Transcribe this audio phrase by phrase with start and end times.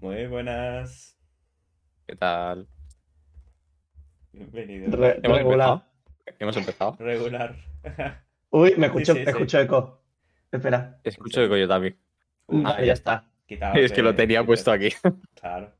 [0.00, 1.16] Muy buenas.
[2.06, 2.66] ¿Qué tal?
[4.32, 4.96] Bienvenido.
[4.96, 5.68] Re- Hemos regular.
[5.68, 5.84] empezado.
[6.38, 6.96] Hemos empezado.
[6.98, 7.56] Regular.
[8.50, 9.30] Uy, me escucho, Sí, sí, sí.
[9.30, 10.02] escucho eco.
[10.50, 10.98] Espera.
[11.04, 11.98] Escucho de yo también.
[12.46, 13.24] Uy, Vale, ya está.
[13.46, 14.88] quitaos Es que lo tenía puesto aquí.
[15.34, 15.72] Claro.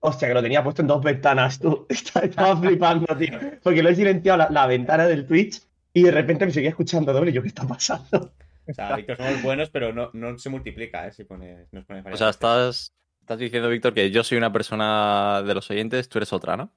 [0.00, 1.86] Hostia, que lo tenía puesto en dos ventanas, tú.
[1.90, 3.38] Estaba, flipando, tío.
[3.62, 7.12] Porque lo he silenciado la, la ventana del Twitch y de repente me seguía escuchando
[7.12, 7.30] doble.
[7.30, 8.32] y Yo, ¿qué está pasando?
[8.66, 11.12] O sea, Víctor, somos buenos, pero no, no se multiplica, ¿eh?
[11.12, 12.28] Si pone, nos pone O sea, veces.
[12.30, 12.94] estás,
[13.24, 16.70] estás diciendo, Víctor, que yo soy una persona de los oyentes, tú eres otra, ¿no?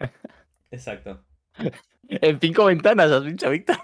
[0.72, 1.24] Exacto.
[2.08, 3.76] En cinco ventanas has dicho, Víctor.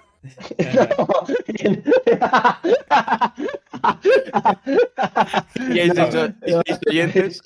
[5.69, 7.41] Y hay No, seis, oyentes.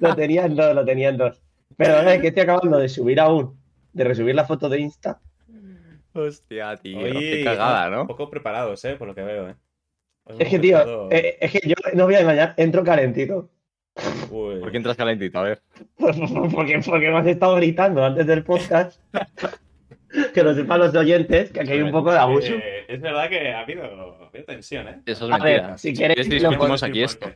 [0.00, 1.40] lo tenía en dos, lo tenía en dos.
[1.76, 3.58] Pero es que estoy acabando de subir aún,
[3.92, 5.20] de resubir la foto de Insta.
[6.12, 6.98] Hostia, tío.
[6.98, 8.06] Oye, qué cagada, Un ¿no?
[8.06, 8.96] poco preparados, ¿eh?
[8.96, 9.54] Por lo que veo, ¿eh?
[10.24, 13.50] Os Es que, tío, eh, es que yo no voy a engañar, entro calentito.
[14.30, 14.60] Uy.
[14.60, 15.38] ¿Por qué entras calentito?
[15.38, 15.62] A ver.
[15.98, 19.00] Porque, porque me has estado gritando antes del podcast.
[20.34, 22.52] Que lo sepan los oyentes, que aquí hay un poco de abuso.
[22.54, 25.00] Eh, es verdad que ha habido, ha habido tensión, ¿eh?
[25.06, 25.78] Eso es A ver, mentira.
[25.78, 27.30] si quieres lo discutimos Podemos aquí esto.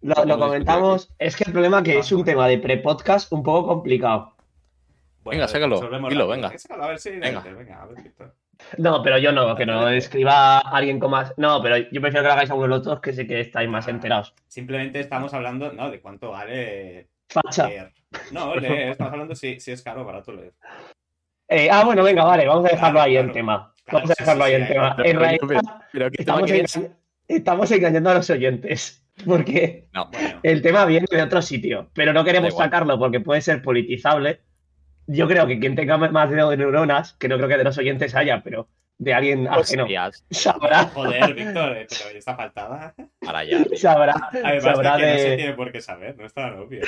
[0.00, 3.68] Lo, lo comentamos, es que el problema que es un tema de pre-podcast un poco
[3.68, 4.34] complicado.
[5.22, 6.58] Bueno, Venga, sácalo, dilo, venga.
[6.58, 7.10] Sácalo, a ver si.
[7.10, 7.40] Venga.
[7.42, 8.34] venga a ver, Víctor.
[8.78, 11.32] No, pero yo no, que no escriba alguien con más.
[11.36, 13.40] No, pero yo prefiero que lo hagáis a uno de los dos, que sé que
[13.40, 14.34] estáis más enterados.
[14.48, 15.90] Simplemente estamos hablando, ¿no?
[15.90, 17.68] De cuánto vale Facha.
[17.68, 17.92] leer.
[18.32, 20.54] No, leer, estamos hablando si, si es caro o barato leer.
[21.48, 23.34] Eh, ah, bueno, venga, vale, vamos a dejarlo Claro, ahí en claro.
[23.34, 23.74] tema.
[23.84, 24.88] Claro, Vamos a dejarlo ahí en tema.
[24.90, 25.60] En pero, realidad, pero,
[25.92, 26.40] pero ¿qué tema
[27.28, 29.02] estamos, engañando a los oyentes.
[29.24, 30.10] Porque No.
[30.10, 34.42] Bueno, el tema viene de otro sitio, pero no queremos sacarlo porque puede ser politizable.
[35.06, 37.78] Yo creo que quien tenga más de dos neuronas, que no creo que de los
[37.78, 38.68] oyentes haya, pero
[38.98, 42.94] de alguien ajeno, Hostias, sabrá, joder, Víctor, eh, pero esta faltada.
[43.20, 43.64] para allá.
[43.76, 46.82] sabrá, Además, sabrá de que no se tiene por qué saber, no es tan obvio.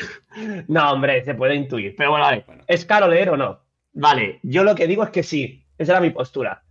[0.68, 1.94] No, hombre, se puede intuir.
[1.96, 2.44] Pero bueno, vale.
[2.46, 2.64] Bueno.
[2.66, 3.60] ¿Es caro leer o no?
[3.92, 5.64] Vale, yo lo que digo es que sí.
[5.76, 6.62] Esa era mi postura.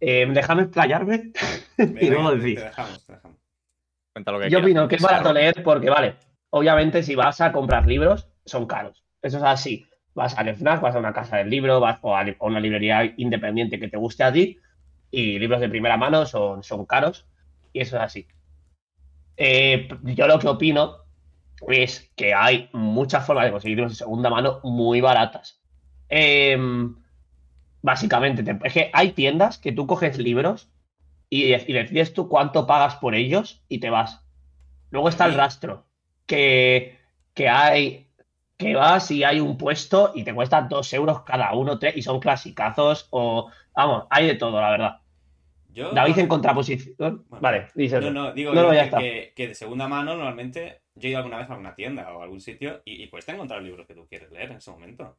[0.00, 1.32] Eh, déjame explayarme
[1.78, 2.60] y luego te decís.
[2.60, 3.38] dejamos, te dejamos.
[4.12, 6.16] Cuenta lo que Yo opino que es barato leer porque, vale,
[6.50, 9.04] obviamente si vas a comprar libros, son caros.
[9.22, 9.86] Eso es así.
[10.18, 13.78] Vas al FNAC, vas a una casa del libro, vas o a una librería independiente
[13.80, 14.58] que te guste a ti
[15.10, 17.26] y libros de primera mano son, son caros
[17.72, 18.28] y eso es así.
[19.36, 20.96] Eh, yo lo que opino
[21.68, 25.60] es que hay muchas formas de conseguir libros de segunda mano muy baratas.
[26.08, 26.96] Em,
[27.82, 30.70] básicamente, te- es que hay tiendas que tú coges libros
[31.30, 34.24] y, y decides tú cuánto pagas por ellos y te vas.
[34.90, 35.86] Luego está el rastro,
[36.26, 36.98] que,
[37.34, 38.05] que hay,
[38.56, 42.02] que vas y hay un puesto y te cuesta dos euros cada uno, tres, y
[42.02, 45.00] son clasicazos o, vamos, hay de todo, la verdad.
[45.68, 46.96] Yo, David en contraposición,
[47.28, 47.42] Bueno.
[47.42, 48.00] vale, dices.
[48.02, 48.98] No, no, digo No, yo no, ya que, está.
[48.98, 52.20] que- que de segunda mano normalmente yo he ido alguna vez a alguna tienda o
[52.20, 55.18] a algún sitio y, y cuesta encontrar libros que tú quieres leer en ese momento.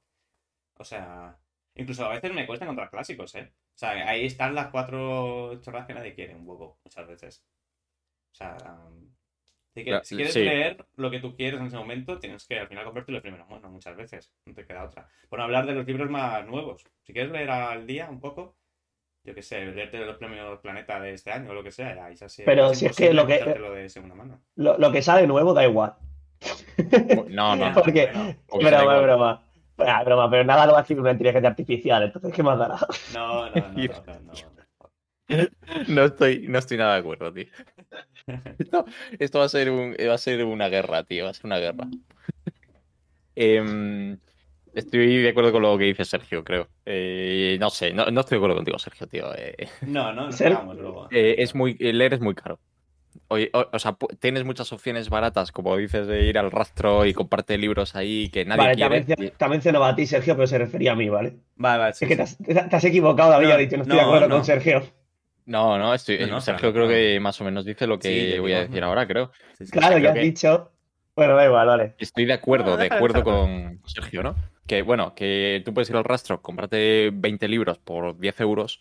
[0.80, 1.38] O sea,
[1.76, 3.54] incluso a veces me cuesta encontrar clásicos, ¿eh?
[3.76, 7.46] O sea, ahí están las cuatro chorras que nadie quiere, un poco, muchas veces.
[8.32, 9.08] O sea, um,
[9.78, 10.44] si, que- Ya, si quieres sí.
[10.44, 13.46] leer lo que tú quieres en ese momento, tienes que al final comprártelo de primera
[13.46, 14.32] mano, muchas veces.
[14.46, 15.08] No te queda otra.
[15.30, 16.84] Por no hablar de los libros más nuevos.
[17.04, 18.56] Si quieres leer al día un poco,
[19.24, 22.16] yo qué sé, leerte los premios Planeta de este año o lo que sea, ahí
[22.16, 24.42] ya sí- Pero si es que lo que- de segunda mano.
[24.56, 25.94] Lo, lo que sale nuevo da igual.
[27.30, 27.72] No, no.
[27.74, 29.44] Porque- bueno, Porque da Broma, broma.
[29.80, 32.78] Ah, broma, pero nada lo va a escribir una inteligencia artificial, entonces ¿qué más dará?
[33.14, 34.34] no, no, no, no, no,
[35.30, 35.48] no, no.
[35.88, 37.46] No estoy, no estoy nada de acuerdo, tío.
[38.60, 38.86] Esto,
[39.20, 41.24] esto va a ser un, va a ser una guerra, tío.
[41.26, 41.88] Va a ser una guerra.
[43.36, 44.18] Em,
[44.74, 46.68] estoy de acuerdo con lo que dice Sergio, creo.
[46.86, 49.34] Eh, no sé, no, no estoy de acuerdo contigo, Sergio, tío.
[49.36, 51.08] Eh, No, no, pegamos luego.
[51.12, 52.60] eh, es muy, leer es muy caro.
[53.30, 53.38] O,
[53.74, 57.96] o sea, tienes muchas opciones baratas, como dices, de ir al rastro y comparte libros
[57.96, 59.00] ahí que nadie Vale, te ha, quiere.
[59.06, 61.38] mencionado, te ha mencionado a ti, Sergio, pero se refería a mí, ¿vale?
[61.56, 63.84] Vale, vale, sí, es que te has, te has equivocado, David, No, ha dicho, no
[63.84, 64.36] estoy no, de acuerdo no.
[64.36, 64.84] con Sergio.
[65.48, 68.34] No, no, estoy, No, no, Sergio claro, creo que más o menos dice lo que
[68.34, 69.32] Sí, voy a decir ahora, creo.
[69.58, 70.72] Sí, sí, Claro, ya has que- dicho.
[71.16, 71.96] Bueno, da igual, vale.
[71.98, 74.36] Estoy de acuerdo, No, de acuerdo con Sergio, ¿no?
[74.68, 78.80] Que bueno, que tú puedes ir al rastro, comprarte 20 libros por 10 euros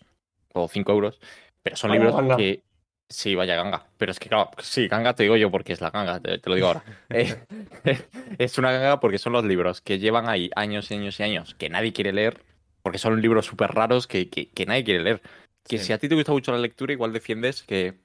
[0.53, 1.19] o 5 euros,
[1.63, 2.37] pero son Vaya libros ganga.
[2.37, 2.61] que.
[3.09, 3.87] Sí, vaya ganga.
[3.97, 6.49] Pero es que, claro, sí, ganga te digo yo porque es la ganga, te, te
[6.49, 6.83] lo digo ahora.
[7.09, 7.33] Eh,
[8.37, 11.55] es una ganga porque son los libros que llevan ahí años y años y años
[11.55, 12.43] que nadie quiere leer,
[12.83, 15.21] porque son libros súper raros que, que- que nadie quiere leer.
[15.67, 15.85] Que Sí.
[15.85, 17.95] si a ti te gusta mucho la lectura, igual defiendes que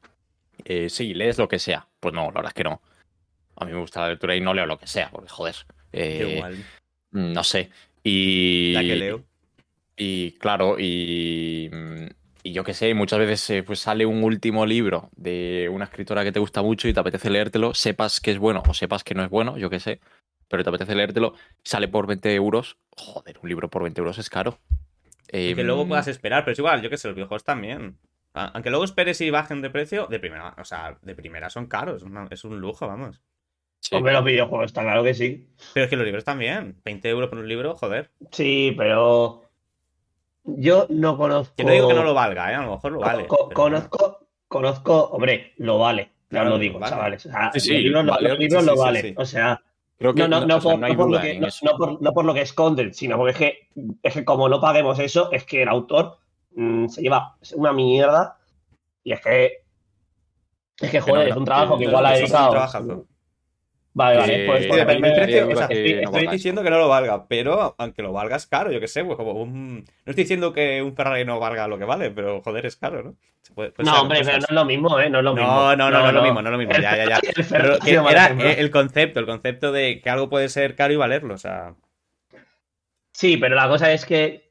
[0.64, 1.86] eh, sí, lees lo que sea.
[2.00, 2.80] Pues no, la verdad es que no.
[3.56, 5.54] A mí me gusta la lectura y no leo lo que sea, porque joder.
[5.92, 6.64] eh, igual.
[7.12, 7.70] no sé.
[8.02, 8.72] Y.
[8.74, 9.22] La que leo.
[9.96, 11.68] Y claro, y.
[11.72, 12.06] mm,
[12.44, 16.24] y yo qué sé, muchas veces eh, pues sale un último libro de una escritora
[16.24, 19.14] que te gusta mucho y te apetece leértelo, sepas que es bueno o sepas que
[19.14, 20.00] no es bueno, yo qué sé,
[20.48, 22.78] pero te apetece leértelo, sale por 20 euros.
[22.96, 24.58] Joder, un libro por 20 euros es caro.
[25.32, 27.96] Que luego Em, puedas esperar, pero es igual, yo que sé, los videojuegos también.
[28.34, 32.04] Aunque luego esperes y bajen de precio, de primera, o sea, de primera son caros,
[32.30, 33.20] es un lujo, vamos.
[33.80, 33.94] sí.
[33.96, 35.48] Hombre, los videojuegos, está claro que sí.
[35.74, 38.10] Pero es que los libros también, 20 euros por un libro, joder.
[38.30, 39.42] Sí, pero
[40.44, 41.54] yo no conozco.
[41.56, 42.54] Que no digo que no lo valga, ¿eh?
[42.54, 43.26] A lo mejor lo vale.
[43.26, 46.10] co- pero conozco, conozco, hombre, lo vale.
[46.28, 46.90] Claro, ya lo lo digo, vale.
[46.94, 47.26] chavales.
[47.26, 49.02] O sea, Sí, sí, los libros, lo- vale, los libros sí, lo sí, sí, valen.
[49.02, 49.14] sí.
[49.18, 49.62] O sea,
[50.02, 51.64] Creo que no, no, no, por, no hay lo que, en no, eso.
[51.64, 53.68] no por, no por lo que esconden, sino porque es que,
[54.02, 56.18] es que como no paguemos eso, es que el autor
[56.56, 58.36] mm, se lleva una mierda
[59.04, 59.52] y es que.
[60.80, 63.06] Es que, joder, es un trabajo que igual ha dedicado.
[63.94, 66.10] Vale, vale, Eh, pues Sí, por depende del ejemplo, precio, o sea, que estoy, no
[66.18, 69.04] estoy diciendo que no lo valga, pero aunque lo valga es caro, yo que sé,
[69.04, 69.80] pues como un...
[69.84, 73.02] No estoy diciendo que un Ferrari no valga lo que vale, pero joder, es caro,
[73.02, 73.14] ¿no?
[73.42, 75.10] Se puede- puede No, hombre, pero no es lo mismo, ¿eh?
[75.10, 75.46] No es lo mismo.
[75.46, 77.16] No, no, no, no, es lo mismo, no es lo mismo, ya, ya, ya.
[77.36, 78.48] El Pero que Ferrari, por era ejemplo.
[78.48, 81.74] el concepto, el concepto de que algo puede ser caro y valerlo, o sea...
[83.12, 84.50] Sí, pero la cosa es que.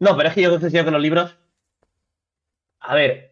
[0.00, 1.36] No, pero es que yo considero que los libros.
[2.80, 3.29] A ver.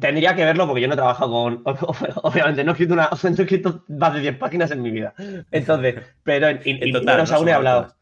[0.00, 1.62] Tendría que verlo porque yo no he trabajado con.
[2.22, 3.08] Obviamente, no he escrito, una...
[3.22, 5.14] no he escrito más de 10 páginas en mi vida.
[5.50, 5.94] Entonces,
[6.24, 6.50] pero.
[6.50, 7.36] Y, y- En y total, menos ¿no?
[7.36, 7.82] aún he hablado.
[7.82, 7.96] todas.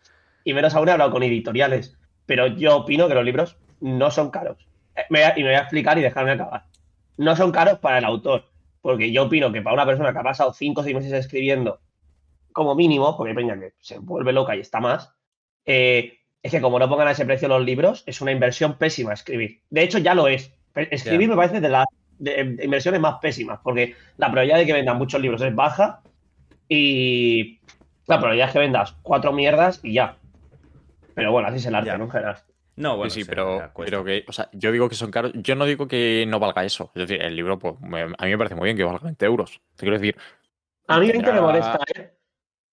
[0.44, 1.98] Y menos aún he hablado con editoriales.
[2.26, 4.66] Pero yo opino que los libros no son caros.
[4.96, 6.64] Eh, me y me voy a explicar y dejarme acabar.
[7.19, 8.46] No son caros para el autor.
[8.81, 11.81] Porque yo opino que para una persona que ha pasado 5 o 6 meses escribiendo,
[12.52, 15.12] como mínimo, porque hay peña que se vuelve loca y está más,
[15.66, 19.12] eh, es que como no pongan a ese precio los libros, es una inversión pésima
[19.14, 19.62] escribir.
[19.70, 20.52] De hecho, ya lo es.
[20.75, 21.87] Escribir me parece de las
[22.19, 26.00] de- de inversiones más pésimas, porque la probabilidad de que vendan muchos libros es baja
[26.69, 27.59] y
[28.06, 30.17] la probabilidad es que vendas cuatro mierdas y ya.
[31.15, 31.99] Pero bueno, así es el arte, Ya.
[31.99, 32.05] ¿no?
[32.05, 32.37] En general.
[32.76, 35.31] No, bueno, sí, pero, pero que, o sea, yo digo que son caros.
[35.35, 36.91] Yo no digo que no valga eso.
[36.94, 39.25] Es decir, el libro, pues, me- a mí me parece muy bien que valga 20
[39.27, 39.61] euros.
[39.77, 40.17] Te quiero decir,
[40.88, 42.15] A mí 20 me molesta, ¿eh?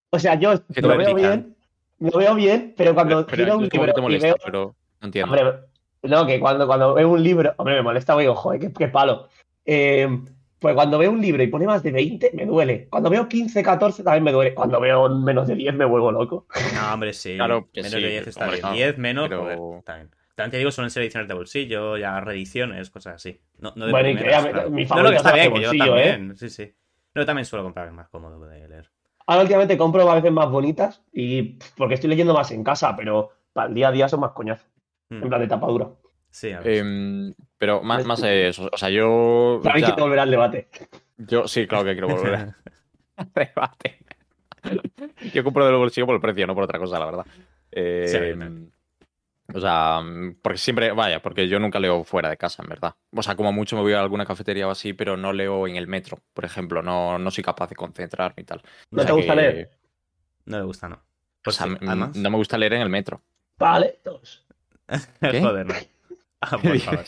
[0.09, 1.55] O sea, yo lo veo bien,
[1.99, 4.35] lo veo bien, pero cuando pero, un es como que libro te y molesta, veo
[4.43, 5.33] pero no entiendo.
[5.33, 5.59] Hombre,
[6.03, 9.27] no, que cuando, cuando veo un libro, hombre, me molesta, digo, joder, qué, qué palo.
[9.65, 10.07] Eh,
[10.59, 12.87] pues cuando veo un libro y pone más de 20, me duele.
[12.89, 14.53] Cuando veo 15, 14, también me duele.
[14.53, 16.45] Cuando veo menos de 10, me vuelvo loco.
[16.75, 17.35] No, hombre, sí.
[17.35, 18.61] Claro que menos sí, de 10 está hombre, bien.
[18.61, 20.09] claro, 10 menos, pero- joder, está bien.
[20.35, 23.39] También te digo, suelen ser ediciones de bolsillo, ya reediciones, cosas así.
[23.59, 24.69] No, no de Bueno, y primeras, claro.
[24.71, 26.09] mi No, que está bien, de que yo bolsillo, ¿eh?
[26.11, 26.73] también, sí, sí.
[27.13, 28.89] No, también suelo comprar, más cómodo de leer.
[29.27, 33.31] Ahora últimamente compro a veces más bonitas y porque estoy leyendo más en casa, pero
[33.53, 34.67] para el día a día son más coñazos.
[35.11, 35.23] Mm.
[35.23, 35.89] En plan de tapadura.
[36.29, 36.77] Sí, a ver.
[36.77, 38.69] Em, pero más, más eso.
[38.71, 39.59] O sea, yo.
[39.63, 40.69] También ya- quiero volver al debate.
[41.17, 42.55] yo sí, claro que quiero volver al
[43.35, 43.99] debate.
[45.33, 47.25] Yo compro del bolsillo por el precio, no por otra cosa, la verdad.
[47.71, 48.71] Eh, Sí, también.
[49.53, 50.01] o sea,
[50.41, 52.93] porque siempre, vaya, porque yo nunca leo fuera de casa, en verdad.
[53.15, 55.77] O sea, como mucho me voy a alguna cafetería o así, pero no leo en
[55.77, 56.81] el metro, por ejemplo.
[56.83, 58.61] No, no soy capaz de concentrarme y tal.
[58.91, 59.71] ¿No O te gusta que- leer?
[60.45, 60.95] No le gusta, no.
[60.95, 61.01] O
[61.43, 62.15] Pues sea, sí, además.
[62.15, 63.19] no me gusta leer en el metro.
[63.57, 64.45] Vale, dos.
[64.47, 64.50] ¿Qué?
[65.21, 65.73] Joder, no.
[66.41, 67.03] Ah, por favor.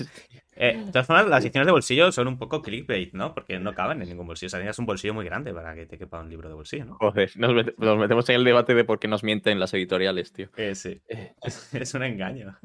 [0.55, 3.33] Eh, de todas formas, las ediciones de bolsillo son un poco clickbait, ¿no?
[3.33, 4.47] Porque no caben en ningún bolsillo.
[4.47, 6.85] O sea, necesitas un bolsillo muy grande para que te quepa un libro de bolsillo,
[6.85, 6.95] ¿no?
[6.99, 10.31] Joder, nos, met- nos metemos en el debate de por qué nos mienten las editoriales,
[10.31, 10.49] tío.
[10.55, 11.01] Eh, sí.
[11.41, 12.55] Es, es un engaño.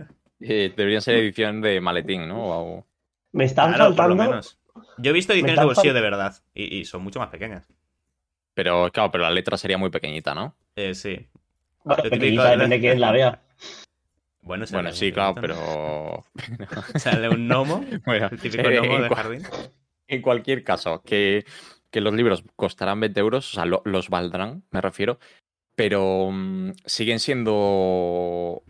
[0.40, 2.44] Eh, deberían ser edición de maletín, ¿no?
[2.44, 2.86] O-
[3.32, 4.24] Me están Claro, por lo faltando.
[4.30, 4.58] menos.
[4.98, 7.66] Yo he visto ediciones de bolsillo de verdad y, y son mucho más pequeñas.
[8.54, 10.54] Pero claro, pero la letra sería muy pequeñita, ¿no?
[10.76, 11.26] Eh, sí.
[11.84, 13.42] Bueno, pequeñita, de- depende de quién la vea.
[14.48, 16.24] Bueno, Bueno, sí, claro, pero.
[16.98, 19.42] Sale un gnomo, Bueno, el típico eh, gnomo de jardín.
[20.08, 21.44] En cualquier caso, que,
[21.90, 25.18] que los libros costarán 20 euros, o sea, lo- los valdrán, me refiero,
[25.76, 28.62] pero mm, siguen siendo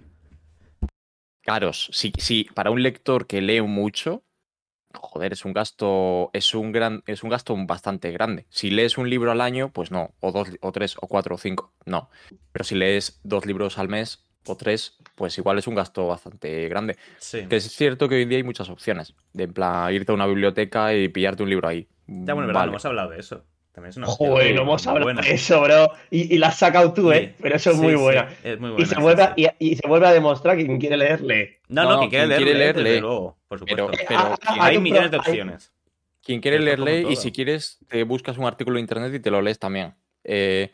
[1.43, 1.91] caros.
[1.93, 4.25] Si, si para un lector que lee mucho,
[4.95, 8.47] joder, es un gasto, es un gran, es un gasto bastante grande.
[8.51, 11.39] Si lees un libro al año, pues no, o dos, o tres, o cuatro, o
[11.39, 12.11] cinco, no.
[12.53, 16.69] Pero si lees dos libros al mes o tres, pues igual es un gasto bastante
[16.69, 16.97] grande.
[17.19, 17.47] Sí.
[17.49, 19.15] Que es cierto que hoy en día hay muchas opciones.
[19.33, 21.89] De en plan, irte a una biblioteca y pillarte un libro ahí.
[22.07, 22.67] Ya, bueno, es verdad, Vale.
[22.67, 23.45] no hemos hablado de eso.
[23.73, 25.23] También es una opción Joder, no hemos hablado buena.
[25.23, 25.91] de eso, bro.
[26.11, 27.29] Y, y la has sacado tú, ¿eh?
[27.29, 28.29] Sí, Pero eso es sí, muy sí, buena.
[28.43, 28.87] es muy y, buena.
[28.87, 29.47] se sí, vuelve a, sí.
[29.61, 31.61] y, y se vuelve a demostrar que quien quiere leerle.
[31.69, 33.01] No, no, No, quien quiere quien quiere leer, leer, desde lee.
[33.01, 33.87] luego, por supuesto.
[33.91, 35.73] Pero, pero ah, ah, hay millones de hay- opciones.
[36.25, 37.13] quien quiere esto leer, como lee.
[37.13, 39.95] Y si quieres, te buscas un artículo en internet y te lo lees también.
[40.25, 40.73] Eh,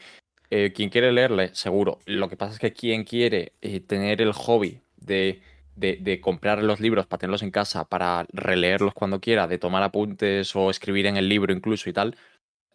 [0.51, 1.99] eh, quien quiere leerle, seguro.
[2.07, 5.41] Lo que pasa es que quien quiere eh, tener el hobby de,
[5.77, 9.83] de, de comprar los libros para tenerlos en casa, para releerlos cuando quiera, de tomar
[9.83, 12.17] apuntes o escribir en el libro incluso y tal,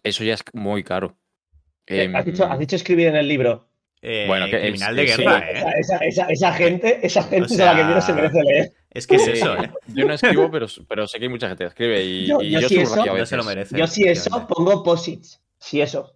[0.04, 1.16] eso ya es muy caro.
[1.88, 3.66] Eh, ¿Has, Em, dicho, has dicho escribir en el libro.
[4.02, 5.74] Eh, Bueno, que criminal de guerra, esa, ¿eh?
[5.80, 8.72] esa, esa, esa gente, esa gente O es a la que menos se merece leer.
[8.92, 9.70] Es que es eso, ¿eh?
[9.94, 12.52] Yo no escribo, pero, pero sé que hay mucha gente que escribe y Yo- y
[12.52, 13.78] yo subrayo eso- a No se lo merece.
[13.78, 15.42] Yo si eso pongo posits.
[15.60, 16.16] Si eso.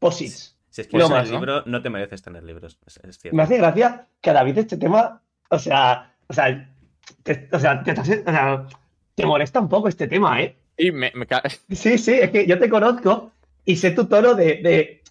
[0.00, 0.56] Posits.
[0.70, 2.78] Si escribes más, el libro, no te mereces tener libros.
[2.86, 3.36] Es, es cierto.
[3.36, 6.74] Me hace gracia que a David este tema, o sea, o sea,
[7.22, 8.66] te, o sea, te, estás- o sea,
[9.14, 10.56] te molesta un poco este tema, ¿eh?
[10.76, 13.32] Y me, me ca- Sí, sí, es que yo te conozco
[13.64, 15.02] y sé tu tono de, de-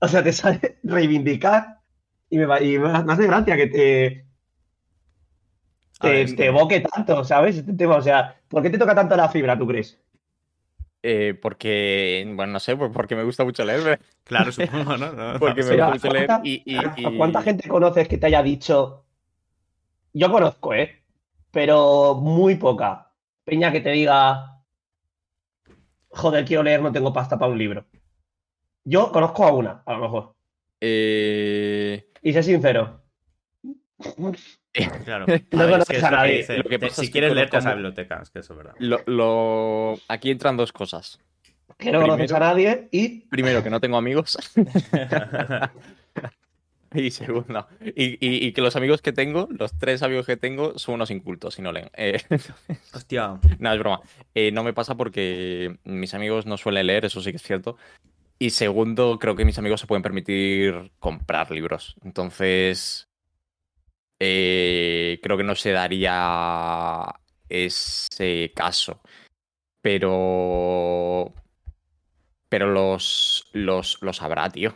[0.00, 1.80] o sea, te sale reivindicar
[2.28, 4.26] y me, va- y me hace gracia que te,
[6.00, 7.56] A ver, te, te evoque tanto, ¿sabes?
[7.58, 9.98] Este tema, o sea, ¿por qué te toca tanto la fibra, tú crees?
[11.04, 14.00] Eh, porque, bueno, no sé, pues porque me gusta mucho leer.
[14.24, 15.12] Claro, supongo, ¿no?
[15.12, 18.18] No, Porque me gusta mucho leer ¿cuánta- y, y- ¿A y- cuánta gente conoces que
[18.18, 19.04] te haya dicho?
[20.14, 21.02] Yo conozco, ¿eh?
[21.50, 23.12] Pero muy poca.
[23.44, 24.62] Peña que te diga,
[26.10, 27.86] joder, quiero leer, no tengo pasta para un libro.
[28.84, 30.36] Yo conozco a una, a lo mejor.
[30.80, 33.03] eh, Y sé sincero.
[35.04, 35.26] Claro.
[35.52, 36.36] No ver, es conoces que es a lo que nadie.
[36.38, 36.56] dice.
[36.58, 38.38] Lo que Te- pasa si es que quieres leer, te vas a biblioteca, es que
[38.40, 38.74] eso es verdad.
[38.78, 41.20] lo, lo- aquí entran dos cosas.
[41.78, 44.36] Que no conoces a Primero- nadie y Primero, que no tengo amigos.
[46.96, 50.78] Y segundo, y, y- y que los amigos que tengo, los tres amigos que tengo,
[50.78, 51.90] son unos incultos y no leen.
[51.96, 52.20] Eh,
[52.94, 53.40] Hostia.
[53.58, 54.00] no, es broma.
[54.32, 57.76] Eh, no me pasa porque mis amigos no suelen leer, eso sí que es cierto.
[58.38, 61.96] Y segundo, creo que mis amigos se pueden permitir comprar libros.
[62.04, 63.08] Entonces,
[64.24, 67.06] eh, creo que no se daría
[67.48, 69.00] ese caso.
[69.80, 71.32] Pero.
[72.48, 74.74] Pero los, los, los habrá, tío.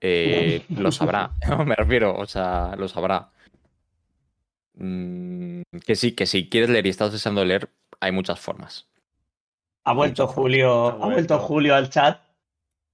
[0.00, 1.32] Eh, lo sabrá.
[1.66, 3.30] Me refiero, o sea, lo sabrá.
[4.74, 8.88] Mm, que sí, que si quieres leer y estás deseando leer, hay muchas formas.
[9.84, 11.38] ha vuelto Muchas Julio, Ha ha vuelto vuelto.
[11.40, 12.22] Julio al chat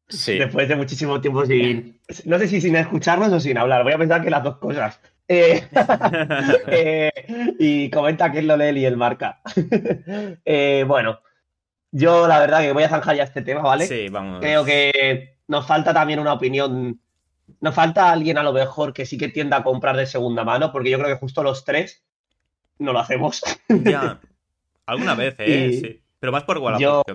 [0.08, 0.38] Sí.
[0.38, 1.98] después de muchísimo tiempo sin.
[2.26, 3.84] No sé si sin escucharnos o sin hablar.
[3.84, 5.00] Voy a pensar que las dos cosas.
[5.28, 5.62] Eh,
[6.68, 7.10] Eh,
[7.58, 9.40] y comenta quién lo lee y él marca.
[10.44, 11.20] Eh, bueno,
[11.90, 13.86] yo la verdad que voy a zanjar ya este tema, ¿vale?
[13.86, 14.40] Sí, vamos.
[14.40, 17.00] Creo que nos falta también una opinión.
[17.60, 20.72] Nos falta alguien a lo mejor que sí que tienda a comprar de segunda mano,
[20.72, 22.02] porque yo creo que justo los tres
[22.78, 23.42] no lo hacemos.
[23.68, 24.20] Ya.
[24.86, 25.68] Alguna vez, ¿eh?
[25.72, 26.00] Y Sí.
[26.20, 26.80] Pero más por Wallapop.
[26.82, 27.14] yo que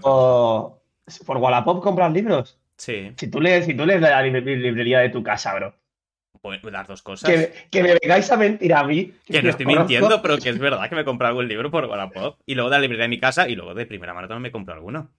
[1.25, 2.59] por Wallapop compras libros.
[2.77, 3.11] Sí.
[3.17, 5.73] Si tú lees, si tú lees la libre- librería de tu casa, bro.
[6.71, 7.29] Las dos cosas.
[7.29, 9.13] Que, que me vengáis a mentir a mí.
[9.25, 9.87] Que no estoy conozco.
[9.89, 12.39] mintiendo, pero que es verdad que me compré algún libro por Wallapop.
[12.45, 14.51] Y luego de la librería de mi casa y luego de primera mano también me
[14.51, 15.09] compré alguno.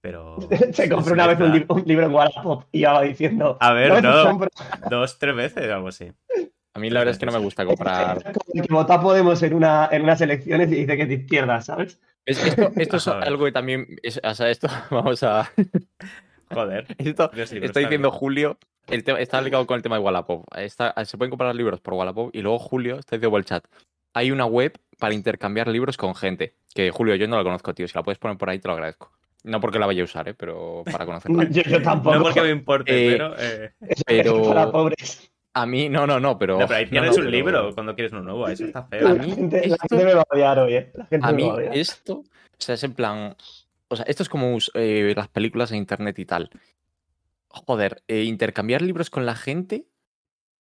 [0.00, 0.36] Pero.
[0.72, 3.56] Se compró una vez un, li- un libro en Wallapop y ya va diciendo.
[3.60, 4.24] A ver, "No, te no.
[4.24, 4.48] compro".
[4.90, 6.10] Dos, tres veces, algo así.
[6.74, 8.22] A mí la verdad es que no me gusta comprar.
[8.32, 11.14] Como el que vota Podemos en, una, en unas elecciones y dice que es de
[11.14, 12.00] izquierda, ¿sabes?
[12.24, 13.86] Es- esto, esto es algo que también.
[14.02, 15.50] es- o sea, esto, vamos a.
[16.54, 16.86] Joder.
[16.98, 18.10] Esto, Los libros está diciendo.
[18.10, 18.58] Julio.
[18.88, 20.44] El tema, está ligado con el tema de Wallapop.
[20.56, 23.64] Está- se pueden comprar libros por Wallapop y luego Julio está diciendo el chat.
[24.14, 26.54] Hay una web para intercambiar libros con gente.
[26.74, 27.86] Que Julio, yo no la conozco, tío.
[27.88, 29.12] Si la puedes poner por ahí, te lo agradezco.
[29.44, 30.34] No porque la vaya a usar, ¿eh?
[30.34, 31.44] pero para conocerla.
[31.50, 32.16] Yo, yo tampoco.
[32.16, 33.34] No porque me importe, Eh, pero.
[33.38, 35.30] eh, Es pero- para pobres.
[35.54, 36.58] A mí, no, no, no, pero.
[36.58, 38.48] No, pero ahí tienes no, un pero- libro cuando quieres uno nuevo.
[38.48, 39.06] Eso está feo.
[39.06, 40.90] A La mí gente, la esto- gente me va a odiar hoy, ¿eh?
[40.94, 41.76] La gente A me mí va a odiar.
[41.76, 42.24] esto, o
[42.58, 43.36] sea, es en plan,
[43.92, 46.50] o sea, esto es como eh, las películas en internet y tal.
[47.48, 49.86] Joder, eh, intercambiar libros con la gente.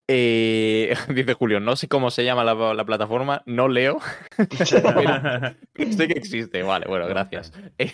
[0.08, 3.98] eh, dice Julio, no sé cómo se llama la, la plataforma, no leo,
[4.36, 6.62] pero sé que existe.
[6.62, 7.52] Vale, bueno, gracias.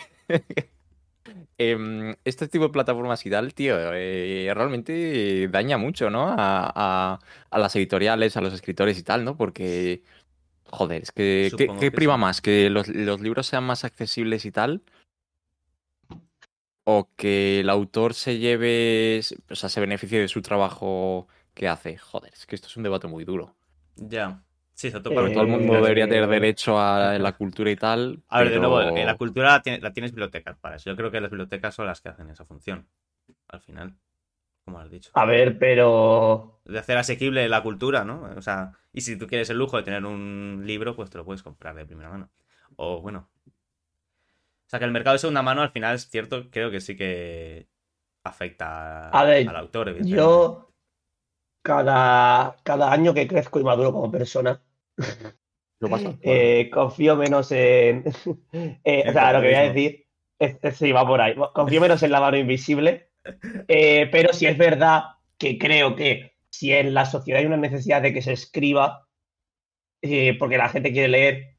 [1.56, 6.28] Em, este tipo de plataformas y tal, tío, realmente daña mucho, ¿no?
[6.28, 6.34] A,
[6.74, 7.18] a-
[7.50, 9.36] a las editoriales, a los escritores y tal, ¿no?
[9.36, 10.02] Porque,
[10.66, 12.20] joder, es que, ¿qué, que priva sí.
[12.20, 12.40] más?
[12.42, 14.82] ¿Que los, los libros sean más accesibles y tal?
[16.84, 21.96] ¿O que el autor se lleve, o sea, se beneficie de su trabajo que hace?
[21.96, 23.54] Joder, es que esto es un debate muy duro.
[23.96, 24.42] Ya.
[24.74, 28.22] Sí, se todo el mundo debería tener derecho a la cultura y tal.
[28.28, 30.90] A ver, de nuevo, eh, la cultura la, tiene- la tienes bibliotecas para eso.
[30.90, 32.86] Yo creo que las bibliotecas son las que hacen esa función.
[33.48, 33.94] Al final.
[34.64, 35.10] Como has dicho.
[35.14, 36.60] A ver, pero.
[36.64, 38.22] De hacer asequible la cultura, ¿no?
[38.36, 41.24] O sea, y si tú quieres el lujo de tener un libro, pues te lo
[41.24, 42.30] puedes comprar de primera mano.
[42.76, 43.28] O bueno.
[44.74, 46.96] O sea, que el mercado de segunda mano al final es cierto, creo que sí
[46.96, 47.68] que
[48.24, 50.20] afecta A ver, al autor, evidentemente.
[50.20, 50.68] Yo,
[51.62, 54.60] cada, cada año que crezco y maduro como persona,
[56.22, 58.02] eh, confío menos en.
[58.84, 60.06] eh, o sea, lo que voy a decir.
[60.40, 61.36] Es, es- sí, va por ahí.
[61.54, 63.10] Confío menos en la mano invisible.
[63.68, 65.04] eh, pero sí es verdad
[65.38, 69.06] que creo que si en la sociedad hay una necesidad de que se escriba,
[70.02, 71.53] eh, porque la gente quiere leer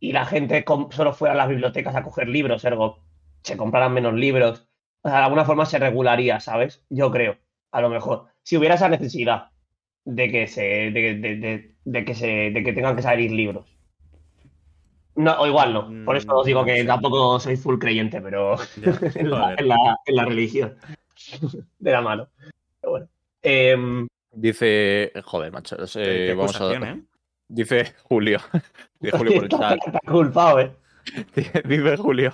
[0.00, 2.98] y la gente solo fuera a las bibliotecas a coger libros, ergo,
[3.42, 4.66] se compraran menos libros,
[5.02, 6.82] o sea, de alguna forma se regularía, ¿sabes?
[6.90, 7.36] Yo creo,
[7.72, 8.26] a lo mejor.
[8.42, 9.50] Si hubiera esa necesidad
[10.04, 13.66] de que se, de, de- de- de que se, de que tengan que salir libros.
[15.16, 16.04] No, o igual no.
[16.04, 19.60] Por eso os digo Mm, que tampoco soy full creyente, pero Ya, en la, joder.
[19.60, 20.76] en la- en la religión.
[21.78, 22.28] De la mano.
[22.80, 23.08] Pero bueno.
[23.42, 25.12] Em, Dice.
[25.24, 25.76] Joder, macho.
[25.96, 26.72] eh, vamos a.
[26.72, 27.02] ¿eh?
[27.48, 28.40] Dice Julio.
[29.00, 29.78] Dice Julio por el chat.
[29.86, 30.72] está culpado, ¿eh?
[31.64, 32.32] Dice Julio.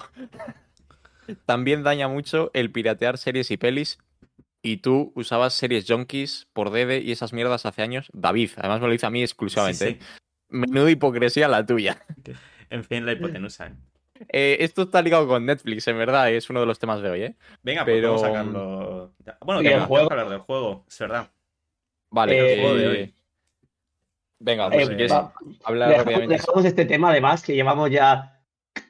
[1.47, 3.99] También daña mucho el piratear series y pelis.
[4.63, 8.11] Y tú usabas series junkies por DD y esas mierdas hace años.
[8.13, 9.85] David, además me lo dice a mí exclusivamente.
[9.87, 9.99] Sí, ¿eh?
[10.51, 12.05] Menuda hipocresía la tuya.
[12.69, 13.69] En fin, la hipotenusa.
[13.69, 13.75] ¿eh?
[14.29, 17.23] Eh, esto está ligado con Netflix, en verdad, es uno de los temas de hoy,
[17.23, 17.37] ¿eh?
[17.63, 19.15] Venga, pues Pero- vamos a sacarlo.
[19.41, 21.31] Bueno, ¿Y que hablar del juego, es verdad.
[22.11, 23.15] Vale, Eh, el juego de hoy.
[24.41, 25.33] Venga, pues Eh, si quieres va-
[25.65, 26.35] hablar dejamos, rápidamente.
[26.35, 28.41] dejamos este tema, además, que llevamos ya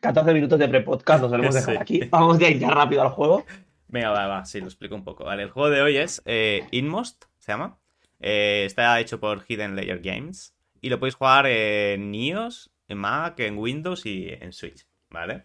[0.00, 1.80] 14 minutos de pre-podcast, nos solemos dejar Sí.
[1.80, 2.00] aquí.
[2.10, 3.44] Vamos de ir ya rápido al juego.
[3.88, 5.24] Venga, va, va, sí, lo explico un poco.
[5.24, 7.78] Vale, el juego de hoy es eh, Inmost, se llama.
[8.20, 10.54] Eh, está hecho por Hidden Layer Games.
[10.80, 15.44] Y lo podéis jugar en iOS, en Mac, en Windows y en Switch, ¿vale?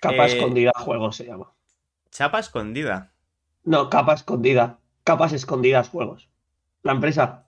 [0.00, 1.52] Capa Eh, escondida juego se llama.
[2.10, 3.12] Chapa escondida.
[3.64, 4.78] No, capa escondida.
[5.04, 6.28] Capas escondidas juegos.
[6.82, 7.46] La empresa,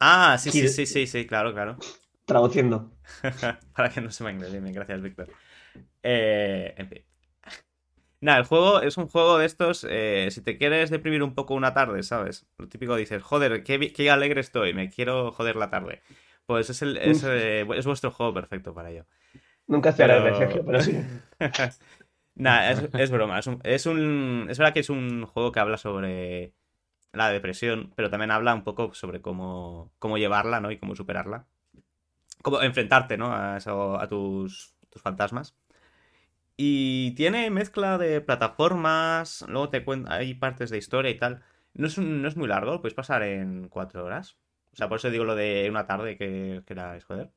[0.00, 1.76] Ah, sí, sí, sí, sí, sí, claro, claro.
[2.24, 2.90] traduciendo.
[3.76, 5.28] Para que no se me inglés, gracias, Víctor.
[6.02, 7.04] Eh, en fin.
[8.20, 9.86] Nada, el juego es un juego de estos.
[9.88, 12.46] eh, si te quieres deprimir un poco una tarde, ¿sabes?
[12.58, 16.00] Lo típico dices, joder, qué, qué alegre estoy, me quiero joder la tarde.
[16.46, 19.06] Pues es, el, es, eh, es vuestro juego perfecto para ello.
[19.66, 20.98] Nunca estoy Pero- alegre, Sergio, pero sí.
[22.36, 23.40] Nada, es, es broma.
[23.46, 26.52] Un, es un- es verdad que es un juego que habla sobre
[27.14, 30.70] la depresión, pero también habla un poco sobre cómo, cómo llevarla, ¿no?
[30.70, 31.46] Y cómo superarla.
[32.42, 33.32] Cómo enfrentarte, ¿no?
[33.34, 35.56] A, eso- a tus, tus fantasmas.
[36.56, 41.42] Y tiene mezcla de plataformas, luego te cuenta, hay partes de historia y tal.
[41.74, 44.38] No es, no es muy largo, lo puedes pasar en cuatro horas.
[44.72, 47.30] O sea, por eso digo lo de una tarde que queráis joder.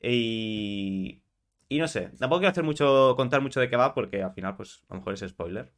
[0.00, 1.22] Y,
[1.68, 4.56] y no sé, tampoco quiero hacer mucho, contar mucho de qué va porque al final,
[4.56, 5.72] pues, a lo mejor es spoiler.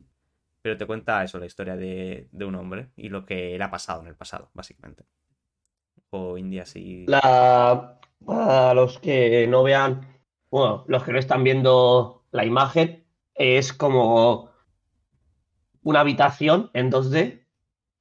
[0.65, 3.71] Pero te cuenta eso, la historia de, de un hombre y lo que le ha
[3.71, 5.05] pasado en el pasado, básicamente.
[6.09, 7.05] O indie así.
[7.07, 10.09] La, para los que no vean,
[10.51, 14.53] bueno, los que no están viendo la imagen, es como
[15.83, 17.45] una habitación en 2D,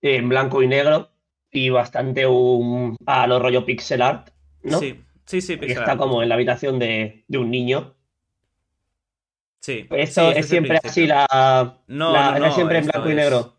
[0.02, 1.10] en blanco y negro,
[1.52, 4.30] y bastante un, a lo rollo pixel art,
[4.62, 4.80] ¿no?
[4.80, 6.00] Sí, sí, sí, pixel está art.
[6.00, 7.98] como en la habitación de, de un niño.
[9.64, 11.26] Sí, Esto sí, es siempre así la,
[11.88, 13.56] No, la- no, es siempre en blanco y negro,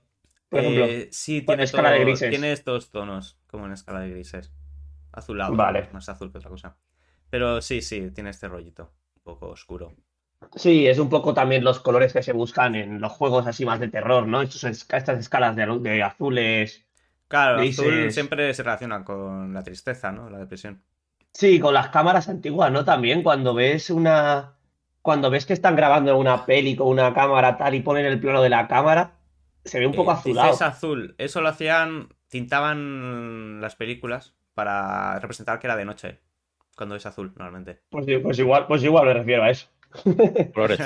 [0.51, 0.85] por ejemplo.
[0.85, 2.29] Eh, sí, tiene, escala de grises.
[2.29, 4.53] tiene estos tonos, como en escala de grises.
[5.13, 5.89] Azulado, Vale.
[5.95, 6.77] más azul que otra cosa.
[7.31, 9.95] Pero sí, sí, tiene este rollito, un poco oscuro.
[10.57, 13.81] Sí, es un poco también los colores que se buscan en los juegos así más
[13.81, 14.43] de terror, ¿no?
[14.43, 16.85] Estos es- estas escalas de, de azules.
[17.29, 17.79] Claro, Grises.
[17.87, 20.29] azul siempre se relaciona con la tristeza, ¿no?
[20.29, 20.83] La depresión.
[21.33, 22.85] Sí, con las cámaras antiguas, ¿no?
[22.85, 24.54] También cuando ves una.
[25.05, 28.41] Cuando ves que están grabando una peli con una cámara tal y ponen el plano
[28.41, 29.19] de la cámara,
[29.63, 30.47] se ve un poco Eh, azulado.
[30.49, 31.15] dices azul.
[31.19, 36.21] Eso lo hacían, tintaban las películas para representar que era de noche.
[36.75, 37.83] Cuando es azul, normalmente.
[37.91, 39.69] Pues, pues igual, pues igual me refiero a eso.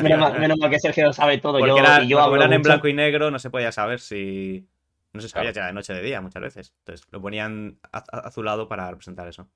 [0.02, 1.60] Menos mal, menos mal que Sergio lo sabe todo.
[1.60, 4.00] Porque Yo, era, y yo hablo eran en blanco y negro, no se podía saber
[4.00, 4.66] si.
[5.12, 5.54] No se sabía Claro.
[5.54, 6.74] si era de noche o de día muchas veces.
[6.80, 9.48] Entonces lo ponían az- azulado para representar eso.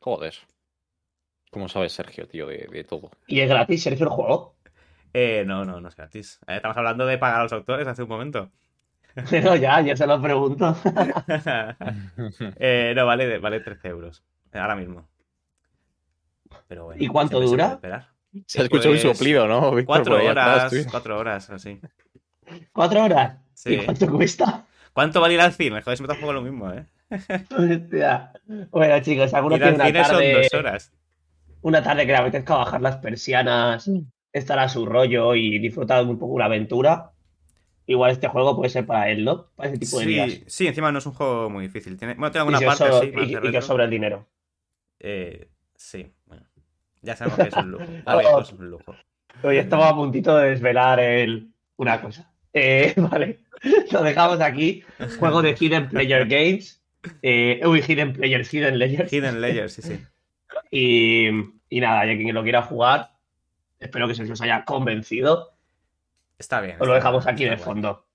[0.00, 0.34] Joder.
[1.52, 3.10] ¿Cómo sabes, Sergio, tío, de, de todo?
[3.26, 4.54] Y es gratis, Sergio, el juego.
[5.12, 6.40] Eh, no, no, no es gratis.
[6.46, 8.50] Eh, estamos hablando de pagar a los autores hace un momento.
[9.30, 10.74] Pero ya, yo se lo pregunto.
[12.56, 14.24] Eh, no, vale, vale 13 euros.
[14.54, 15.06] Ahora mismo.
[16.68, 17.04] Pero bueno.
[17.04, 17.72] ¿Y cuánto se dura?
[17.72, 18.08] esperar.
[18.46, 19.74] Se ha escuchado Pues, un soplido, ¿no?
[19.74, 21.78] Víctor, Cuatro atrás, horas, cuatro horas, así.
[22.72, 23.36] ¿Cuatro horas?
[23.52, 23.74] Sí.
[23.74, 24.64] ¿Y cuánto cuesta?
[24.94, 25.82] ¿Cuánto vale ir al cine?
[25.82, 26.86] Joder, siempre tampoco lo mismo, ¿eh?
[27.58, 28.32] Hostia.
[28.70, 30.92] Bueno, chicos, alguno Ir al tiene una cine son tarde, dos horas.
[31.62, 33.90] Una tarde que le apetezca bajar las persianas,
[34.32, 37.10] estar a su rollo y disfrutar un poco una aventura.
[37.86, 39.48] Igual este juego puede ser para él, ¿no?
[39.56, 40.30] Para ese tipo de días.
[40.32, 41.96] Sí, sí, encima no es un juego muy difícil.
[41.98, 42.14] Tiene...
[42.14, 44.28] Bueno, tiene Y alguna parte sobre- así, más y- que sobre el dinero.
[45.00, 46.44] Eh, sí, bueno.
[47.02, 47.84] Ya sabemos que es un lujo.
[48.06, 48.94] A ver, pues es un lujo.
[49.42, 51.48] Hoy estamos a puntito de desvelar el...
[51.76, 52.30] una cosa.
[52.52, 53.40] Eh, vale,
[53.90, 54.84] lo dejamos aquí.
[55.18, 56.80] Juego de Hidden Player Games.
[57.22, 59.12] Eh, uy, Hidden Players, Hidden Layers.
[59.12, 60.00] Hidden Layers, sí, sí.
[60.74, 61.28] Y,
[61.68, 63.10] y nada, ya quien lo quiera jugar,
[63.78, 65.52] espero que se os haya convencido.
[66.38, 66.76] Está bien.
[66.80, 68.06] Os lo dejamos aquí de fondo.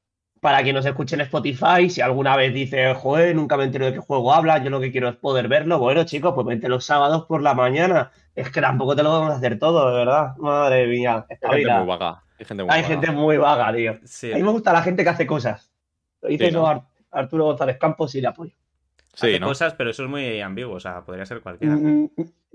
[0.42, 3.94] Para quien nos escuche en Spotify, si alguna vez dice, joder, nunca me entero de
[3.94, 6.84] qué juego habla, yo lo que quiero es poder verlo, bueno, chicos, pues vente los
[6.84, 8.12] sábados por la mañana.
[8.36, 10.36] Es que tampoco te lo vamos a hacer todo, de verdad.
[10.38, 12.24] Madre mía, Hay gente muy vaga.
[12.40, 12.88] Hay gente muy Hay vaga.
[12.94, 14.00] gente muy vaga, tío.
[14.04, 14.32] Sí.
[14.32, 15.72] A mí me gusta la gente que hace cosas.
[16.22, 16.52] Lo dice
[17.12, 18.54] Arturo González Campos y le apoyo.
[19.14, 19.48] Sí, Hace ¿no?
[19.48, 21.76] cosas, pero eso es muy ambiguo, o sea, podría ser cualquiera.
[21.76, 22.10] Mm,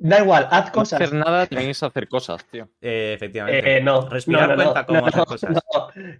[0.05, 1.01] Da igual, haz No cosas.
[1.01, 2.69] hacer nada también es hacer cosas, tío.
[2.81, 3.77] Eh, efectivamente.
[3.77, 4.09] Eh, no.
[4.09, 5.51] Respirar no, no, cuenta no, como no, hacer no, cosas.
[5.51, 5.61] No,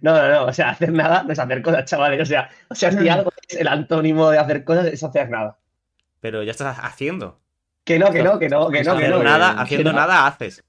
[0.01, 2.21] no, no, no, O sea, hacer nada no es hacer cosas, chavales.
[2.21, 5.57] O sea, o sea, si algo es el antónimo de hacer cosas, es hacer nada.
[6.21, 7.41] Pero ya estás haciendo.
[7.83, 9.21] Que no, que no, que no, que no, que Hacer no.
[9.21, 9.99] nada, que haciendo no.
[9.99, 10.63] nada haces.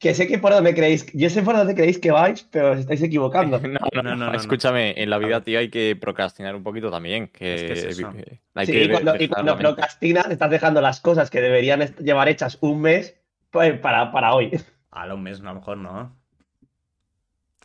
[0.00, 2.78] Que sé que por donde creéis, yo sé por dónde creéis que vais, pero os
[2.78, 3.60] estáis equivocando.
[3.60, 4.34] No, no, No, no, no, no, no.
[4.34, 7.28] Escúchame, en la vida, tío, hay que procrastinar un poquito también.
[7.28, 8.12] Que, Es que es eso.
[8.54, 12.30] hay Sí, que y cuando, y cuando procrastinas, estás dejando las cosas que deberían llevar
[12.30, 13.14] hechas un mes
[13.50, 14.50] pues, para, para hoy.
[14.90, 16.16] A lo un mes, a lo mejor no.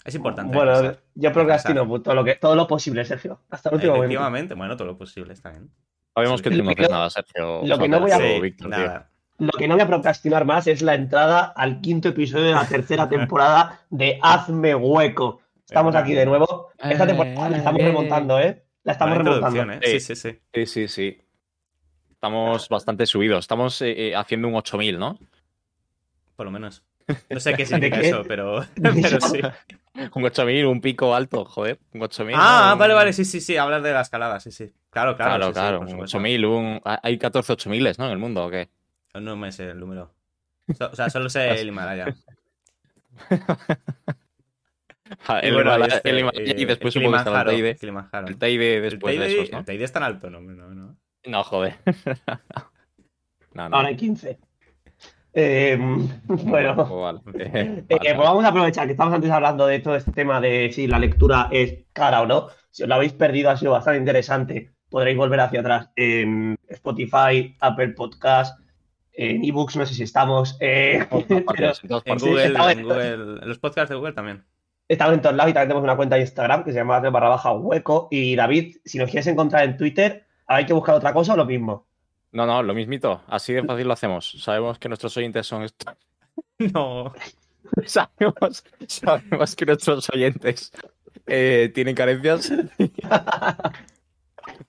[0.04, 0.56] Es importante.
[0.56, 3.40] Bueno, yo procrastino todo lo, que, todo lo posible, Sergio.
[3.50, 4.12] Hasta el último momento.
[4.14, 5.72] Efectivamente, bueno, todo lo posible está bien.
[6.14, 7.62] Sabemos que tú no haces nada, Sergio.
[7.66, 8.78] lo que no voy a- Sí, Víctor, tío.
[8.78, 9.10] nada.
[9.38, 12.68] Lo que no voy a procrastinar más es la entrada al quinto episodio de la
[12.68, 15.42] tercera temporada de Hazme Hueco.
[15.68, 16.70] Estamos aquí de nuevo.
[16.78, 18.64] Esta temporada la estamos Eh, remontando, ¿eh?
[18.84, 19.74] La estamos remontando.
[19.74, 19.80] ¿eh?
[19.84, 20.16] Sí, Sí.
[20.16, 20.40] sí, sí.
[20.54, 21.22] Sí, sí, sí.
[22.12, 23.40] Estamos bastante subidos.
[23.44, 25.18] Estamos eh, eh, haciendo un 8000, ¿no?
[26.36, 26.84] Por lo menos.
[27.30, 28.08] No sé qué significa qué?
[28.10, 29.42] eso, pero, pero sí.
[30.14, 31.80] Un 8000, un pico alto, joder.
[31.94, 32.36] Un 8000.
[32.40, 33.58] Ah, un- vale, vale, sí, sí, sí.
[33.58, 34.72] Hablas de la escalada, sí, sí.
[34.92, 35.32] Claro, claro.
[35.32, 35.78] Claro, sí, sí, claro.
[35.80, 36.18] por un supuesto.
[36.18, 36.82] 8000, un...
[36.86, 38.06] ah, Hay 14 8000, ¿no?
[38.06, 38.70] En el mundo, ¿o qué?
[39.22, 40.14] No me sé el número.
[40.78, 42.16] So- o sea, solo sé el Himalaya.
[45.28, 47.42] Ah, Y El, bueno, Himalaya- este, el Himalaya y eh, después el supongo que estará
[47.42, 47.76] el Teide.
[47.76, 48.28] Kilimanjaro.
[48.28, 49.60] El Teide El después de Teide- esos, ¿no?
[49.60, 50.98] el Teide es tan alto, no, no, no.
[51.26, 51.76] No, joder.
[53.54, 53.76] no, no.
[53.76, 54.40] Ahora hay 15.
[55.38, 55.78] Eh,
[56.28, 57.20] bueno, Pues vale.
[57.44, 58.18] Eh, Eh, vale, pues vale.
[58.18, 61.50] vamos a aprovechar que estamos antes hablando de todo este tema de si la lectura
[61.52, 62.48] es cara o no.
[62.72, 64.72] Si os lo habéis perdido, ha sido bastante interesante.
[64.90, 68.60] Podréis volver hacia atrás en Spotify, Apple Podcast,
[69.18, 70.58] en ebooks, no sé si estamos.
[70.60, 71.76] eh, en.
[71.76, 72.84] Sí, Google, en.
[72.84, 74.44] Google, en los podcasts de Google también.
[74.88, 77.10] estamos en todos lados y también tenemos una cuenta de Instagram que se llama de
[77.10, 78.08] barra baja hueco.
[78.12, 81.46] Y David, si nos quieres encontrar en Twitter, ¿hay que buscar otra cosa o lo
[81.46, 81.88] mismo?
[82.32, 83.22] No, no, lo mismito.
[83.28, 84.36] Así de fácil lo hacemos.
[84.42, 85.94] Sabemos que nuestros oyentes son estos.
[86.74, 87.14] No.
[87.86, 90.72] sabemos, sabemos que nuestros oyentes
[91.28, 92.52] eh, tienen carencias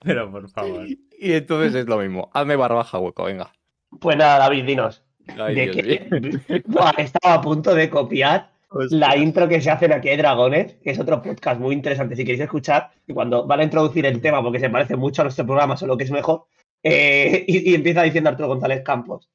[0.03, 0.85] Pero por favor.
[0.87, 2.29] y entonces es lo mismo.
[2.33, 3.51] Hazme barra baja hueco, venga.
[3.99, 5.03] Pues nada, David, dinos.
[5.37, 6.63] Ay, ¿De.
[6.65, 8.97] Buah, estaba a punto de copiar Hostia.
[8.97, 12.15] la intro que se hace en Aquí hay Dragones, que es otro podcast muy interesante
[12.15, 15.25] si queréis escuchar, y cuando van a introducir el tema, porque se parece mucho a
[15.25, 16.45] nuestro programa, solo que es mejor,
[16.83, 19.29] eh, y, y empieza diciendo Arturo González Campos,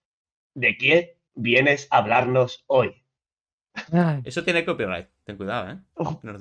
[0.55, 3.02] ¿de qué vienes a hablarnos hoy?
[3.93, 5.09] Ay, Eso tiene copyright.
[5.25, 5.77] Ten cuidado, ¿eh?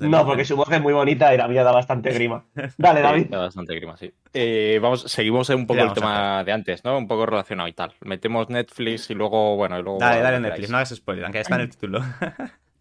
[0.00, 2.44] No, porque su voz es muy bonita y la mía da bastante grima.
[2.76, 3.26] Dale, David.
[3.30, 4.12] Da bastante grima, sí.
[4.34, 6.98] Eh, vamos, seguimos un poco ¿Qué el tema de antes, ¿no?
[6.98, 7.94] Un poco relacionado y tal.
[8.02, 9.98] Metemos Netflix y luego, bueno, y luego.
[9.98, 12.00] Dale, dale Netflix, no hagas spoiler, aunque ya está en el título.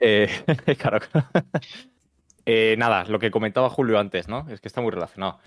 [0.04, 0.28] Eh,
[0.80, 0.98] claro.
[2.46, 4.48] Eh, nada, lo que comentaba Julio antes, ¿no?
[4.50, 5.38] Es que está muy relacionado.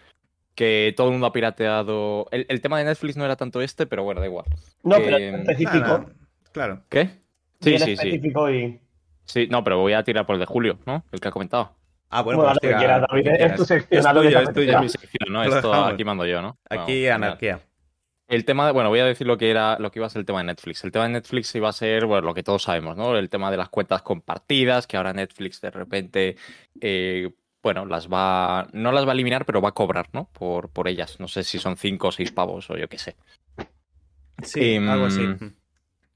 [0.54, 2.28] Que todo el mundo ha pirateado.
[2.30, 4.46] El, el tema de Netflix no era tanto este, pero bueno, da igual.
[4.84, 6.06] No, que- pero es específico.
[6.52, 6.82] Claro.
[6.88, 7.06] ¿Qué?
[7.60, 7.92] Sí, bien sí, sí.
[7.94, 8.78] específico y...
[9.24, 11.04] Sí, no, pero voy a tirar por el de Julio, ¿no?
[11.12, 11.76] El que ha comentado.
[12.10, 14.80] Ah, bueno, Bueno, pues lo que tira, quieras, David, es tu sección, Es tuyo, es
[14.80, 15.42] mi sección, ¿no?
[15.42, 16.58] Esto aquí mando yo, ¿no?
[16.68, 17.60] Aquí anarquía.
[18.26, 20.20] El tema de, bueno, voy a decir lo que era, lo que iba a ser
[20.20, 20.82] el tema de Netflix.
[20.84, 23.16] El tema de Netflix iba a ser, bueno, lo que todos sabemos, ¿no?
[23.16, 26.37] El tema de las cuentas compartidas, que ahora Netflix de repente,
[26.80, 27.30] eh,
[27.62, 30.30] bueno, las va, no las va a eliminar, pero va a cobrar, ¿no?
[30.32, 31.20] Por, por ellas.
[31.20, 33.16] No sé si son cinco o seis pavos o yo qué sé.
[34.42, 35.22] Sí, Em, algo así.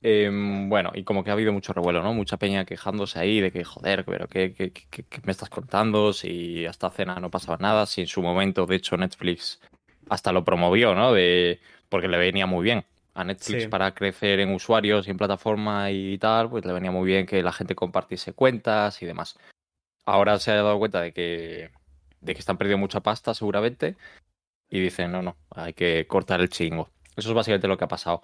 [0.01, 2.15] Em, bueno, y como que ha habido mucho revuelo, ¿no?
[2.15, 6.13] Mucha peña quejándose ahí de que, joder, pero ¿qué, qué, qué- qué me estás contando?
[6.13, 9.61] Si hasta cena no pasaba nada, si en su momento, de hecho, Netflix
[10.09, 11.13] hasta lo promovió, ¿no?
[11.13, 12.85] De, porque le venía muy bien
[13.15, 13.69] a Netflix Sí.
[13.69, 17.43] para crecer en usuarios y en plataforma y tal, pues le venía muy bien que
[17.43, 19.37] la gente compartiese cuentas y demás.
[20.07, 21.71] Ahora se ha dado cuenta de que,
[22.21, 23.97] de que están perdiendo mucha pasta seguramente
[24.71, 26.89] y dicen, no, no, hay que cortar el chingo.
[27.17, 28.23] Eso es básicamente lo que ha pasado.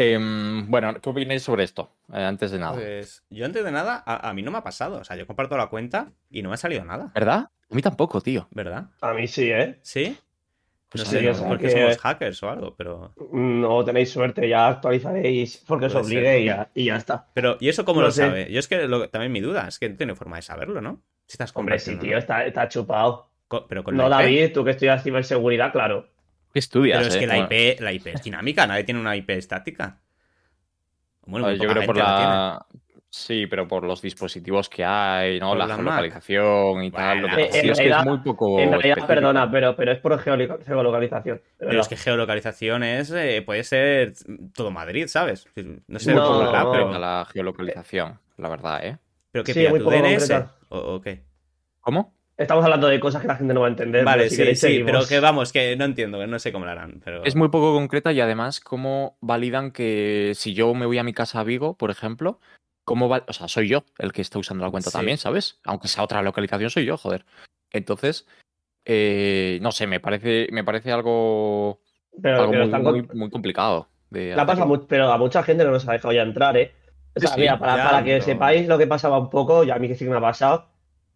[0.00, 1.90] Em, bueno, ¿qué opináis sobre esto?
[2.12, 2.74] Eh, antes de nada.
[2.74, 4.98] Pues yo antes de nada, a, a mí no me ha pasado.
[5.00, 7.10] O sea, yo comparto la cuenta y no me ha salido nada.
[7.16, 7.48] ¿Verdad?
[7.68, 8.46] A mí tampoco, tío.
[8.52, 8.90] ¿Verdad?
[9.00, 9.80] A mí sí, ¿eh?
[9.82, 10.16] ¿Sí?
[10.88, 13.12] Pues no sí, sé, no, porque que- somos hackers o algo, pero.
[13.32, 17.26] No tenéis suerte, ya actualizaréis porque os obligue y ya, y ya está.
[17.34, 18.22] Pero, ¿y eso cómo No lo sé.
[18.22, 18.52] sabe?
[18.52, 21.02] Yo es que lo- también mi duda es que no tiene forma de saberlo, ¿no?
[21.26, 22.18] Si estás Hombre, sí, tío, ¿no?
[22.18, 23.30] está, está chupado.
[23.68, 24.22] Pero con No, la IP.
[24.22, 26.08] David, tú que estudias ciberseguridad, claro.
[26.52, 26.98] ¿Qué estudias?
[26.98, 27.18] Pero es eh?
[27.20, 29.98] que la Bueno, IP, la IP es dinámica, nadie tiene una IP estática.
[31.26, 32.64] Bueno, ver, yo creo por la.
[33.10, 35.48] Sí, pero por los dispositivos que hay, ¿no?
[35.50, 37.22] Por La geolocalización y tal.
[37.22, 38.48] Lo que en pasa es que es realidad- muy poco.
[38.60, 39.06] en realidad, específico.
[39.06, 41.40] perdona, pero, pero es por geolo- geolocalización.
[41.58, 44.12] Pero es que geolocalización es, eh, puede ser
[44.54, 45.46] todo Madrid, ¿sabes?
[45.86, 46.70] No sé No, no.
[46.70, 48.98] pero, la geolocalización, la verdad, ¿eh?
[49.32, 50.18] pero ¿qué Sí, pilla tu DNS?
[50.28, 50.54] concreta.
[50.68, 51.22] ¿O, o qué?
[51.80, 52.14] ¿Cómo?
[52.38, 54.04] Estamos hablando de cosas que la gente no va a entender.
[54.04, 54.92] Vale, pero si sí, queréis, sí, seguimos.
[54.92, 57.00] pero que vamos, que no entiendo, que no sé cómo lo harán.
[57.04, 57.24] Pero...
[57.24, 61.12] Es muy poco concreta y además, ¿cómo validan que si yo me voy a mi
[61.12, 62.38] casa a Vigo, por ejemplo,
[62.84, 63.24] cómo va...
[63.26, 64.96] O sea, soy yo el que está usando la cuenta Sí.
[64.96, 65.58] también, ¿sabes?
[65.64, 67.24] Aunque sea otra localización, soy yo, joder.
[67.72, 68.28] Entonces,
[68.84, 71.80] eh, no sé, me parece, me parece algo,
[72.22, 73.88] Pero, algo pero muy, están muy, con- muy complicado.
[74.10, 76.72] De La pasa pero a mucha gente no nos ha dejado ya entrar, ¿eh?
[77.16, 79.70] O sea, Sí, mira, para, ya, para que sepáis lo que pasaba un poco, y
[79.72, 80.68] a mí que sí que me ha pasado,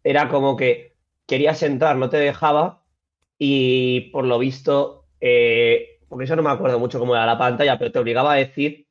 [0.03, 0.92] era como que
[1.27, 2.85] querías entrar, no te dejaba,
[3.39, 7.79] y por lo visto, eh, porque eso no me acuerdo mucho cómo era la pantalla,
[7.79, 8.87] pero te obligaba a decir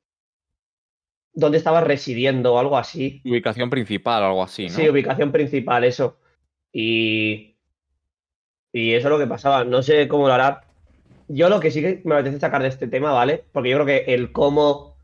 [1.33, 3.21] dónde estabas residiendo o algo así.
[3.25, 4.75] Ubicación principal o algo así, ¿no?
[4.75, 6.19] Sí, ubicación principal, eso.
[6.73, 7.57] Y,
[8.73, 9.63] y eso es lo que pasaba.
[9.63, 10.63] No sé cómo lo hará.
[11.27, 13.45] Yo lo que sí que me apetece sacar de este tema, ¿vale?
[13.51, 14.97] Porque yo creo que el cómo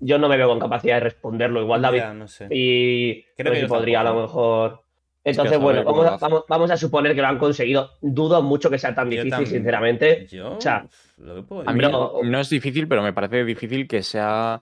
[0.00, 1.62] yo no me veo con capacidad de responderlo.
[1.62, 2.48] Igual David Ya, no sé.
[2.50, 4.83] y Creo no que sé yo si podría a lo mejor.
[5.24, 7.92] Entonces, bueno, vamos a, vamos, vamos a suponer que lo han conseguido.
[8.02, 9.50] Dudo mucho que sea tan Yo difícil, también.
[9.54, 10.26] sinceramente.
[10.26, 14.02] Yo o sea, lo A mí no, no es difícil, pero me parece difícil que
[14.02, 14.60] sea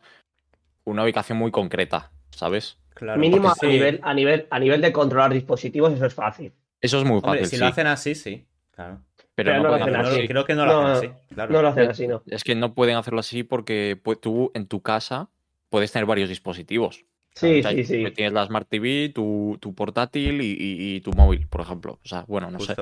[0.84, 2.78] una ubicación muy concreta, ¿sabes?
[2.94, 3.66] Claro, Mínimo a sí.
[3.66, 6.52] nivel, a, nivel, a nivel de controlar dispositivos, eso es fácil.
[6.80, 8.46] Eso es muy Hombre, fácil, si sí, lo hacen así, sí.
[8.72, 9.00] Claro.
[9.34, 10.28] pero, pero no no lo hacen así.
[10.28, 11.34] creo que no lo No, hacen así.
[11.34, 11.52] Claro.
[11.52, 12.22] No lo hacen así, ¿no?
[12.26, 15.28] Es que no pueden hacerlo así porque pu- tú en tu casa
[15.70, 17.04] puedes tener varios dispositivos.
[17.34, 18.10] Sí, O sea, sí, sí.
[18.14, 21.98] Tienes la Smart TV, tu, tu portátil y, y- y tu móvil, por ejemplo.
[22.04, 22.74] O sea, bueno, no sé.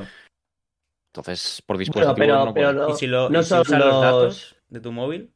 [1.12, 1.76] Entonces, por
[2.14, 4.80] pero, no pero no, Y si, lo, no y si usas los los- datos de
[4.80, 5.32] tu móvil,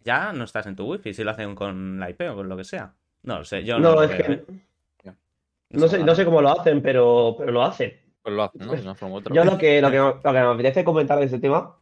[0.00, 1.12] ya no estás en tu wifi.
[1.12, 2.94] Si lo hacen con la IP o con lo que sea.
[3.22, 4.44] No lo sé, yo no, No, lo es que ¿eh?
[5.70, 8.00] no sé, no sé cómo lo hacen, pero, pero lo hacen.
[8.22, 8.72] Pues lo hacen, ¿no?
[8.74, 9.34] De una forma u otra.
[9.34, 11.76] Yo lo que, lo que, lo que me apetece comentar de este tema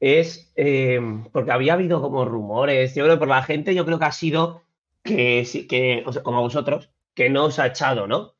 [0.00, 1.00] es eh,
[1.32, 2.94] porque había habido como rumores.
[2.94, 4.62] Yo creo que por la gente, yo creo que ha sido
[5.02, 8.34] que, sí- que o sea, como a vosotros, que no os ha echado, ¿no?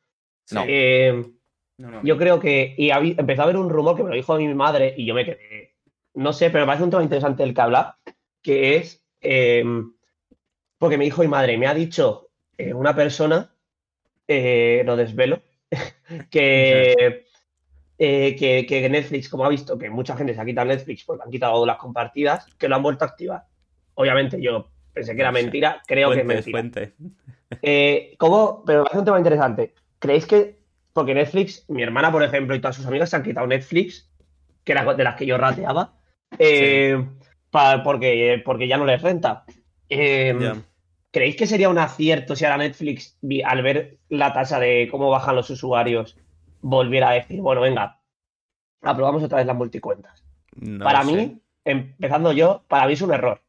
[0.53, 0.65] No.
[0.67, 1.25] Eh,
[1.79, 2.03] No, no.
[2.05, 2.75] yo creo que.
[2.79, 5.25] Y empezó a haber un rumor que me lo dijo mi madre y yo me
[5.25, 5.75] quedé.
[6.15, 7.95] No sé, pero me parece un tema interesante el que hablar,
[8.43, 9.05] que es.
[9.21, 9.65] eh,
[10.79, 13.55] porque me dijo mi madre, me ha dicho eh, una persona,
[14.27, 15.41] eh, lo desvelo,
[16.31, 17.25] que,
[17.99, 21.23] eh, que, que Netflix, como ha visto que mucha gente se ha quitado Netflix porque
[21.25, 23.45] han quitado las compartidas, que lo han vuelto a activar.
[23.95, 26.59] Obviamente yo pensé que era mentira, creo que es mentira.
[27.63, 28.65] Eh, ¿cómo?
[28.67, 29.75] Pero me parece un tema interesante.
[29.99, 30.59] ¿Creéis que,
[30.93, 34.11] porque Netflix, mi hermana, por ejemplo, y todas sus amigas se han quitado Netflix,
[34.65, 35.95] que era de las que yo rateaba,
[36.39, 37.07] eh,
[37.51, 39.45] pa- porque, porque ya no les renta?
[39.89, 40.57] Eh, Ya.
[41.13, 45.37] ¿Creéis que sería un acierto si ahora Netflix, al ver la tasa de cómo bajan
[45.37, 46.17] los usuarios,
[46.63, 48.01] volviera a decir, bueno, venga,
[48.81, 50.25] aprobamos otra vez las multicuentas?
[50.57, 51.13] No para sé.
[51.13, 53.43] mí, empezando yo, para mí es un error.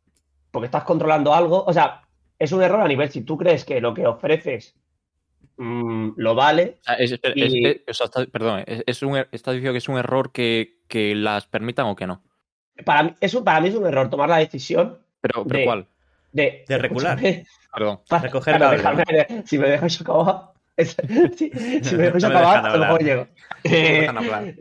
[0.54, 1.64] Porque estás controlando algo.
[1.66, 2.04] O sea,
[2.38, 4.76] es un error a nivel si tú crees que lo que ofreces
[5.58, 6.78] mm, lo vale.
[6.82, 9.54] O sea, es- es- Y- es- o sea, está- perdón, es, es un er- estás
[9.56, 12.24] diciendo que es un error que, que las permitan o que no.
[12.86, 15.66] Para mí, es un- para mí es un error tomar la decisión Pero, pero De-
[15.66, 15.88] ¿cuál?
[16.32, 16.66] de.
[16.68, 17.18] De regular.
[17.18, 18.00] escúchame, Perdón.
[18.08, 20.53] para- Recoger para dejarme- si me dejas acabar.
[20.78, 20.96] Es-
[21.38, 21.50] si,
[21.84, 23.02] si me dejas No acabar, a lo mejor hablar.
[23.02, 23.28] llego.
[23.66, 24.08] Eh.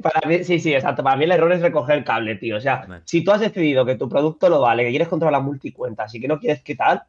[0.03, 1.03] Para mí, sí, sí, exacto.
[1.03, 2.57] Para mí el error es recoger el cable, tío.
[2.57, 5.43] O sea, si tú has decidido que tu producto lo vale, que quieres controlar las
[5.47, 7.03] multicuentas y que no quieres que tal,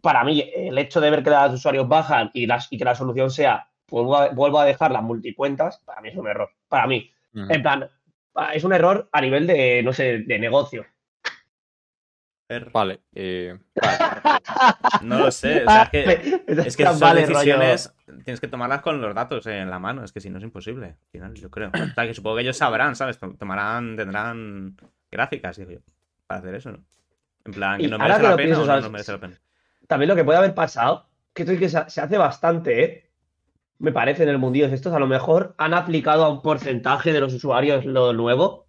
[0.00, 2.94] para mí el hecho de ver que los usuarios bajan y, las, y que la
[2.94, 6.50] solución sea vuelvo a, vuelvo a dejar las multicuentas, para mí es un error.
[6.68, 7.10] Para mí.
[7.34, 7.46] Ujú.
[7.52, 7.88] En plan,
[8.52, 10.84] es un error a nivel de, no sé, de negocio.
[12.72, 13.00] Vale.
[13.14, 14.40] eh, vale.
[15.02, 15.64] No lo sé.
[15.66, 17.38] O sea, es que, es que esas vale, rollo.
[17.38, 20.04] decisiones tienes que tomarlas con los datos en la mano.
[20.04, 20.86] Es que si no es imposible.
[20.86, 21.70] Al final, yo creo.
[21.70, 23.18] O sea, que supongo que ellos sabrán, ¿sabes?
[23.18, 24.76] Tomarán, tendrán
[25.10, 25.78] gráficas, digo yo,
[26.26, 26.84] para hacer eso, ¿no?
[27.44, 29.40] En plan, que no merece que la lo pena pienso, o no, merece la pena.
[29.86, 33.10] También lo que puede haber pasado, que esto es que se, se hace bastante, ¿eh?
[33.78, 37.12] Me parece en el mundillo de estos, a lo mejor han aplicado a un porcentaje
[37.12, 38.63] de los usuarios lo nuevo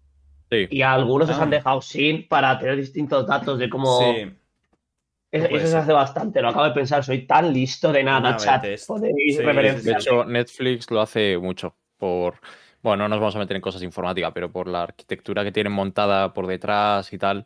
[0.50, 0.66] Sí.
[0.70, 1.42] y a algunos los Ah.
[1.42, 3.98] han dejado sin para tener distintos datos de cómo.
[4.00, 4.30] Sí,
[5.32, 8.64] Eso, se hace bastante, lo acabo de pensar, soy tan listo de nada, Una chat.
[8.86, 9.82] Podéis Sí, referenciar.
[9.82, 12.36] De hecho, Netflix lo hace mucho por.
[12.82, 15.50] Bueno, no nos vamos a meter en cosas de informática, pero por la arquitectura que
[15.52, 17.44] tienen montada por detrás y tal.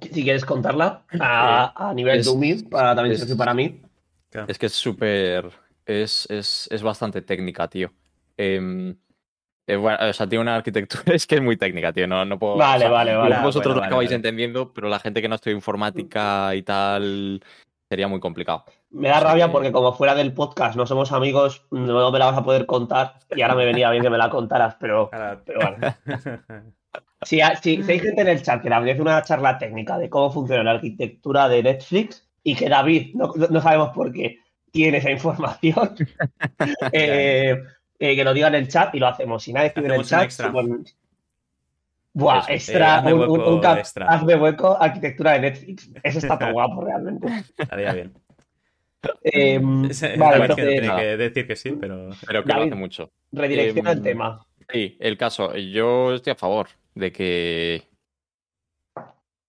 [0.00, 3.82] Si quieres contarla a, a nivel Es- Dumi, para también es- para mí.
[4.48, 5.50] Es que es súper.
[5.84, 7.92] Es, es, es bastante técnica, tío.
[8.36, 8.96] Em,
[9.68, 11.02] eh, bueno, o sea, tiene una arquitectura.
[11.14, 12.06] Es que es muy técnica, tío.
[12.08, 12.54] No, no puedo.
[12.54, 13.36] o Vale, sea, vale, vale.
[13.36, 14.16] vosotros Bueno, lo vale, acabáis vale.
[14.16, 17.40] entendiendo, pero la gente que no estudia informática y tal.
[17.90, 18.64] Sería muy complicado.
[18.90, 22.36] Me da rabia porque como fuera del podcast no somos amigos, no me la vas
[22.38, 25.10] a poder contar y ahora me venía bien que me la contaras, pero,
[25.44, 25.94] pero vale.
[27.22, 30.30] Si, si- si hay gente en el chat que le una charla técnica de cómo
[30.30, 34.38] funciona la arquitectura de Netflix y que David, no, no sabemos por qué,
[34.70, 35.96] tiene esa información,
[36.92, 37.60] eh,
[37.98, 39.42] eh, que lo diga en el chat y lo hacemos.
[39.42, 40.48] Si nadie escribe en el chat, extra.
[40.48, 40.84] supongo-
[42.14, 44.06] Buah, Eso, eh, extra, hazme un, un- cap- extra.
[44.06, 45.90] hazme hueco, arquitectura de Netflix.
[46.02, 47.28] Eso está todo guapo, realmente.
[47.56, 48.12] Estaría bien.
[49.22, 52.10] Eh, vale, entonces, tiene que decir que sí, pero.
[52.26, 53.12] Pero que lo hace mucho.
[53.30, 54.44] redirecciona el Em, tema.
[54.72, 55.54] Sí, el caso.
[55.56, 57.82] Yo estoy a favor de que.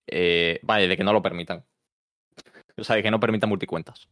[0.08, 1.64] eh, vale, de que no lo permitan.
[2.78, 4.08] O sea, de que no permitan multicuentas.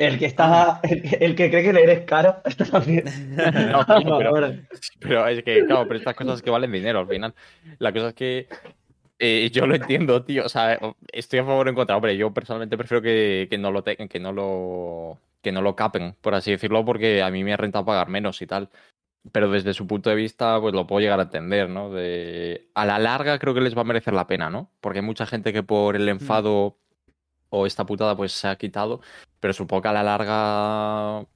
[0.00, 3.04] El que está, el, que- el que cree que leer es caro, está también.
[3.70, 3.84] No,
[4.18, 4.54] pero-.
[4.98, 7.34] Pero es que, claro, pero estas cosas que valen dinero al final.
[7.78, 8.48] La cosa es que
[9.18, 10.44] eh, yo lo entiendo, tío.
[10.46, 10.78] O sea,
[11.12, 11.96] estoy a favor o en contra.
[11.96, 15.74] Hombre, yo personalmente prefiero que, que no lo te- que no lo que no lo
[15.76, 18.68] capen, por así decirlo, porque a mí me ha rentado pagar menos y tal.
[19.32, 21.90] Pero desde su punto de vista, pues lo puedo llegar a entender, ¿no?
[21.90, 24.70] De, a la larga creo que les va a merecer la pena, ¿no?
[24.80, 26.78] Porque hay mucha gente que por el enfado
[27.50, 29.00] o esta putada pues se ha quitado,
[29.40, 31.26] pero supongo que a la larga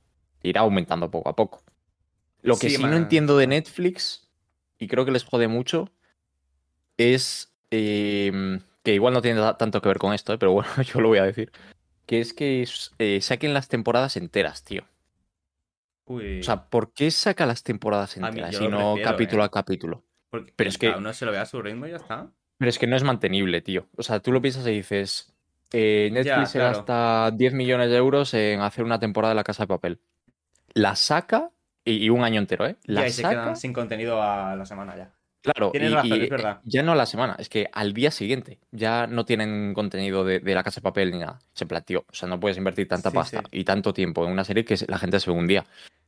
[0.42, 1.62] irá aumentando poco a poco.
[2.42, 4.28] Lo que Sí, no entiendo de Netflix,
[4.78, 5.90] y creo que les jode mucho,
[6.96, 10.38] es eh, que igual no tiene ta- tanto que ver con esto, ¿eh?
[10.38, 11.50] pero bueno, yo lo voy a decir,
[12.06, 12.66] que es que
[12.98, 14.84] eh, saquen las temporadas enteras, tío.
[16.06, 16.40] Uy.
[16.40, 19.46] O sea, ¿por qué saca las temporadas enteras y no capítulo ¿eh?
[19.46, 20.04] a capítulo?
[20.30, 22.30] porque pero es que- uno se lo vea a su ritmo y ya está.
[22.58, 23.88] Pero es que no es mantenible, tío.
[23.96, 25.33] O sea, tú lo piensas y dices,
[25.74, 26.76] eh, Netflix se claro.
[26.78, 30.00] gasta 10 millones de euros en hacer una temporada de La Casa de Papel.
[30.74, 31.50] La saca,
[31.84, 32.76] y, y un año entero, ¿eh?
[32.84, 35.12] La Ya, y se saca, quedan sin contenido a la semana ya.
[35.42, 36.60] claro, y- razón, y, es verdad.
[36.64, 40.40] ya no a la semana, es que al día siguiente ya no tienen contenido de,
[40.40, 41.38] de La Casa de Papel ni nada.
[41.52, 43.58] Se planteó, o sea, no puedes invertir tanta Sí, pasta sí.
[43.60, 45.64] y tanto tiempo en una serie que la gente se ve un día.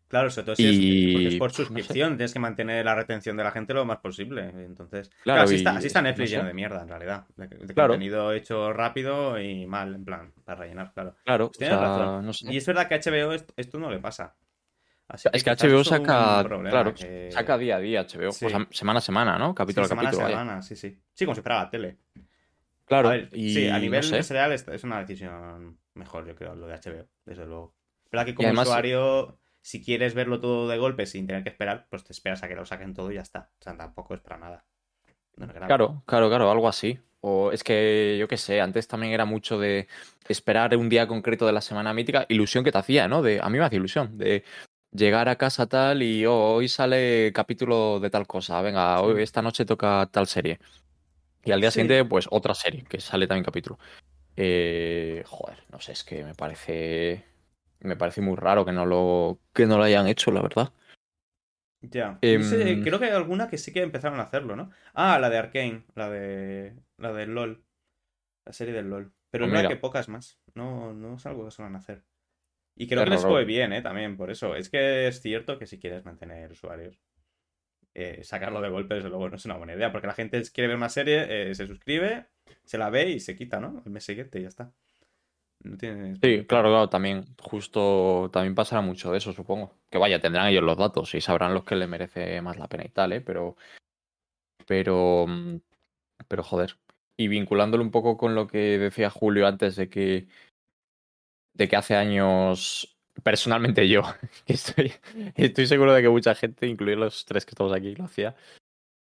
[0.08, 0.64] Claro, sobre todo si
[1.08, 1.62] es, porque es por no sé.
[1.64, 4.50] suscripción, tienes que mantener la retención de la gente lo más posible.
[4.54, 6.36] Entonces, Claro, claro, así, y está, así Netflix no sé.
[6.36, 7.26] lleno de mierda, en realidad.
[7.36, 7.94] De, de Claro.
[7.94, 11.16] contenido hecho rápido y mal, en plan, para rellenar, claro.
[11.24, 12.26] Claro, Pues tienes o sea, razón.
[12.26, 12.52] no sé.
[12.52, 14.36] Y es verdad que a HBO esto, esto no le pasa.
[15.08, 18.46] Así Es que HBO saca, problema claro, que- saca día a día HBO, Sí.
[18.46, 19.48] o sea, semana a semana, ¿no?
[19.50, 20.28] Sí, Capítulo a semana a capítulo.
[20.38, 20.98] semana, sí, sí.
[21.14, 21.98] Sí, como si fuera la tele.
[22.84, 26.54] Claro, A ver, y sí, a nivel empresarial es, es una decisión mejor, yo creo,
[26.54, 27.74] lo de HBO, desde luego.
[28.12, 31.88] verdad que como además- usuario, si quieres verlo todo de golpe sin tener que esperar,
[31.90, 33.50] pues te esperas a que lo saquen todo y ya está.
[33.58, 34.64] O sea, tampoco es para nada.
[35.36, 35.66] No es grave.
[35.66, 37.00] Claro, claro, claro, algo así.
[37.20, 39.88] O es que, yo qué sé, antes también era mucho de
[40.28, 43.22] esperar un día concreto de la semana mítica, ilusión que te hacía, ¿no?
[43.22, 44.44] De, a mí me hacía ilusión, de
[44.92, 49.42] llegar a casa tal y oh, hoy sale capítulo de tal cosa, venga, hoy, esta
[49.42, 50.60] noche toca tal serie.
[51.44, 51.80] Y al día Sí.
[51.80, 53.80] siguiente, pues otra serie, que sale también capítulo.
[54.36, 57.35] Eh, joder, no sé, es que me parece.
[57.80, 60.72] Me parece muy raro que no lo, que no lo hayan hecho, la verdad.
[61.82, 62.18] Ya.
[62.22, 64.70] Em, No sé, creo que hay alguna que sí que empezaron a hacerlo, ¿no?
[64.94, 66.74] Ah, la de Arkane, la de.
[66.96, 67.62] La de LOL.
[68.44, 69.12] La serie del LOL.
[69.30, 69.68] Pero verdad mira.
[69.68, 70.40] que pocas más.
[70.54, 72.04] No, no es algo que suelen hacer.
[72.74, 73.82] Y creo que les fue bien, ¿eh?
[73.82, 74.54] También, por eso.
[74.54, 77.00] Es que es cierto que si quieres mantener usuarios,
[77.94, 79.92] eh, sacarlo de golpe, desde luego, no es una buena idea.
[79.92, 82.26] Porque la gente quiere ver una serie, eh, se suscribe,
[82.64, 83.82] se la ve y se quita, ¿no?
[83.84, 84.72] El mes siguiente y ya está.
[85.64, 85.76] No.
[86.22, 87.24] Sí, claro, claro, también.
[87.40, 89.74] Justo también pasará mucho de eso, supongo.
[89.90, 92.84] Que vaya, tendrán ellos los datos y sabrán los que les merece más la pena
[92.84, 93.20] y tal, ¿eh?
[93.20, 93.56] Pero.
[94.66, 95.26] Pero.
[95.28, 95.56] mm,
[96.28, 96.78] Pero joder.
[97.18, 100.28] Y vinculándolo un poco con lo que decía Julio antes de que.
[101.54, 102.92] De que hace años.
[103.22, 104.02] Personalmente yo,
[104.46, 104.92] que estoy,
[105.36, 108.36] estoy seguro de que mucha gente, incluidos los tres que estamos aquí, lo hacía.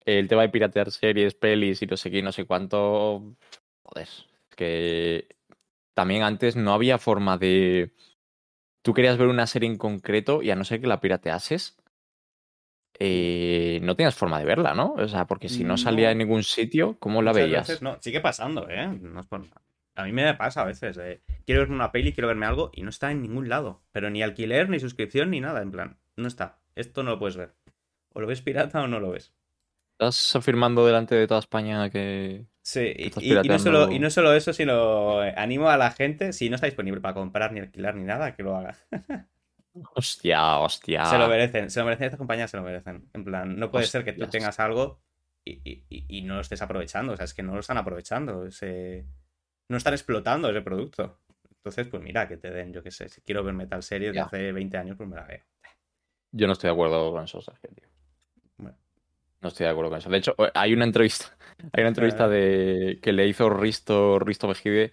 [0.06, 3.36] El tema de piratear series, pelis y no sé qué, no sé cuánto.
[3.84, 4.08] Joder.
[4.08, 5.28] Es que
[5.96, 7.92] también antes no había forma de.
[8.84, 11.78] Tú querías ver una serie en concreto y a no ser que la pirateases,
[13.00, 14.94] eh, no tenías forma de verla, ¿no?
[14.94, 16.12] O sea, porque si no salía No.
[16.12, 17.68] en ningún sitio, ¿cómo la Muchas veías?
[17.68, 18.88] veces no, sigue pasando, ¿eh?
[18.88, 19.62] No es por nada.
[19.96, 20.98] A mí me pasa a veces.
[20.98, 23.82] eh, Quiero verme una peli, quiero verme algo y no está en ningún lado.
[23.92, 25.62] Pero ni alquiler, ni suscripción, ni nada.
[25.62, 26.60] En plan, no está.
[26.76, 27.54] Esto no lo puedes ver.
[28.14, 29.34] O lo ves pirata o no lo ves.
[29.94, 32.46] Estás afirmando delante de toda España que.
[32.66, 36.50] Sí, y, no solo, y no solo eso, sino eh, animo a la gente, si
[36.50, 38.76] no está disponible para comprar ni alquilar ni nada, que lo haga.
[39.94, 41.06] Hostia, hostia.
[41.06, 43.10] Se lo merecen, se lo merecen, estas compañías se lo merecen.
[43.14, 45.02] En plan, no puede ser que tú tengas algo
[45.46, 47.14] y, y- no lo estés aprovechando.
[47.14, 48.46] O sea, es que no lo están aprovechando.
[48.46, 49.06] ese-
[49.70, 51.20] No están explotando ese producto.
[51.58, 54.16] Entonces, pues mira, que te den, yo qué sé, si quiero verme tal serie de
[54.28, 55.44] hace 20 años, pues me la veo.
[56.32, 57.88] Yo no estoy de acuerdo con eso, Sergio, tío.
[59.46, 60.10] No estoy de acuerdo con eso.
[60.10, 61.38] De hecho, hay una entrevista,
[61.72, 64.92] hay una entrevista de que le hizo Risto, Risto Mejide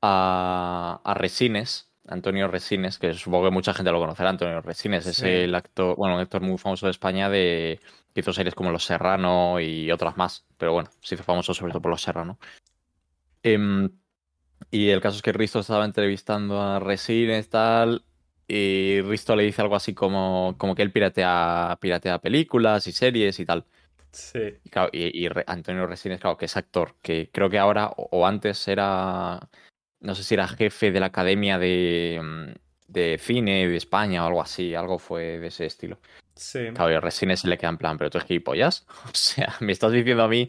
[0.00, 5.20] a, a Resines, Antonio Resines, que supongo que mucha gente lo conocerá, Antonio Resines, es
[5.24, 7.80] el actor, bueno, un actor muy famoso de España de
[8.14, 11.72] que hizo series como Los Serrano y otras más, pero bueno, se hizo famoso sobre
[11.72, 12.38] todo por Los Serrano.
[13.42, 13.90] Em,
[14.70, 18.04] y el caso es que Risto estaba entrevistando a Resines, tal,
[18.48, 23.38] y Risto le dice algo así como, como que él piratea, piratea películas y series
[23.40, 23.64] y tal.
[24.12, 24.38] Sí.
[24.64, 27.88] Y, claro, y- y Re- Antonio Resines, claro, que es actor, que creo que ahora
[27.96, 29.40] o, o antes era,
[30.00, 34.28] no sé si era jefe de la Academia de, mm, de Cine de España o
[34.28, 35.98] algo así, algo fue de ese estilo.
[36.34, 36.60] Sí.
[36.74, 38.86] Claro, y a Resines se le queda en plan, pero tú eres gilipollas.
[39.06, 40.48] O sea, me estás diciendo a mí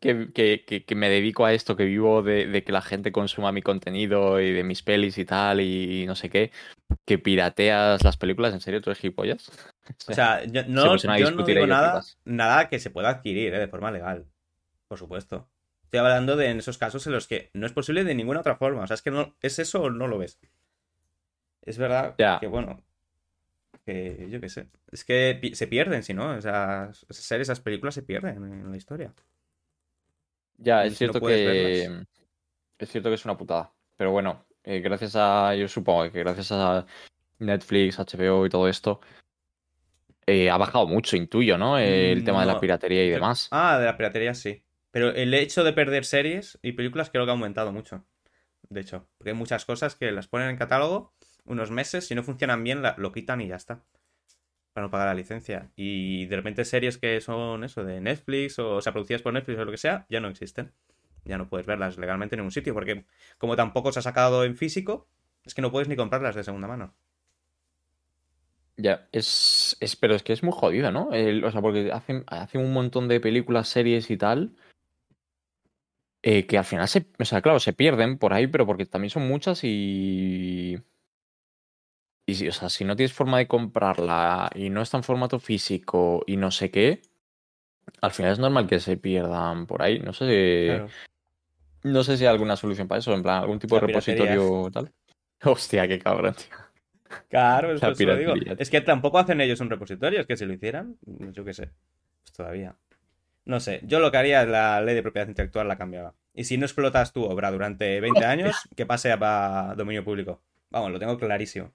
[0.00, 3.12] que, que- que- que me dedico a esto, que vivo de, de que la gente
[3.12, 6.52] consuma mi contenido y de mis pelis y tal, y, no sé qué,
[7.06, 9.50] que pirateas las películas, ¿en serio tú eres gilipollas?
[10.08, 11.66] O sea, yo Se no, a yo no digo
[12.24, 13.58] nada, que se pueda adquirir ¿eh?
[13.58, 14.26] de forma legal.
[14.88, 15.48] Por supuesto.
[15.84, 18.56] Estoy hablando de en esos casos en los que no es posible de ninguna otra
[18.56, 18.82] forma.
[18.82, 20.38] O sea, es que no es eso o no lo ves.
[21.62, 22.82] Es verdad que, bueno,
[23.84, 24.68] que yo qué sé.
[24.90, 26.36] Es que se pierden, si no.
[26.36, 29.14] O sea, series, esas películas se pierden en la historia.
[30.58, 31.26] Ya, es no cierto que
[31.86, 32.06] verlas.
[32.78, 33.72] es cierto que es una putada.
[33.96, 36.86] Pero bueno, eh, gracias a, yo supongo que gracias a
[37.38, 39.00] Netflix, HBO y todo esto,
[40.26, 41.78] eh, ha bajado mucho, intuyo, ¿no?
[41.78, 43.48] El tema de la piratería y Pero- demás.
[43.50, 44.62] Ah, de la piratería sí.
[44.90, 48.04] Pero el hecho de perder series y películas creo que ha aumentado mucho.
[48.68, 52.22] De hecho, porque hay muchas cosas que las ponen en catálogo unos meses, si no
[52.24, 53.84] funcionan bien, la- lo quitan y ya está.
[54.76, 55.70] Para no pagar la licencia.
[55.74, 59.58] Y de repente series que son eso, de Netflix o, o sea, producidas por Netflix
[59.58, 60.70] o lo que sea, ya no existen.
[61.24, 63.06] Ya no puedes verlas legalmente en ningún sitio, porque
[63.38, 65.08] como tampoco se ha sacado en físico,
[65.46, 66.92] es que no puedes ni comprarlas de segunda mano.
[68.76, 71.08] Ya, es, es, pero es que es muy jodido, ¿no?
[71.08, 74.56] O sea, porque hacen, hacen un montón de películas, series y tal,
[76.22, 79.08] eh, que al final se, o sea, claro, se pierden por ahí, pero porque también
[79.08, 80.76] son muchas y...
[82.26, 85.38] Y si, o sea, si no tienes forma de comprarla y no está en formato
[85.38, 87.00] físico y no sé qué,
[88.00, 90.00] al final es normal que se pierdan por ahí.
[90.00, 90.88] No sé, Claro.
[91.84, 94.70] no sé si hay alguna solución para eso, en plan, algún tipo La de repositorio
[94.72, 94.92] tal.
[95.44, 96.56] Hostia, qué cabrón, tío.
[97.28, 98.34] Claro, es La por eso lo digo.
[98.58, 100.96] Es que tampoco hacen ellos un repositorio, es que si lo hicieran,
[101.32, 101.70] yo qué sé,
[102.22, 102.74] pues todavía.
[103.44, 106.14] No sé, yo lo que haría es la ley de propiedad intelectual la cambiaba.
[106.34, 110.42] Y si no explotas tu obra durante 20 años, que pase a dominio público.
[110.70, 111.72] Vamos, lo tengo clarísimo.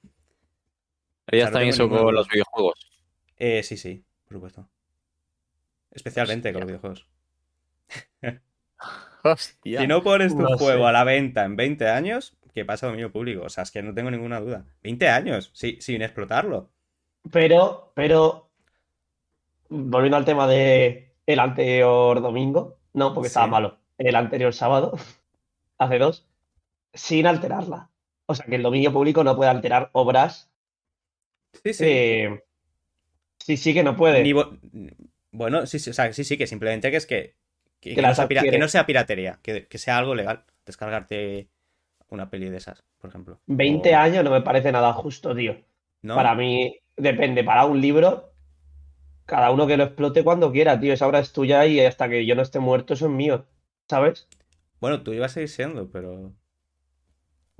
[1.31, 2.91] Harías no también ninguna con los videojuegos.
[3.37, 4.69] Eh, sí, sí, por supuesto.
[5.91, 7.07] Especialmente con los videojuegos.
[9.23, 9.81] Hostia.
[9.81, 10.89] Si no pones tu No juego sé.
[10.89, 13.43] a la venta en 20 años, que pasa a dominio público.
[13.45, 14.65] O sea, es que no tengo ninguna duda.
[14.83, 16.69] 20 años, sí, sin explotarlo.
[17.31, 18.49] Pero, pero,
[19.69, 23.33] volviendo al tema de el anterior domingo, no, porque Sí.
[23.33, 24.93] estaba malo, el anterior sábado,
[25.77, 26.27] hace dos,
[26.93, 27.89] sin alterarla.
[28.25, 30.50] O sea, que el dominio público no puede alterar obras.
[31.63, 31.85] Sí, sí.
[31.85, 32.43] eh,
[33.39, 34.23] sí, sí que no puede.
[34.23, 34.33] Ni
[35.31, 37.35] Bueno, sí, sí, o sea, sí, sí, que simplemente que es que,
[37.79, 38.57] que, Que que no, sea pira- adquiere.
[38.57, 40.43] que no sea piratería, que, que sea algo legal.
[40.65, 41.49] Descargarte
[42.09, 43.39] una peli de esas, por ejemplo.
[43.47, 45.55] 20 O- años no me parece nada justo, tío.
[46.01, 46.15] ¿no?
[46.15, 48.33] Para mí, depende, para un libro,
[49.25, 50.93] cada uno que lo explote cuando quiera, tío.
[50.93, 53.45] Esa obra es tuya y hasta que yo no esté muerto, eso es mío,
[53.89, 54.27] ¿sabes?
[54.81, 56.33] Bueno, tú ibas a seguir siendo, pero.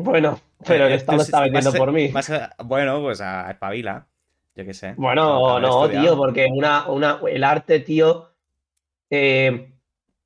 [0.03, 2.11] Bueno, pero el Eh, Estado tú está vendiendo por mí.
[2.13, 4.07] a- Bueno, pues a espabila.
[4.55, 4.93] Yo qué sé.
[4.97, 6.07] Bueno, no, estudiado.
[6.07, 8.29] tío, porque una, una, el arte, tío,
[9.09, 9.73] eh,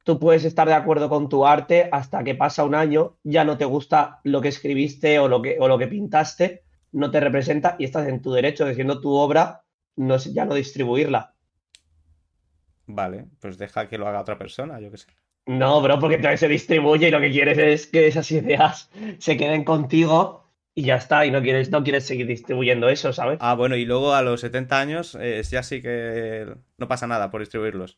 [0.03, 3.57] tú puedes estar de acuerdo con tu arte hasta que pasa un año, ya no
[3.57, 6.63] te gusta lo que escribiste o lo que, o lo que pintaste,
[6.93, 9.63] no te representa y estás en tu derecho de siendo tu obra,
[9.97, 11.33] no, ya no distribuirla.
[12.87, 15.07] Vale, pues deja que lo haga otra persona, yo qué sé.
[15.47, 18.89] No, bro, porque entonces se distribuye y lo que quieres es que esas ideas
[19.19, 20.43] se queden contigo
[20.73, 23.37] y ya está, y no quieres, no quieres seguir distribuyendo eso, ¿sabes?
[23.41, 27.29] Ah, bueno, y luego a los 70 años eh, ya sí que no pasa nada
[27.31, 27.97] por distribuirlos.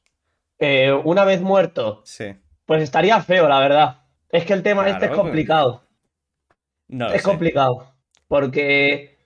[0.60, 2.36] Eh, una vez muerto, Sí.
[2.66, 4.02] pues estaría feo, la verdad.
[4.30, 5.22] Es que el tema Claro, este es pues.
[5.22, 5.84] complicado.
[6.89, 7.28] No lo Es sé.
[7.30, 7.93] complicado.
[8.28, 9.18] Porque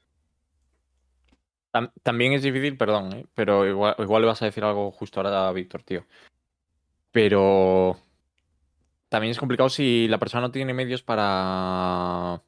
[1.73, 3.25] Tam- También es difícil, perdón, ¿eh?
[3.33, 6.05] pero igual, igual le vas a decir algo justo ahora a Víctor, tío.
[7.11, 7.97] Pero
[9.11, 12.41] también es complicado si la persona no tiene medios para,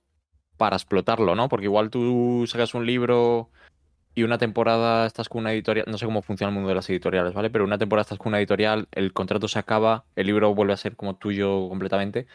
[0.56, 1.50] para explotarlo, ¿no?
[1.50, 3.50] Porque igual tú sacas un libro
[4.16, 6.90] y una temporada estás con una editorial, no sé cómo funciona el mundo de las
[6.90, 7.50] editoriales, ¿vale?
[7.50, 10.78] Pero una temporada estás con una editorial, el contrato se acaba, el libro vuelve a
[10.78, 12.28] ser como tuyo completamente.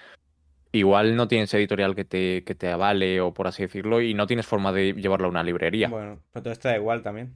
[0.73, 4.27] Igual no tienes editorial que te, que te avale o por así decirlo y no
[4.27, 5.89] tienes forma de llevarlo a una librería.
[5.89, 7.35] Bueno, pero todo esto da igual también.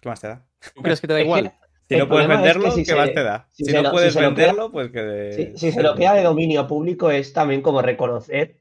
[0.00, 0.46] ¿Qué más te da?
[0.72, 1.52] ¿Tú crees que te da igual?
[1.88, 3.48] Si El no puedes es que venderlo, si ¿qué se- más te da?
[3.52, 5.32] si no lo- puedes venderlo, pues que...
[5.32, 8.60] si, si se lo queda de dominio público es también como reconocer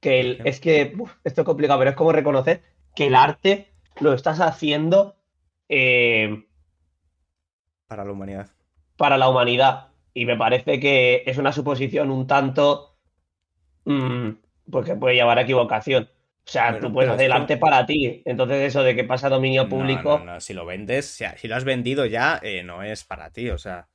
[0.00, 2.62] que el, es que uf, esto es complicado, pero es como reconocer
[2.94, 5.16] que el arte lo estás haciendo
[5.68, 6.44] eh,
[7.86, 8.48] Para la humanidad.
[8.96, 9.88] para la humanidad.
[10.12, 12.96] Y me parece que es una suposición un tanto
[13.84, 14.30] mm,
[14.70, 16.08] porque puede llevar a equivocación.
[16.46, 18.22] O sea, tú puedes hacer arte para ti.
[18.26, 20.18] Entonces, eso de que pasa a dominio público.
[20.18, 23.48] no, no, Si lo vendes, si, lo has vendido ya, eh, no es para ti.
[23.50, 23.88] O sea,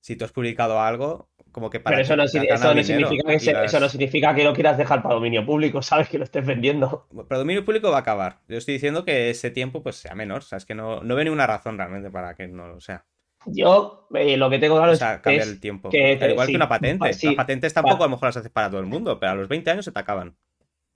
[0.00, 2.38] si tú has publicado algo, como que para Pero eso no, eso,
[2.74, 5.44] no significa que y se- las- eso no significa que lo quieras dejar para dominio
[5.46, 6.08] público, ¿sabes?
[6.08, 7.06] Que lo estés vendiendo.
[7.28, 8.40] Pero dominio público va a acabar.
[8.48, 10.38] Yo estoy diciendo que ese tiempo pues sea menor.
[10.38, 13.04] O sea, es que no, no veo ninguna razón realmente para que no lo sea.
[13.46, 15.88] Yo eh, lo que tengo claro O es sea, cambiar es el tiempo.
[15.88, 17.12] que- Al igual sí, que una patente.
[17.12, 19.34] sí, las patentes tampoco a lo mejor las haces para todo el mundo, pero a
[19.34, 20.36] los 20 años se te acaban.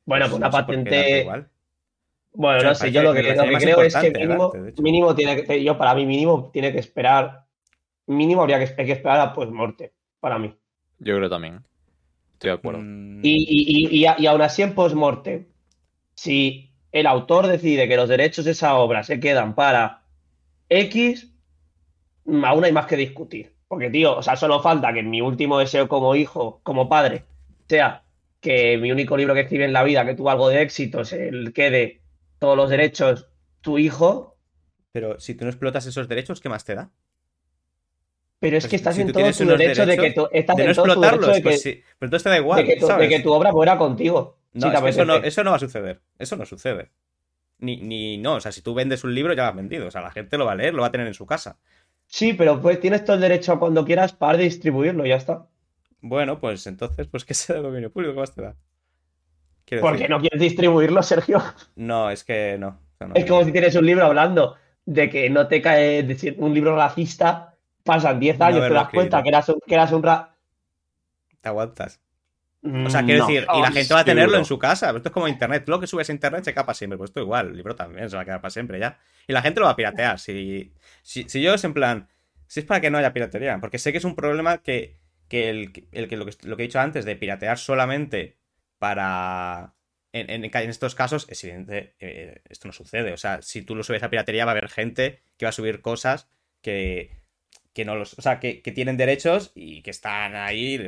[0.07, 1.21] Bueno, pues una no patente.
[1.21, 1.51] igual.
[2.33, 4.83] Bueno, O sea, no sé, yo lo que, lo que creo es que mínimo, arte,
[4.83, 7.47] mínimo tiene que, yo para mí mínimo tiene que esperar,
[8.07, 10.55] mínimo habría que, hay que esperar a pues muerte, para mí.
[10.99, 11.65] Yo creo también.
[12.35, 12.81] Estoy de acuerdo.
[12.83, 15.47] Mm, Y, y, y, y, aún así en post-mortem,
[16.15, 20.05] si el autor decide que los derechos de esa obra se quedan para
[20.69, 21.33] X,
[22.27, 23.55] aún hay más que discutir.
[23.69, 27.25] Porque, tío, o sea, solo falta que mi último deseo como hijo, como padre,
[27.69, 28.04] sea
[28.45, 31.33] que mi único libro que escribí en la vida, que tuvo algo de éxito, se
[31.33, 32.03] le quede
[32.39, 33.27] todos los derechos
[33.63, 34.37] tu hijo.
[34.93, 36.91] Pero si tú no explotas esos derechos, ¿qué más te da?
[38.41, 40.57] Pero es Pues que estás si en tú todo tu derecho de que derechos, estás
[40.57, 41.83] De no en todo tu explotarlos, de que, pues sí.
[41.99, 44.39] Pero entonces te da igual, de que tu, de que obra muera contigo.
[44.53, 46.03] No, si es que eso, no, eso no va a suceder.
[46.19, 46.91] Eso no sucede.
[47.61, 49.87] Ni, ni no, o sea, si tú vendes un libro ya lo has vendido.
[49.87, 51.59] O sea, la gente lo va a leer, lo va a tener en su casa.
[52.07, 55.49] Sí, pero pues tienes todo el derecho a cuando quieras para distribuirlo, ya está.
[56.07, 58.55] Bueno, pues entonces, pues que sea de dominio público, ¿qué más te da?
[59.65, 61.43] Quiero ¿Por decir, qué no quieres distribuirlo, Sergio?
[61.77, 62.69] no, es que no.
[62.69, 63.15] o sea, no.
[63.15, 66.77] Es como si tienes un libro hablando de que no te cae decir, un libro
[66.77, 70.35] racista, pasan 10 No años, te das cuenta que eras un, que eras un ra...
[71.41, 72.01] Te aguantas.
[72.63, 73.27] O sea, quiero No.
[73.29, 74.39] decir, y la Oh, gente va a tenerlo seguro.
[74.39, 74.91] en su casa.
[74.91, 75.65] Esto es como internet.
[75.67, 76.97] Tú lo que subes a internet se queda para siempre.
[76.97, 77.49] Pues esto igual.
[77.49, 78.99] El libro también se va a quedar para siempre ya.
[79.27, 80.19] Y la gente lo va a piratear.
[80.19, 82.09] Si, si, si yo es en plan.
[82.47, 83.59] Si es para que no haya piratería.
[83.61, 84.97] Porque sé que es un problema que,
[85.35, 88.37] que, el, que lo, que he dicho antes de piratear solamente
[88.79, 89.75] para.
[90.13, 93.13] En, estos casos, es evidente, eh, esto no sucede.
[93.13, 95.53] O sea, si tú lo subes a piratería, va a haber gente que va a
[95.53, 96.31] subir cosas
[96.63, 97.11] que,
[97.73, 98.17] que no los.
[98.17, 100.81] O sea, que, tienen derechos y que están ahí.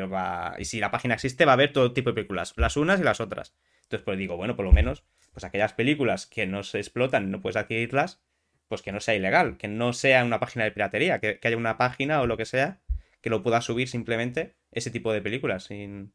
[0.59, 3.03] y si la página existe, va a haber todo tipo de películas, las unas y
[3.03, 3.53] las otras.
[3.83, 7.31] Entonces, pues digo, bueno, por lo menos, pues aquellas películas que no se explotan y
[7.33, 8.23] no puedes adquirirlas,
[8.69, 11.79] pues que no sea ilegal, que no sea una página de piratería, que haya una
[11.79, 12.81] página o lo que sea
[13.27, 16.15] que lo pueda subir simplemente ese tipo de películas sin,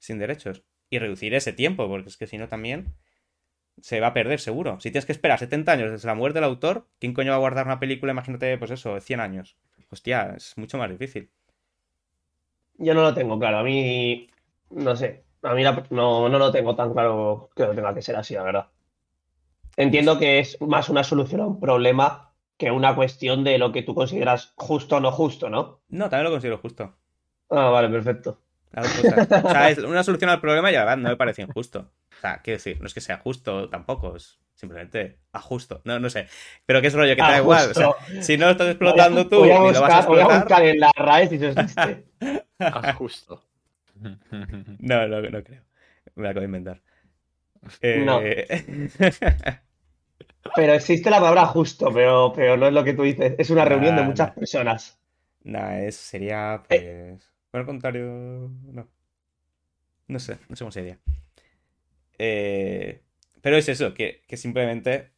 [0.00, 0.64] sin derechos.
[0.90, 2.96] Y reducir ese tiempo, porque es que si no también
[3.80, 4.80] se va a perder seguro.
[4.80, 7.40] Si tienes que esperar 70 años desde la muerte del autor, ¿quién coño va a
[7.40, 8.12] guardar una película?
[8.12, 9.56] Imagínate, pues eso, 100 años.
[9.90, 11.30] Hostia, es mucho más difícil.
[12.78, 13.58] Yo no lo tengo claro.
[13.58, 14.26] A mí,
[14.70, 15.24] no sé.
[15.42, 18.34] A mí la- no, no lo tengo tan claro que lo tenga que ser así,
[18.34, 18.68] la verdad.
[19.78, 22.27] Entiendo que es más una solución a un problema
[22.58, 25.80] que una cuestión de lo que tú consideras justo o no justo, ¿no?
[25.88, 26.94] No, también lo considero justo.
[27.50, 28.42] Ah, vale, perfecto.
[28.76, 31.90] O sea, es una solución al problema y la verdad no me parece injusto.
[32.18, 35.80] O sea, quiero decir, no es que sea justo tampoco, es simplemente ajusto.
[35.84, 36.26] No, no sé.
[36.66, 37.70] Pero que es rollo que te da igual.
[37.70, 40.06] O sea, si no lo estás explotando tú Voy a y lo vas a buscar,
[40.06, 40.40] voy a explotar.
[40.40, 42.06] buscar en la RAE si eso existe.
[42.58, 43.42] Ah, justo.
[44.78, 45.62] No, no, no creo.
[46.14, 46.82] Me la acabo de inventar.
[48.04, 48.20] No.
[50.44, 53.34] Eh, Pero existe la palabra justo, pero, pero no es lo que tú dices.
[53.38, 54.34] Es una reunión de muchas nah.
[54.34, 54.98] personas.
[55.44, 57.18] Nah, es, sería, Eh.
[57.18, 57.32] pues.
[57.50, 58.04] Por el contrario.
[58.62, 58.88] No.
[60.08, 60.98] No sé, no sé cómo sería.
[62.18, 63.02] Eh,
[63.40, 65.12] pero es eso, que, que simplemente.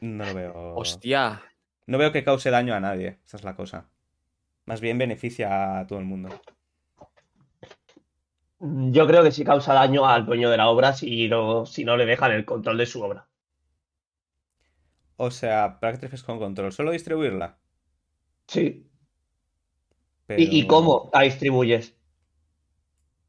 [0.00, 0.74] No lo veo.
[0.74, 1.42] Hostia.
[1.86, 3.18] No veo que cause daño a nadie.
[3.26, 3.88] Esa es la cosa.
[4.66, 6.30] Más bien beneficia a todo el mundo.
[8.60, 11.96] Yo creo que sí causa daño al dueño de la obra si no, si no
[11.96, 13.27] le dejan el control de su obra.
[15.20, 16.72] O sea, ¿para qué te refieres con control?
[16.72, 17.58] ¿Solo distribuirla?
[18.46, 18.88] Sí.
[20.26, 20.40] Pero...
[20.40, 21.96] ¿Y, y cómo la distribuyes?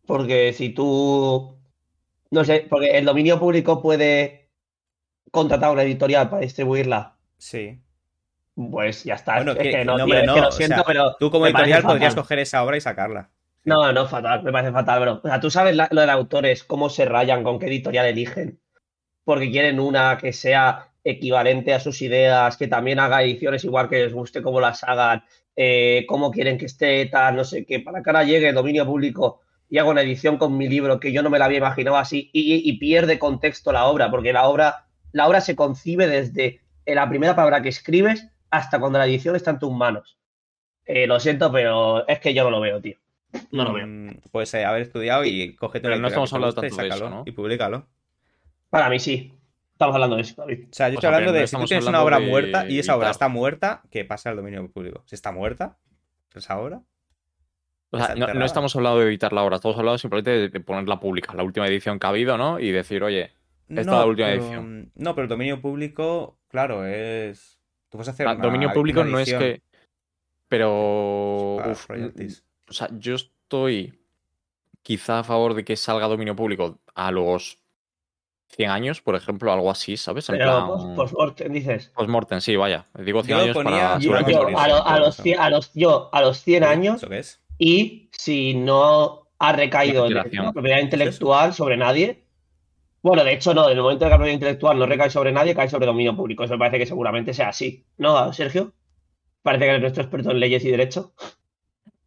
[0.06, 1.58] Porque si tú,
[2.32, 4.50] no sé, porque el dominio público puede
[5.32, 7.82] contratar a una editorial para distribuirla, Sí.
[8.56, 9.36] pues ya está.
[9.38, 11.84] Bueno, es que- que no, es que lo o siento, sea, pero Tú como editorial
[11.84, 12.24] podrías fatal.
[12.24, 13.30] coger esa obra y sacarla.
[13.66, 15.22] No, no, fatal, me parece fatal, bro.
[15.24, 18.60] O sea, tú sabes la- lo de autores, cómo se rayan, con qué editorial eligen.
[19.24, 24.04] Porque quieren una que sea equivalente a sus ideas, que también haga ediciones igual que
[24.04, 25.24] les guste, cómo las hagan,
[25.56, 28.86] eh, cómo quieren que esté tal, no sé qué, para que ahora llegue el dominio
[28.86, 31.98] público y haga una edición con mi libro que yo no me la había imaginado
[31.98, 36.08] así y, y- y pierde contexto la obra, porque la obra, la obra se concibe
[36.08, 40.18] desde la primera palabra que escribes hasta cuando la edición está en tus manos.
[40.86, 42.98] Eh, lo siento, pero es que yo no lo veo, tío.
[43.52, 43.86] No lo veo.
[43.86, 47.10] Mm, Pues eh, haber estudiado y cógete Pero una no estamos hablando tanto de eso,
[47.12, 47.24] ¿no?
[47.28, 47.86] Y públicalo.
[48.72, 49.34] Para mí sí.
[49.80, 50.66] Estamos hablando de eso, David.
[50.70, 52.28] O sea, yo O estoy sea, hablando de si tú estamos tienes una obra de
[52.28, 53.12] muerta y esa obra editar.
[53.12, 55.04] está muerta, que pasa al dominio público.
[55.06, 55.78] Si está muerta,
[56.36, 56.82] esa obra,
[57.92, 61.34] O sea, no, no estamos hablando de editarla ahora, estamos hablando simplemente de, ponerla pública,
[61.34, 62.60] la última edición que ha habido, ¿no?
[62.60, 63.32] Y decir, oye,
[63.70, 64.92] esta es la última pero- edición.
[64.96, 67.62] No, pero el dominio público, claro, es.
[67.88, 68.28] Tú puedes hacer.
[68.28, 69.62] ah, una- dominio público una no es que.
[70.50, 71.56] Pero.
[71.60, 72.44] para uf, royalties.
[72.68, 73.94] o sea, yo estoy
[74.82, 77.60] quizá a favor de que salga dominio público a los
[78.56, 80.28] 100 años, por ejemplo, algo así, ¿sabes?
[80.30, 80.68] En Pero plan.
[80.68, 81.92] post- post-mortem dices.
[81.96, 82.88] Postmortem, sí, vaya.
[82.96, 85.24] Digo 100 Yo años ponía- para yo- a, lo- a todo los, eso.
[85.24, 87.42] cien- a los- yo a los 100 años ¿Eso qué es?
[87.58, 92.24] y si no ha recaído en la propiedad intelectual sobre nadie.
[93.02, 95.32] Bueno, de hecho, no, en el momento de que la propiedad intelectual no recae sobre
[95.32, 96.44] nadie, cae sobre dominio público.
[96.44, 97.86] Eso me parece que seguramente sea así.
[97.98, 98.74] ¿No, Sergio?
[99.42, 101.14] Parece que eres nuestro experto en leyes y derecho.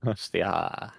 [0.04, 0.92] Hostia.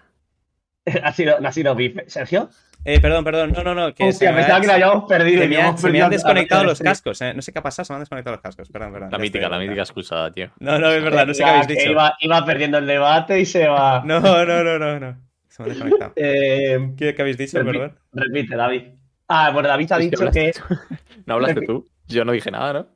[1.03, 2.09] ha sido, ha sido bife.
[2.09, 2.49] ¿Sergio?
[2.85, 3.53] Eh, perdón, perdón.
[3.53, 3.93] No, no, no.
[3.93, 5.41] Que se Hostia, me, pensaba que lo habíamos perdido.
[5.41, 7.21] se me han- hemos se me perdido han desconectado los cascos.
[7.21, 7.33] eh.
[7.33, 8.69] No sé qué ha pasado, se me han desconectado los cascos.
[8.69, 9.09] Perdón, perdón.
[9.11, 10.51] La mítica, estoy la mítica excusada, tío.
[10.59, 11.91] No, no, es verdad, no sé qué habéis dicho.
[11.91, 14.03] Iba, iba perdiendo el debate y se va.
[14.05, 15.17] No, no, no, no, no.
[15.47, 16.13] Se me ha desconectado.
[16.17, 17.99] Eh, ¿Qué, qué habéis dicho, Repi- perdón?
[18.11, 18.83] repite, David.
[19.29, 20.51] Ah, bueno, David ha dicho que.
[21.25, 21.87] ¿No hablaste tú?
[22.07, 22.87] Yo no dije nada, ¿no?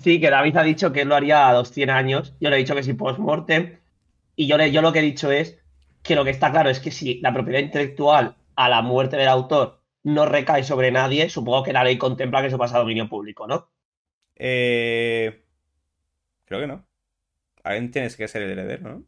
[0.00, 2.34] Sí, que David ha dicho que él lo haría a los 100 años.
[2.38, 3.78] Yo le he dicho que si post-mortem.
[4.36, 5.58] Y yo, le, yo lo que he dicho es
[6.04, 9.28] que lo que está claro es que si la propiedad intelectual a la muerte del
[9.28, 13.08] autor no recae sobre nadie, supongo que la ley contempla que eso pasa a dominio
[13.08, 13.70] público, ¿no?
[14.36, 15.44] Eh,
[16.44, 16.86] creo que no.
[17.62, 19.04] Alguien tienes que ser el heredero, ¿no?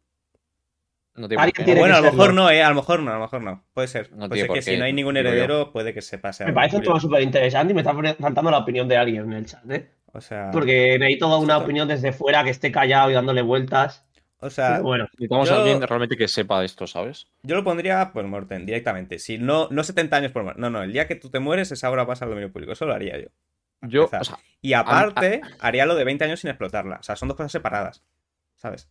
[1.16, 1.64] No tiene por Alguien qué.
[1.64, 2.62] tiene bueno, a lo mejor no, eh.
[2.62, 3.64] A lo mejor no, a lo mejor no.
[3.72, 4.12] Puede ser.
[4.12, 6.44] No puede tiene ser por que si no hay ningún heredero, puede que se pase
[6.44, 9.24] a Me parece un tema súper interesante y me está faltando la opinión de alguien
[9.24, 9.90] en el chat, ¿eh?
[10.12, 14.03] O sea, Porque necesito una opinión desde fuera que esté callado y dándole vueltas.
[14.44, 17.26] O sea Pero bueno, Necesitamos Yo- a alguien realmente que sepa de esto, ¿sabes?
[17.42, 19.18] yo lo pondría por Morten directamente.
[19.18, 20.60] Si no, no 70 años por muerte.
[20.60, 22.72] No, no, el día que tú te mueres, esa obra pasa al dominio público.
[22.72, 23.28] Eso lo haría yo.
[23.82, 26.96] Yo, o sea, Y aparte, haría lo de 20 años sin explotarla.
[27.00, 28.02] O sea, son dos cosas separadas.
[28.56, 28.88] ¿Sabes?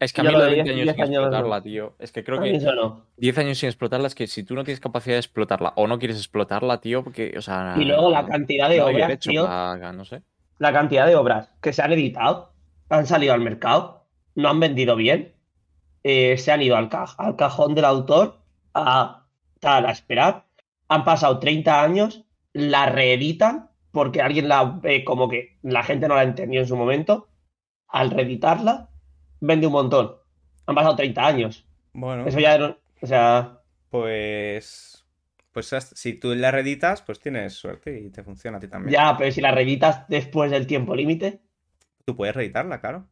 [0.00, 1.26] es que a mí lo de de 20 10 años sin 10 años no.
[1.26, 1.96] explotarla, tío.
[1.98, 3.06] Es que creo que eso no.
[3.16, 5.98] 10 años sin explotarla es que si tú no tienes capacidad de explotarla o no
[5.98, 7.74] quieres explotarla, tío, porque, o sea.
[7.76, 9.44] Y luego la cantidad de no obras, tío.
[9.44, 10.22] para- no sé.
[10.58, 12.52] la cantidad de obras que se han editado,
[12.90, 13.97] han salido al mercado,
[14.38, 15.34] no han vendido bien,
[16.04, 18.38] eh, se han ido al, ca- al cajón del autor
[18.74, 19.26] a
[19.60, 20.46] tal, a esperar,
[20.88, 26.14] han pasado 30 años, la reeditan porque alguien la ve como que la gente no
[26.14, 27.28] la entendió en su momento,
[27.88, 28.90] al reeditarla,
[29.40, 30.16] vende un montón.
[30.66, 31.64] Han pasado 30 años.
[31.92, 33.60] Bueno, Eso ya, no- o sea,
[33.90, 35.04] pues.
[35.52, 38.92] Pues si tú la reeditas, pues tienes suerte y te funciona a ti también.
[38.94, 41.40] ya, pero si la reeditas después del tiempo límite,
[42.04, 43.06] Tú puedes reeditarla, claro.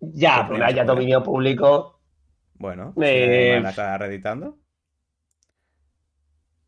[0.00, 2.00] Ya, pero haya dominio público,
[2.54, 4.58] Bueno, Eh, si la está reeditando.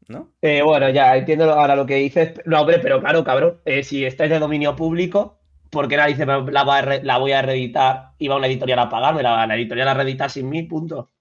[0.08, 0.32] ¿No?
[0.40, 2.34] Eh, bueno, ya entiendo ahora lo que dices.
[2.46, 6.26] No, hombre, pero claro, cabrón, eh, si estáis de dominio público, ¿por qué nadie dice
[6.26, 9.22] la, va a re- la voy a reeditar y va una editorial a pagarme?
[9.22, 11.12] La, la editorial la reedita sin mí, punto.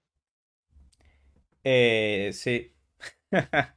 [1.64, 2.74] Eh, sí.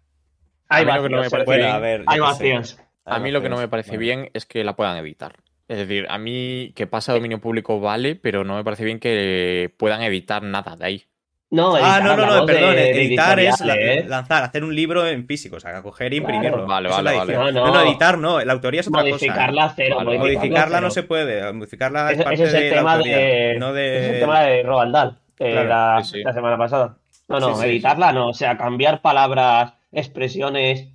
[0.69, 1.57] Hay A mí lo que no me vacíos, parece eh.
[1.57, 2.03] Bueno, a ver.
[2.05, 2.79] Hay vacíos.
[3.05, 3.99] A mí lo que no me parece Bueno.
[3.99, 5.38] bien es que la puedan editar.
[5.68, 8.99] Es decir, a mí que pase a dominio público vale, pero no me parece bien
[8.99, 11.03] que puedan editar nada de ahí.
[11.51, 12.76] No, Ah, editar, no, no, no, hablamos perdón.
[12.76, 14.03] de- de editar es la- ¿eh?
[14.07, 16.34] lanzar, hacer un libro en físico, o sea, coger e Claro.
[16.36, 16.68] imprimirlo.
[16.68, 17.34] Vale, vale, vale.
[17.34, 17.74] No, No, no.
[17.74, 19.11] no, editar no, la autoría es otra cosa.
[19.13, 19.95] Modificarla cero.
[19.97, 20.91] Vale, Modificarla no cero.
[20.91, 23.70] se puede, modificarla es Ese, parte ese es el de la tema autoría, de, no
[23.76, 24.20] ese es el de...
[24.20, 26.24] tema de Roald Dahl, eh, Claro, la, sí, sí.
[26.24, 26.97] la semana pasada.
[27.28, 30.89] No, no, Sí, sí, editarla no, o sea, cambiar palabras, expresiones.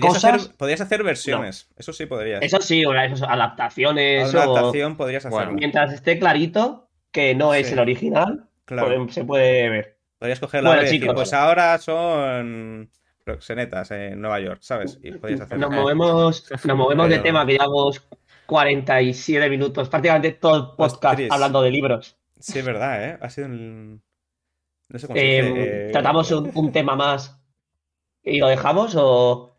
[0.00, 2.42] Podrías, cosas- hacer, podrías hacer versiones, eso sí podrías.
[2.42, 4.32] Eso sí, o eso, adaptaciones.
[4.32, 5.36] Una o- adaptación podrías Bueno.
[5.38, 5.54] hacerlo.
[5.58, 7.72] Mientras esté clarito que no es Sí.
[7.74, 8.88] el original, Claro.
[8.88, 9.98] puede- se puede ver.
[10.18, 11.14] Podrías coger la Bueno, decir, chicos.
[11.14, 12.90] pues ahora son
[13.24, 14.98] proxenetas en Nueva York, ¿sabes?
[15.02, 15.68] Y podrías hacerlo.
[15.68, 18.02] Nos movemos, nos movemos de tema que llevamos
[18.46, 22.16] 47 minutos, prácticamente todo el podcast hablando de libros.
[22.38, 23.18] Sí, es verdad, ¿eh?
[23.20, 24.02] Ha sido un...
[24.88, 27.40] No sé cómo se dice, eh, ¿Tratamos un, un tema más
[28.22, 29.51] y lo dejamos o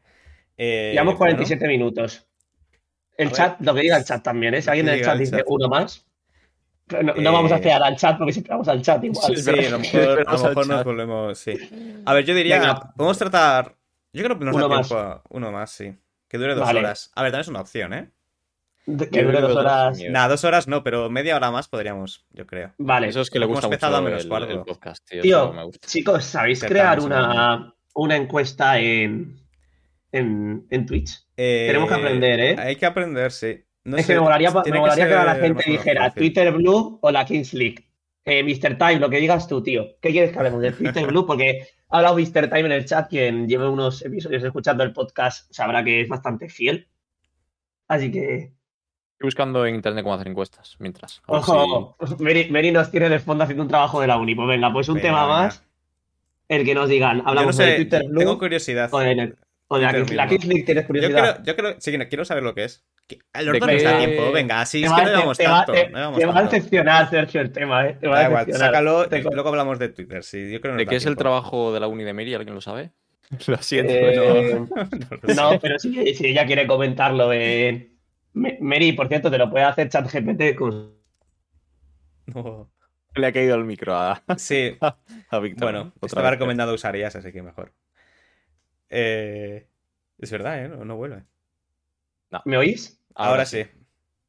[0.57, 2.27] eh, llevamos bueno, 47 minutos?
[3.17, 3.37] El A ver.
[3.37, 4.61] chat, lo que diga el chat también, ¿eh?
[4.61, 5.45] Si alguien que en el chat dice chat.
[5.47, 6.05] uno más,
[6.91, 9.35] no, no Eh, vamos a esperar al chat porque siempre vamos al chat igual.
[9.35, 12.01] Sí, sí, a lo mejor, a lo mejor nos volvemos, sí.
[12.05, 12.93] A ver, yo diría, Venga.
[12.95, 13.75] podemos tratar...
[14.13, 14.87] Yo creo que nos da Uno más.
[14.87, 15.95] tiempo a- Uno más, sí.
[16.27, 16.79] Que dure dos Vale.
[16.79, 17.11] horas.
[17.15, 18.09] A ver, también es una opción, ¿eh?
[18.85, 19.99] De- Yo Que dure dos que horas.
[20.09, 22.73] Nada, dos horas no, pero media hora más podríamos, yo creo.
[22.79, 23.07] Vale.
[23.07, 24.51] Eso es que le Hemos gusta empezado a mucho menos el, cuarto.
[24.51, 25.21] el podcast, tío.
[25.21, 25.87] Tío, me gusta.
[25.87, 29.39] chicos, ¿sabéis crear una, una encuesta en,
[30.13, 31.25] en, en Twitch?
[31.35, 32.55] Eh, Tenemos que aprender, ¿eh?
[32.57, 33.63] Hay que aprender, sí.
[33.83, 36.21] No es sé, que me molaría, me molaría que, la gente dijera fácil.
[36.21, 37.85] Twitter Blue o la Kings League.
[38.23, 38.77] Eh, Mr.
[38.77, 39.97] Time, lo que digas tú, tío.
[39.99, 41.25] ¿Qué quieres que hablemos de Twitter Blue?
[41.25, 42.47] Porque ha hablado Mr.
[42.47, 46.47] Time en el chat, quien lleve unos episodios escuchando el podcast sabrá que es bastante
[46.47, 46.87] fiel.
[47.89, 48.53] Así que
[49.13, 51.21] Estoy buscando en internet cómo hacer encuestas mientras.
[51.27, 54.35] Ojo, Mary, Mary nos tiene de fondo haciendo un trabajo de la uni.
[54.35, 55.39] Pues venga, pues un Venga, tema venga.
[55.43, 55.63] más.
[56.47, 57.17] El que nos digan.
[57.17, 58.89] No Hablamos de Twitter Blue tengo curiosidad.
[58.91, 59.33] o de,
[59.67, 60.27] o de la.
[60.27, 60.63] Kings League.
[60.63, 61.35] ¿Tienes Yo curiosidad?
[61.41, 62.85] creo, yo creo, sí, que quiero saber lo que es.
[63.07, 65.09] Que- A los ¿De dos nos da tiempo, venga, así Te es va- que no
[65.11, 65.71] llevamos tanto.
[65.73, 67.97] te- no llevamos te va a decepcionar, Sergio, el tema, ¿eh?
[67.99, 70.23] Te va Da a igual, sácalo y luego hablamos de Twitter.
[70.23, 72.33] Sí, yo creo ¿De qué es el trabajo de la uni de Mary?
[72.33, 72.91] ¿Alguien lo sabe?
[73.47, 73.91] Lo siento.
[73.93, 74.67] Eh, no.
[74.75, 75.33] No lo.
[75.53, 77.97] No, pero si, si ella quiere comentarlo en...
[78.33, 80.93] Mary, por cierto, te lo puede hacer ChatGPT con...
[82.27, 82.69] No.
[83.15, 84.75] Le ha caído el micro a, Sí,
[85.29, 85.71] a Víctor.
[85.71, 87.71] bueno, estaba recomendado usar IAS, así que mejor.
[88.95, 89.67] Eh,
[90.19, 90.69] es verdad, ¿eh?
[90.69, 91.23] No, no vuelve.
[92.45, 93.01] ¿Me oís?
[93.15, 93.65] Ahora, sí.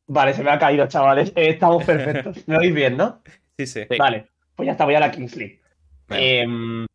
[0.06, 1.32] Vale, se me ha caído, chavales.
[1.36, 2.48] Eh, estamos perfectos.
[2.48, 3.22] ¿Me oís bien, no?
[3.58, 3.82] Sí, sí.
[3.98, 5.60] Vale, pues ya está, voy a la Kings League.
[6.08, 6.22] Venga.
[6.22, 6.86] Em,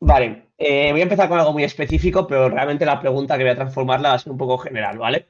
[0.00, 3.52] vale, eh, voy a empezar con algo muy específico, pero realmente la pregunta que voy
[3.52, 5.28] a transformarla va a ser un poco general, ¿vale?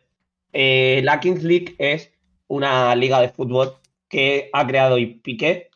[0.52, 2.10] Eh, la Kings League es
[2.48, 3.76] una liga de fútbol
[4.08, 5.70] que ha creado y Piqué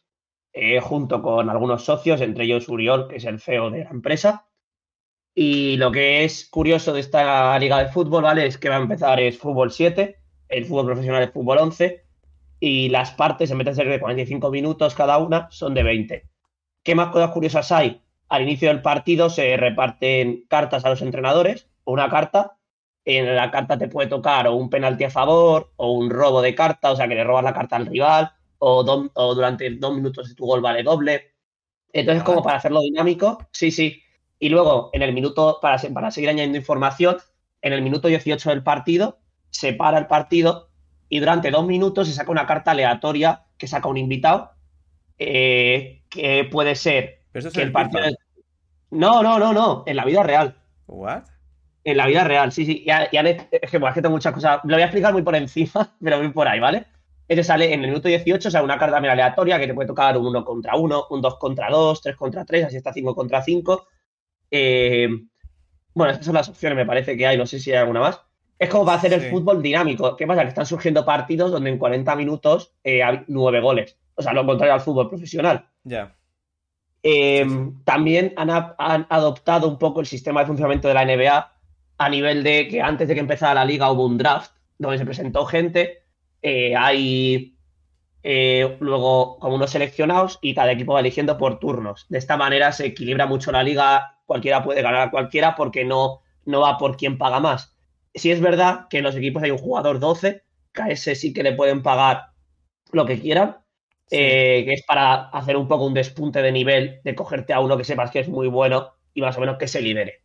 [0.55, 4.46] eh, junto con algunos socios, entre ellos Uriol, que es el CEO de la empresa.
[5.37, 8.47] Y lo que es curioso de esta liga de fútbol, ¿vale?
[8.47, 10.19] Es que va a empezar es fútbol 7,
[10.49, 12.05] el fútbol profesional es fútbol 11
[12.59, 16.25] y las partes, en vez de ser de 45 minutos cada una, son de 20.
[16.83, 18.03] ¿Qué más cosas curiosas hay?
[18.31, 22.57] Al inicio del partido se reparten cartas a los entrenadores, una carta.
[23.05, 26.55] En la carta te puede tocar o un penalti a favor o un robo de
[26.55, 29.95] carta, o sea que le robas la carta al rival, o, do- o durante dos
[29.95, 31.35] minutos de tu gol vale doble.
[31.93, 34.03] Entonces, como para hacerlo dinámico, sí, sí.
[34.39, 37.17] Y luego, en el minuto, para, para seguir añadiendo información,
[37.63, 39.19] en el minuto 18 del partido,
[39.51, 40.69] se para el partido
[41.09, 44.51] y durante dos minutos se saca una carta aleatoria que saca un invitado,
[45.19, 48.03] eh, que puede ser Pero eso es que el partido...
[48.91, 50.57] No, no, no, no, en la vida real.
[50.87, 51.25] ¿What?
[51.85, 52.85] En la vida real, sí, sí.
[52.87, 54.61] Ya, ya le- es, que, bueno, es que tengo muchas cosas.
[54.65, 56.87] Lo voy a explicar muy por encima, pero muy por ahí, ¿vale?
[57.29, 60.17] Este sale en el minuto 18, o sea, una carta aleatoria que te puede tocar
[60.17, 63.43] un 1 contra 1, un 2 contra 2, 3 contra 3, así está 5 contra
[63.43, 63.89] 5.
[64.51, 65.09] Eh,
[65.95, 68.21] bueno, estas son las opciones, me parece que hay, no sé si hay alguna más.
[68.59, 70.17] Es como para hacer el fútbol dinámico.
[70.17, 70.43] ¿Qué pasa?
[70.43, 73.99] Que están surgiendo partidos donde en 40 minutos eh, hay 9 goles.
[74.15, 75.67] O sea, lo contrario al fútbol profesional.
[75.85, 76.15] Ya.
[77.03, 77.59] Eh, Sí, sí.
[77.85, 81.53] También han, a- han adoptado un poco el sistema de funcionamiento de la NBA
[81.99, 85.05] a nivel de que antes de que empezara la liga hubo un draft donde se
[85.07, 86.03] presentó gente,
[86.43, 87.56] eh, hay
[88.29, 92.07] eh, luego como unos seleccionados y cada equipo va eligiendo por turnos.
[92.09, 96.23] De esta manera se equilibra mucho la liga, cualquiera puede ganar a cualquiera porque no,
[96.45, 97.77] no va por quién paga más.
[98.15, 101.33] Si es verdad que en los equipos hay un jugador 12, que a ese sí
[101.33, 102.33] que le pueden pagar
[102.93, 103.59] lo que quieran,
[104.09, 104.17] Sí.
[104.19, 107.77] eh, que es para hacer un poco un despunte de nivel, de cogerte a uno
[107.77, 110.23] que sepas que es muy bueno y más o menos que se lidere.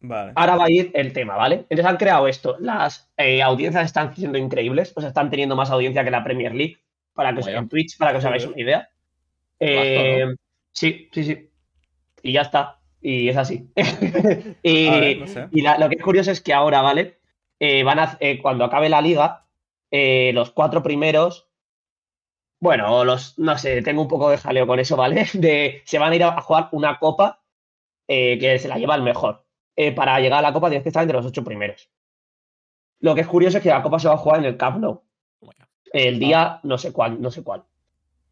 [0.00, 0.32] Vale.
[0.36, 1.66] Ahora va a ir el tema, ¿vale?
[1.68, 2.56] Entonces han creado esto.
[2.60, 6.54] Las eh, audiencias están siendo increíbles, o sea, están teniendo más audiencia que la Premier
[6.54, 6.78] League,
[7.16, 7.58] para que os, Vaya.
[7.58, 8.90] en Twitch, para que os hagáis una idea.
[9.60, 10.26] Eh,
[10.72, 11.50] Sí, sí, sí.
[12.22, 12.80] Y ya está.
[13.00, 13.70] Y es así.
[14.62, 15.48] y A ver, no sé.
[15.52, 17.18] y la- lo que es curioso es que ahora, ¿vale?
[17.60, 19.46] Eh, van a, eh, cuando acabe la liga,
[19.90, 21.48] los cuatro primeros,
[22.60, 25.26] bueno, los, no sé, tengo un poco de jaleo con eso, ¿vale?
[25.34, 27.42] De, se van a ir a, jugar una copa
[28.06, 29.46] que se la lleva el mejor.
[29.94, 31.90] Para llegar a la copa tienes que estar entre los ocho primeros.
[33.00, 34.78] Lo que es curioso es que la copa se va a jugar en el Camp
[34.78, 35.05] Nou.
[35.92, 37.64] El día no sé cuál, no sé cuál.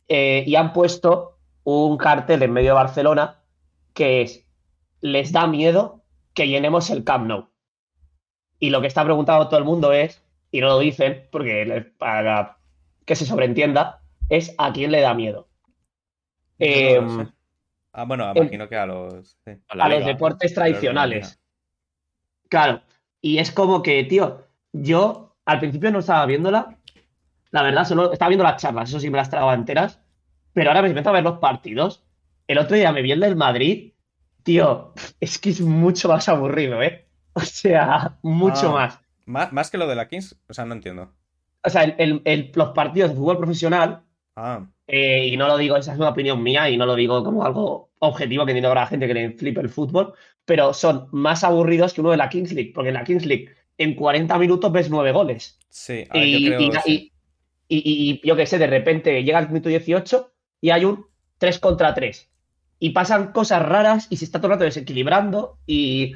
[0.08, 3.40] Eh, y han puesto un cartel en medio de Barcelona
[3.94, 4.44] que es
[5.00, 6.02] les da miedo
[6.34, 7.48] que llenemos el Camp Nou.
[8.58, 12.58] Y lo que está preguntando todo el mundo es, y no lo dicen porque para
[13.04, 15.48] que se sobreentienda, es a quién le da miedo.
[16.58, 16.66] No
[17.24, 17.32] sé.
[17.92, 19.36] Ah, bueno, em, imagino que a los.
[19.44, 19.52] sí.
[19.68, 21.38] A los deportes tradicionales.
[22.48, 22.82] Claro.
[23.20, 26.78] Y es como que, tío, yo al principio no estaba viéndola.
[27.54, 30.00] La verdad, solo estaba viendo las charlas, eso sí me las tragaba enteras.
[30.52, 32.02] Pero ahora me empiezo a ver los partidos.
[32.48, 33.92] El otro día me vi el del Madrid.
[34.42, 37.06] Tío, es que es mucho más aburrido, ¿eh?
[37.34, 38.72] O sea, mucho Ah.
[38.72, 39.00] más.
[39.26, 41.12] Más, más que lo de la Kings, o sea, no entiendo.
[41.62, 44.02] O sea, el- el- el- los partidos de fútbol profesional
[44.36, 47.22] Ah, Eh, y no lo digo, esa es una opinión mía y no lo digo
[47.22, 50.12] como algo objetivo que entiendo que habrá gente que le flipe el fútbol,
[50.44, 53.48] pero son más aburridos que uno de la Kings League, porque en la Kings League
[53.78, 55.56] en 40 minutos ves 9 goles.
[55.68, 56.60] sí, a ver, Y, yo creo.
[56.60, 56.92] y- sí.
[56.92, 57.12] y-
[57.68, 61.06] y- y yo qué sé, de repente llega el minuto 18 y hay un
[61.38, 62.30] 3 contra 3.
[62.78, 66.14] Y pasan cosas raras y se está todo el rato desequilibrando y,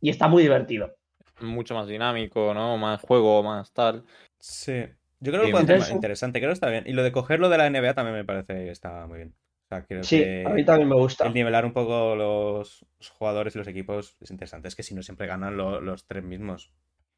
[0.00, 0.94] y está muy divertido.
[1.40, 2.78] Mucho más dinámico, ¿no?
[2.78, 4.04] Más juego, más tal.
[4.38, 4.84] Sí.
[5.20, 6.84] Yo creo que puede ser interesante, creo que está bien.
[6.86, 9.34] Y lo de cogerlo de la NBA también me parece que está muy bien.
[9.64, 11.26] O sea, creo Sí, que a mí también me gusta.
[11.26, 14.68] el nivelar un poco los, jugadores y los equipos es interesante.
[14.68, 16.72] Es que si no siempre ganan lo- los tres mismos.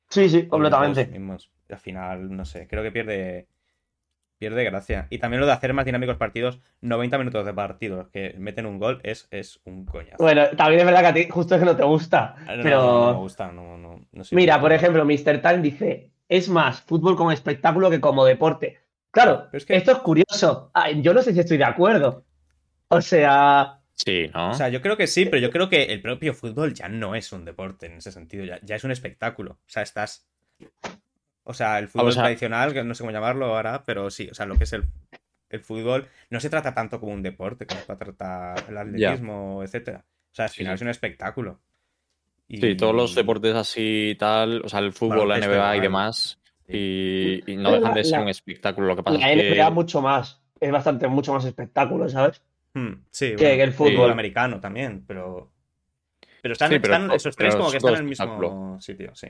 [0.08, 1.10] Sí, sí, Los completamente.
[1.68, 3.46] al final, no sé, creo que pierde
[4.38, 5.06] pierde gracia.
[5.10, 8.78] Y también lo de hacer más dinámicos partidos, 90 minutos de partidos que meten un
[8.78, 10.16] gol es, es un coñazo.
[10.18, 12.34] Bueno, también es verdad que a ti justo es que no te gusta.
[12.46, 14.00] Ah, no, pero no, no me gusta, no, no,
[14.32, 15.40] mira, por ejemplo, Mr.
[15.42, 18.78] Time dice, es más fútbol como espectáculo que como deporte.
[19.10, 20.70] Claro, Pero es que- esto es curioso.
[20.74, 22.24] Ah, yo no sé si estoy de acuerdo.
[22.88, 24.50] O sea, Sí, ¿no?
[24.50, 27.16] O sea, yo creo que sí, pero yo creo que el propio fútbol ya no
[27.16, 29.52] es un deporte en ese sentido, ya, ya es un espectáculo.
[29.54, 30.28] O sea, estás.
[31.50, 34.28] O sea, el fútbol o sea- tradicional, que no sé cómo llamarlo ahora, pero sí,
[34.30, 34.84] o sea, lo que es el,
[35.48, 40.04] el fútbol no se trata tanto como un deporte, como se trata el atletismo, etcétera.
[40.30, 40.74] O sea, al final sí.
[40.76, 41.58] es un espectáculo.
[42.48, 45.80] Y- Sí, todos los deportes así y tal, o sea, el fútbol, la NBA y
[45.80, 48.86] demás, y, y no dejan de ser la- un espectáculo.
[48.88, 50.40] Lo que pasa la es que NBA mucho más.
[50.60, 52.42] Es bastante, mucho más espectáculo, ¿sabes?
[52.74, 54.10] Hmm, sí, que bueno, el fútbol.
[54.10, 55.50] americano también, pero.
[56.42, 58.78] Pero están, Sí, pero están- to- esos tres pero como que están en el mismo
[58.80, 59.28] sitio, sí.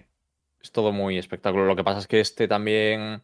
[0.63, 1.65] Es todo muy espectáculo.
[1.65, 3.23] Lo que pasa es que este también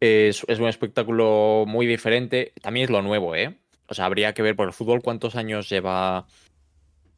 [0.00, 2.52] es, es un espectáculo muy diferente.
[2.60, 3.56] También es lo nuevo, ¿eh?
[3.88, 6.26] O sea, habría que ver por el fútbol cuántos años lleva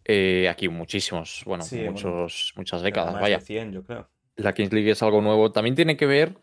[0.05, 0.69] eh, aquí.
[0.69, 1.93] Muchísimos, bueno, Sí, bueno.
[1.93, 3.39] muchos, muchas décadas, más vaya.
[3.39, 4.09] de 100, yo creo.
[4.37, 5.51] La Kings League es algo nuevo.
[5.51, 6.37] También tiene que ver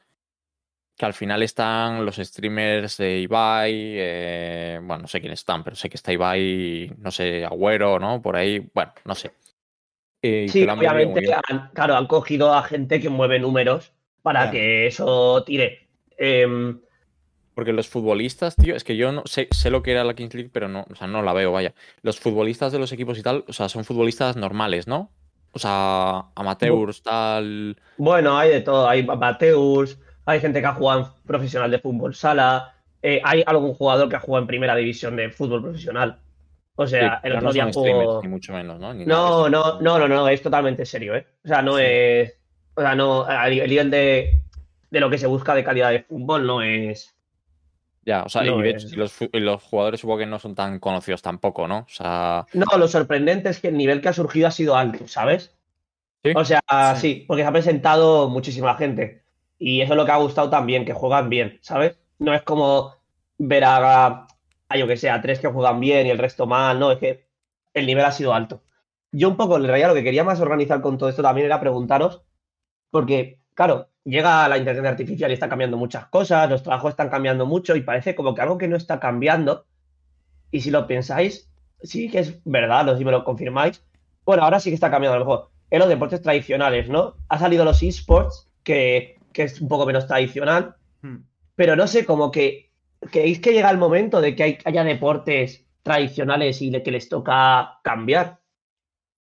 [0.97, 3.73] que al final están los streamers de Ibai.
[3.73, 8.21] eh, bueno, no sé quiénes están, pero sé que está Ibai, no sé, Agüero, ¿no?
[8.21, 8.67] Por ahí.
[8.73, 9.31] Bueno, no sé.
[10.27, 15.43] Eh, Sí, obviamente, han- claro, han cogido a gente que mueve números para que eso
[15.45, 15.87] tire.
[16.17, 16.79] Em,
[17.53, 20.33] Porque los futbolistas, tío, es que yo no sé, sé lo que era la Kings
[20.33, 21.73] League, pero no, o sea, no la veo, vaya.
[22.01, 25.11] Los futbolistas de los equipos y tal, o sea, son futbolistas normales, ¿no?
[25.51, 27.77] O sea, amateurs, tal.
[27.97, 28.89] bueno, hay de todo.
[28.89, 33.73] Hay amateurs, hay gente que ha jugado en profesional de fútbol sala, eh, hay algún
[33.73, 36.19] jugador que ha jugado en primera división de fútbol profesional.
[36.77, 38.93] O sea, Sí, el otro no día jugó- ni mucho menos, ¿no?
[38.93, 41.25] Ni No, no, no, no, no, es totalmente serio, ¿eh?
[41.43, 41.83] O sea, no Sí.
[41.85, 42.37] es.
[42.75, 43.25] O sea, no.
[43.29, 44.41] El nivel de,
[44.91, 47.15] de lo que se busca de calidad de fútbol no es.
[48.05, 51.21] Ya, o sea, No y es- los, los jugadores supongo que no son tan conocidos
[51.21, 51.79] tampoco, ¿no?
[51.79, 55.07] O sea, No, lo sorprendente es que el nivel que ha surgido ha sido alto,
[55.07, 55.55] ¿sabes?
[56.23, 56.33] ¿Sí?
[56.35, 56.61] O sea,
[56.95, 57.01] Sí.
[57.01, 57.25] sí.
[57.27, 59.23] porque se ha presentado muchísima gente.
[59.57, 61.97] Y eso es lo que ha gustado también, que juegan bien, ¿sabes?
[62.19, 62.93] No es como
[63.37, 64.24] ver a,
[64.69, 66.97] a yo que sé, a tres que juegan bien y el resto mal, no, es
[66.99, 67.27] que
[67.73, 68.63] el nivel ha sido alto.
[69.11, 71.59] Yo un poco, en realidad, lo que quería más organizar con todo esto también era
[71.59, 72.23] preguntaros,
[72.89, 77.45] porque, claro, llega la inteligencia artificial y está cambiando muchas cosas, los trabajos están cambiando
[77.45, 79.65] mucho y parece como que algo que no está cambiando,
[80.51, 81.49] y si lo pensáis,
[81.81, 83.83] sí que es verdad, no si me lo confirmáis,
[84.25, 87.15] bueno, ahora sí que está cambiando a lo mejor, en los deportes tradicionales, ¿no?
[87.29, 91.23] Ha salido los esports, que, que es un poco menos tradicional, Hmm.
[91.55, 92.71] pero no sé, como que
[93.11, 97.09] creéis que llega el momento de que hay- haya deportes tradicionales y de que les
[97.09, 98.41] toca cambiar.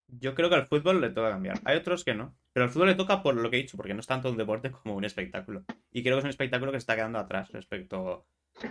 [0.07, 1.59] Yo creo que al fútbol le toca cambiar.
[1.65, 2.35] Hay otros que no.
[2.53, 4.37] Pero al fútbol le toca por lo que he dicho, porque no es tanto un
[4.37, 5.63] deporte como un espectáculo.
[5.91, 8.25] Y creo que es un espectáculo que se está quedando atrás respecto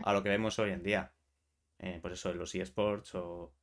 [0.05, 1.13] a lo que vemos hoy en día.
[1.79, 3.55] Eh, pues eso, los eSports o,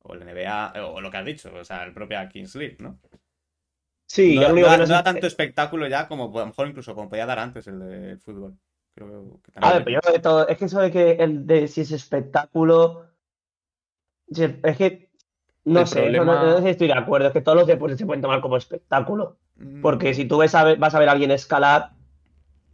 [0.00, 3.00] o el NBA, o lo que has dicho, o sea, el propio Kings League, ¿no?
[4.06, 6.68] Sí, no, yo da, no no da sé- tanto espectáculo ya como a lo mejor
[6.68, 8.58] incluso como podía dar antes el de fútbol.
[9.00, 11.80] Creo que A ver, pero yo todo, es que eso de que el de si
[11.82, 13.06] es espectáculo,
[14.30, 15.10] si es es que
[15.64, 17.66] no El sé, problema- no, no sé si estoy de acuerdo, es que todos los
[17.66, 21.08] deportes se pueden tomar como espectáculo, Mm, porque si tú ves a vas a ver
[21.08, 21.92] a alguien escalar,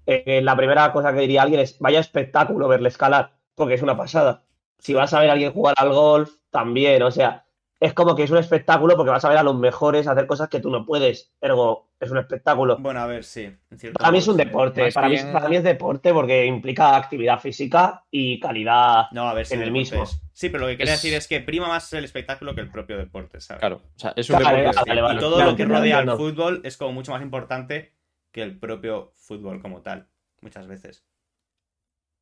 [0.06, 3.96] eh, la primera cosa que diría alguien es, vaya espectáculo verle escalar, porque es una
[3.96, 4.44] pasada.
[4.78, 7.45] Si vas a ver a alguien jugar al golf, también, o sea,
[7.78, 10.48] es como que es un espectáculo porque vas a ver a los mejores hacer cosas
[10.48, 12.78] que tú no puedes, ergo, es un espectáculo.
[12.78, 13.42] Bueno, a ver, sí.
[13.70, 16.96] en cierto Para mí es un deporte, para, mí, para mí es deporte porque implica
[16.96, 19.04] actividad física y calidad.
[19.12, 20.02] No, a ver, sí, en el mismo.
[20.04, 22.60] es- Sí, pero lo que quería Es- decir es que prima más el espectáculo que
[22.62, 23.60] el propio deporte, ¿sabes?
[23.60, 24.70] Claro, o sea, es un deporte.
[24.86, 25.16] vale, vale.
[25.16, 27.92] y todo lo que rodea al fútbol es como mucho más importante
[28.32, 30.08] que el propio fútbol como tal,
[30.40, 31.04] muchas veces.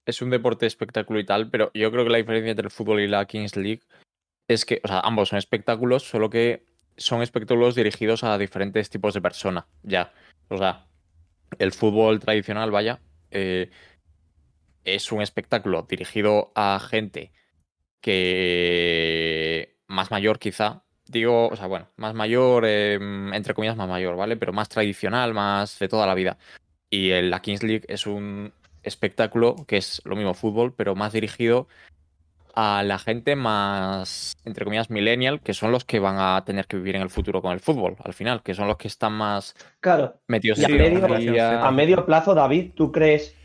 [0.06, 3.00] es un deporte espectáculo y tal, pero yo creo que la diferencia entre el fútbol
[3.00, 3.80] y la Kings League
[4.48, 6.66] es que, o sea, ambos son espectáculos, solo que
[6.96, 10.12] son espectáculos dirigidos a diferentes tipos de persona, ya.
[10.48, 10.86] O sea,
[11.58, 13.70] el fútbol tradicional, vaya, eh,
[14.84, 17.32] es un espectáculo dirigido a gente
[18.00, 22.94] que más mayor quizá, digo, o sea, bueno, más mayor, eh,
[23.32, 24.36] entre comillas más mayor, ¿vale?
[24.36, 26.38] Pero más tradicional, más de toda la vida.
[26.90, 31.66] Y la Kings League es un espectáculo que es lo mismo fútbol, pero más dirigido
[32.56, 36.76] a la gente más, entre comillas, millennial, que son los que van a tener que
[36.76, 39.54] vivir en el futuro con el fútbol, al final, que son los que están más
[39.80, 40.20] Claro.
[40.28, 41.62] metidos Y a en medio-.
[41.62, 43.36] A medio plazo, David, ¿tú crees,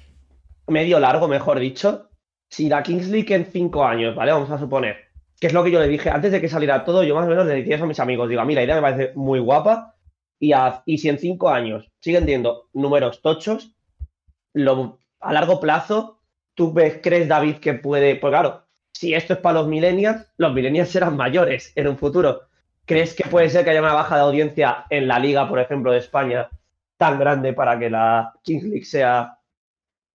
[0.68, 2.10] medio largo, mejor dicho,
[2.50, 4.32] si la Kings League en cinco años, ¿vale?
[4.32, 4.98] Vamos a suponer,
[5.40, 7.30] que es lo que yo le dije antes de que saliera todo, yo más o
[7.30, 9.40] menos le decía eso a mis amigos, digo, a mí la idea me parece muy
[9.40, 9.96] guapa,
[10.40, 13.76] y, a- y si en cinco años siguen teniendo números tochos,
[14.54, 16.20] lo- a largo plazo,
[16.56, 20.54] tú ves, crees, David, que puede, pues claro, si esto es para los millennials, los
[20.54, 22.42] millennials serán mayores en un futuro.
[22.86, 25.92] ¿Crees que puede ser que haya una baja de audiencia en la liga, por ejemplo,
[25.92, 26.50] de España,
[26.98, 29.38] tan grande para que la Kings League sea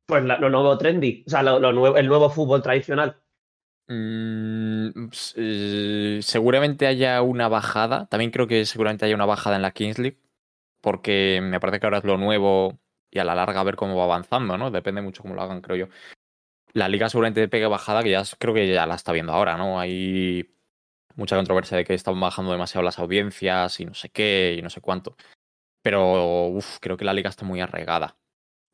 [0.07, 3.16] pues lo nuevo trendy, o sea, el nuevo fútbol tradicional?
[3.87, 8.07] Mm, eh, seguramente haya una bajada.
[8.07, 10.18] También creo que seguramente haya una bajada en la Kings League.
[10.81, 12.79] Porque me parece que ahora es lo nuevo
[13.11, 14.70] y a la larga ver cómo va avanzando, ¿no?
[14.70, 15.89] Depende mucho cómo lo hagan, creo yo.
[16.75, 19.79] La liga seguramente pegue bajada, que ya creo que ya la está viendo ahora, ¿no?
[19.79, 20.51] Hay
[21.14, 24.70] mucha controversia de que están bajando demasiado las audiencias y no sé qué y no
[24.70, 25.16] sé cuánto.
[25.83, 28.16] Pero uf, creo que la liga está muy arraigada.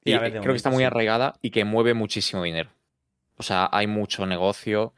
[0.03, 0.85] Y creo que está muy sí.
[0.85, 2.71] arraigada y que mueve muchísimo dinero.
[3.37, 4.95] O sea, hay mucho negocio,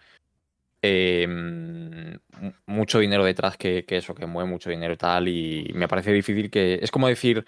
[0.80, 2.20] eh, m-
[2.66, 5.26] mucho dinero detrás que, que eso, que mueve mucho dinero y tal.
[5.26, 6.78] Y me parece difícil que.
[6.80, 7.44] Es como decir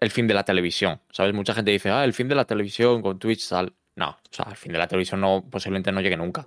[0.00, 1.00] el fin de la televisión.
[1.10, 1.32] ¿Sabes?
[1.32, 3.74] Mucha gente dice, ah, el fin de la televisión con Twitch tal.
[4.00, 6.46] No, o sea, el fin de la televisión no, posiblemente no llegue nunca.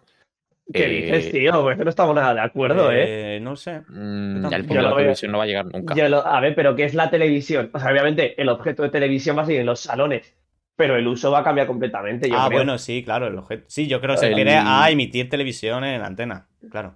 [0.74, 1.62] ¿Qué Eh, dices, tío?
[1.62, 3.36] Pues no estamos nada de acuerdo, ¿eh?
[3.36, 3.82] Eh, No sé.
[3.90, 4.98] Mm, el fin de la veo.
[4.98, 5.94] televisión no va a llegar nunca.
[5.94, 7.70] Yo lo- a ver, pero ¿qué es la televisión?
[7.74, 10.34] O sea, obviamente el objeto de televisión va a seguir en los salones,
[10.76, 12.28] pero el uso va a cambiar completamente.
[12.30, 12.60] Yo ah, creo.
[12.60, 13.66] bueno, sí, claro, el objeto.
[13.68, 16.48] Sí, yo creo que se El- refiere a emitir televisión en antena.
[16.72, 16.96] Claro.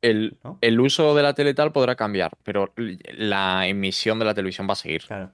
[0.00, 0.58] El, ¿no?
[0.60, 4.72] el uso de la tele tal podrá cambiar, pero la emisión de la televisión va
[4.74, 5.02] a seguir.
[5.06, 5.30] Claro.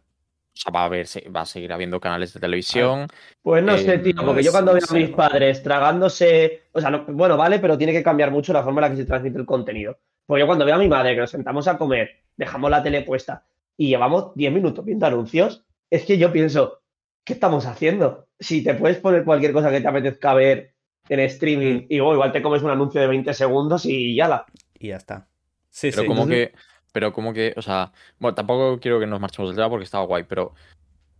[0.52, 3.06] O sea, va a, haber, va a seguir habiendo canales de televisión.
[3.40, 6.90] Pues no Eh, sé, tío, porque yo cuando veo a mis padres tragándose, o sea,
[6.90, 9.38] no- bueno, vale, pero tiene que cambiar mucho la forma en la que se transmite
[9.38, 9.98] el contenido.
[10.26, 13.02] Pues yo cuando veo a mi madre que nos sentamos a comer, dejamos la tele
[13.02, 13.44] puesta
[13.76, 16.82] y llevamos 10 minutos viendo anuncios, es que yo pienso,
[17.24, 18.26] ¿qué estamos haciendo?
[18.38, 20.74] Si te puedes poner cualquier cosa que te apetezca ver
[21.08, 24.46] en streaming y luego igual te comes un anuncio de 20 segundos y ya la.
[24.78, 25.26] Y ya está.
[25.68, 26.08] Sí, Pero sí.
[26.08, 26.69] como Entonces- que.
[26.92, 27.54] Pero como que.
[27.56, 27.92] O sea.
[28.18, 30.54] Bueno, tampoco quiero que nos marchemos del tema porque estaba guay, pero.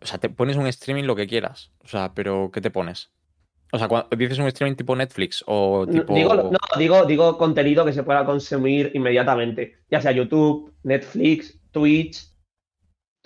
[0.03, 1.71] O sea, te pones un streaming lo que quieras.
[1.85, 3.11] O sea, pero ¿qué te pones?
[3.73, 6.13] O sea, cuando dices un streaming tipo Netflix o tipo.
[6.15, 12.27] Digo, no, digo, digo contenido que se pueda consumir inmediatamente, ya sea YouTube, Netflix, Twitch.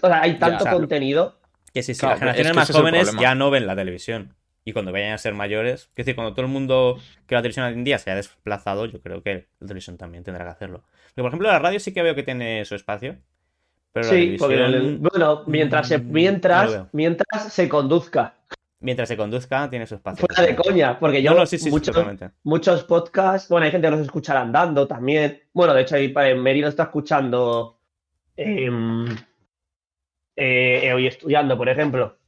[0.03, 1.41] O sea, hay tanto o sea, contenido.
[1.73, 4.35] Que sí, sí, Claro, las generaciones es que más jóvenes ya no ven la televisión.
[4.67, 7.43] Y cuando vayan a ser mayores, es decir, cuando todo el mundo que ve la
[7.43, 10.51] televisión hoy en día se haya desplazado, yo creo que la televisión también tendrá que
[10.51, 10.85] hacerlo.
[11.15, 13.17] Por ejemplo, la radio sí que veo que tiene su espacio.
[13.93, 18.35] Pero Sí, porque el- bueno, mientras se, mm, no mientras, mientras se conduzca.
[18.81, 20.27] mientras se conduzca, tiene su espacio.
[20.27, 21.97] Fuera de coña, porque yo No, no, sí, sí, muchos,
[22.43, 25.41] muchos podcasts, bueno, hay gente que los escucha andando también.
[25.53, 27.79] Bueno, de hecho, en Meri lo está escuchando
[28.37, 29.07] em,
[30.37, 32.19] eh, hoy estudiando, por ejemplo.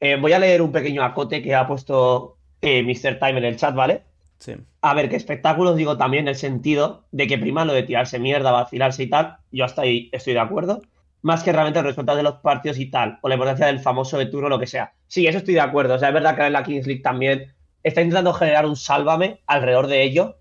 [0.00, 3.18] Eh, voy a leer un pequeño acote que ha puesto eh, Mr.
[3.18, 4.02] Time en el chat, ¿vale?
[4.38, 4.54] Sí.
[4.82, 8.18] A ver, que espectáculos digo también en el sentido de que prima lo de tirarse
[8.18, 9.38] mierda, vacilarse y tal.
[9.50, 10.82] Yo hasta ahí estoy de acuerdo.
[11.22, 14.16] Más que realmente el resultado de los partidos y tal, o la importancia del famoso
[14.18, 14.92] de turno, lo que sea.
[15.08, 15.94] Sí, eso estoy de acuerdo.
[15.94, 19.40] O sea, es verdad que en la Kings League también está intentando generar un sálvame
[19.46, 20.36] alrededor de ello.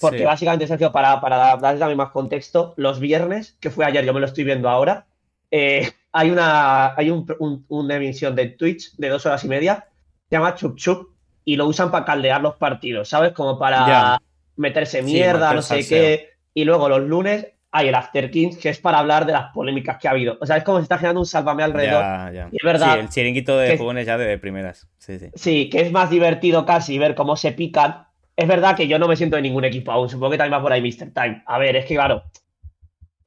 [0.00, 0.24] Porque Sí.
[0.24, 4.20] básicamente, Sergio, para, para darles también más contexto, los viernes, que fue ayer, yo me
[4.20, 5.06] lo estoy viendo ahora,
[5.50, 9.88] eh, hay una hay un- un- una emisión de Twitch de dos horas y media,
[10.30, 11.08] se llama Chup Chup,
[11.50, 13.32] y lo usan para caldear los partidos, ¿sabes?
[13.32, 14.20] Como para
[14.56, 16.28] meterse mierda, no sé qué.
[16.52, 19.96] Y luego los lunes hay el After Kings, que es para hablar de las polémicas
[19.96, 20.36] que ha habido.
[20.42, 22.02] O sea, es como se está generando un sálvame alrededor.
[22.02, 22.48] Ya, ya.
[22.52, 24.88] Y es verdad Sí, el chiringuito de jóvenes ya de primeras.
[24.98, 25.26] Sí, sí.
[25.34, 28.04] Sí, que es más divertido casi ver cómo se pican.
[28.36, 30.10] Es verdad que yo no me siento de ningún equipo aún.
[30.10, 31.12] Supongo que también va por ahí Mr.
[31.14, 31.42] Time.
[31.46, 32.24] A ver, es que claro.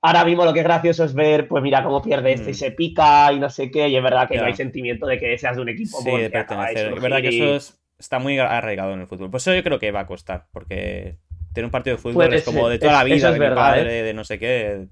[0.04, 2.56] Ahora mismo lo que es gracioso es ver, pues mira cómo pierde este y Mm.
[2.56, 3.88] se pica y no sé qué.
[3.88, 6.00] Y es verdad que no hay sentimiento de que seas de un equipo.
[6.02, 6.94] Sí, de pertenecer.
[6.94, 9.30] Es verdad que eso es- está muy arraigado en el fútbol.
[9.32, 11.18] Por eso yo creo que va a costar, porque
[11.54, 12.72] tener un partido de fútbol Puede es como ser.
[12.72, 14.88] de toda la vida, es de mi padre, de no sé qué.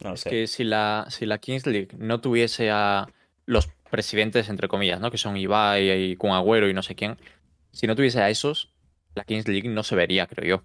[0.00, 0.30] No lo Es sé.
[0.30, 3.06] que si la, si la Kings League no tuviese a
[3.46, 5.10] los presidentes, entre comillas, ¿no?
[5.10, 7.16] Que son Ibai y Kun Agüero y no sé quién.
[7.72, 8.72] Si no tuviese a esos,
[9.14, 10.64] la Kings League no se vería, creo yo.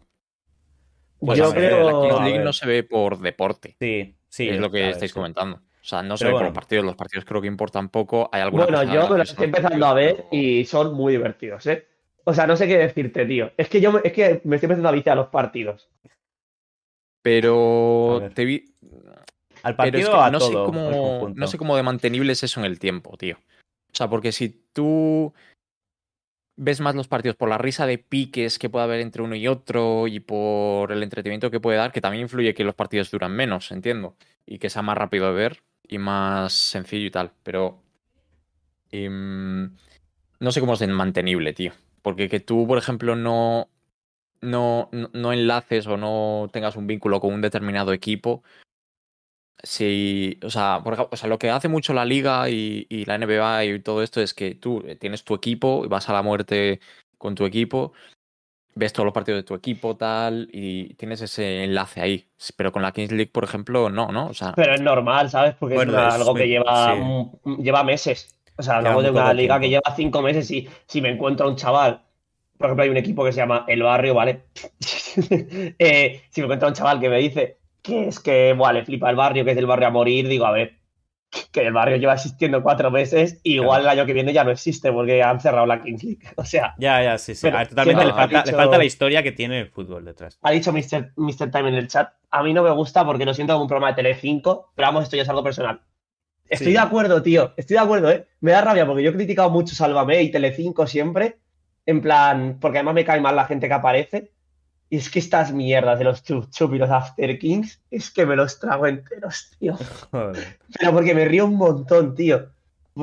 [1.19, 1.83] Pues yo creo.
[1.85, 3.75] La Kings League no se ve por deporte.
[3.79, 4.49] Sí, sí.
[4.49, 5.15] es lo que estáis sí.
[5.15, 5.61] comentando.
[5.89, 6.49] O sea, no Pero ve por bueno.
[6.49, 6.85] los partidos.
[6.85, 8.29] Los partidos creo que importan poco.
[8.31, 11.13] Hay alguna Bueno, yo me lo graciosa estoy los empezando a ver y son muy
[11.13, 11.87] divertidos, ¿eh?
[12.25, 13.51] O sea, no sé qué decirte, tío.
[13.57, 15.89] Es que yo me, es que me estoy empezando a viciar a los partidos.
[17.23, 18.65] Pero te vi.
[19.63, 20.59] Al Pero es partido que a no sé todo.
[20.59, 21.29] al cómo.
[21.35, 23.37] No sé cómo de mantenible es eso en el tiempo, tío.
[23.91, 25.33] O sea, porque si tú
[26.55, 29.47] ves más los partidos por la risa de piques que puede haber entre uno y
[29.47, 33.31] otro y por el entretenimiento que puede dar, que también influye que los partidos duran
[33.31, 34.15] menos, entiendo,
[34.45, 37.81] y que sea más rápido de ver y más sencillo y tal, pero
[38.91, 39.75] em,
[40.39, 43.69] no sé cómo es mantenible, tío, porque que tú, por ejemplo, no,
[44.41, 48.43] no, no, enlaces o no tengas un vínculo con un determinado equipo,
[49.63, 53.15] si, o sea, por o sea, lo que hace mucho la liga y, y la
[53.15, 56.79] NBA y todo esto es que tú tienes tu equipo y vas a la muerte
[57.17, 57.93] con tu equipo,
[58.79, 62.25] ves todos los partidos de tu equipo, tal, y tienes ese enlace ahí.
[62.55, 64.27] Pero con la Kings League, por ejemplo, no, ¿no?
[64.27, 65.55] O sea, Pero es normal, ¿sabes?
[65.59, 67.55] Porque Bueno, es algo que lleva, sí.
[67.61, 68.33] lleva meses.
[68.57, 71.55] O sea, hablamos de una liga que lleva cinco meses y si me encuentro un
[71.55, 72.01] chaval,
[72.57, 74.43] por ejemplo, hay un equipo que se llama El Barrio, ¿vale?
[75.79, 79.09] Eh, si me encuentro un chaval que me dice que es que, buah, le flipa
[79.09, 80.78] el barrio, que es del barrio a morir, digo, a ver,
[81.51, 84.51] que el barrio lleva existiendo cuatro meses y igual el año que viene ya no
[84.51, 86.19] existe porque han cerrado la Kings League.
[86.37, 87.41] O sea, Ya, ya, sí, sí.
[87.43, 88.05] Pero A ver, totalmente.
[88.05, 90.39] Le falta, ha dicho- le falta la historia que tiene el fútbol detrás.
[90.41, 91.13] ha dicho Mr.
[91.15, 91.51] Mr.
[91.51, 93.89] Time en el chat, a mí no me gusta porque lo siento como un programa
[93.89, 95.81] de Telecinco, pero vamos, esto ya es algo personal.
[96.47, 96.73] Estoy Sí.
[96.73, 98.25] de acuerdo, tío, estoy de acuerdo, ¿eh?
[98.41, 101.37] Me da rabia porque yo he criticado mucho Sálvame y Telecinco siempre,
[101.85, 104.31] en plan, porque además me cae mal la gente que aparece,
[104.89, 108.25] y es que estas mierdas de los Chup Chup y los After Kings, es que
[108.25, 109.77] me los trago enteros, tío.
[110.11, 110.57] Joder.
[110.79, 112.49] Pero porque me río un montón, tío.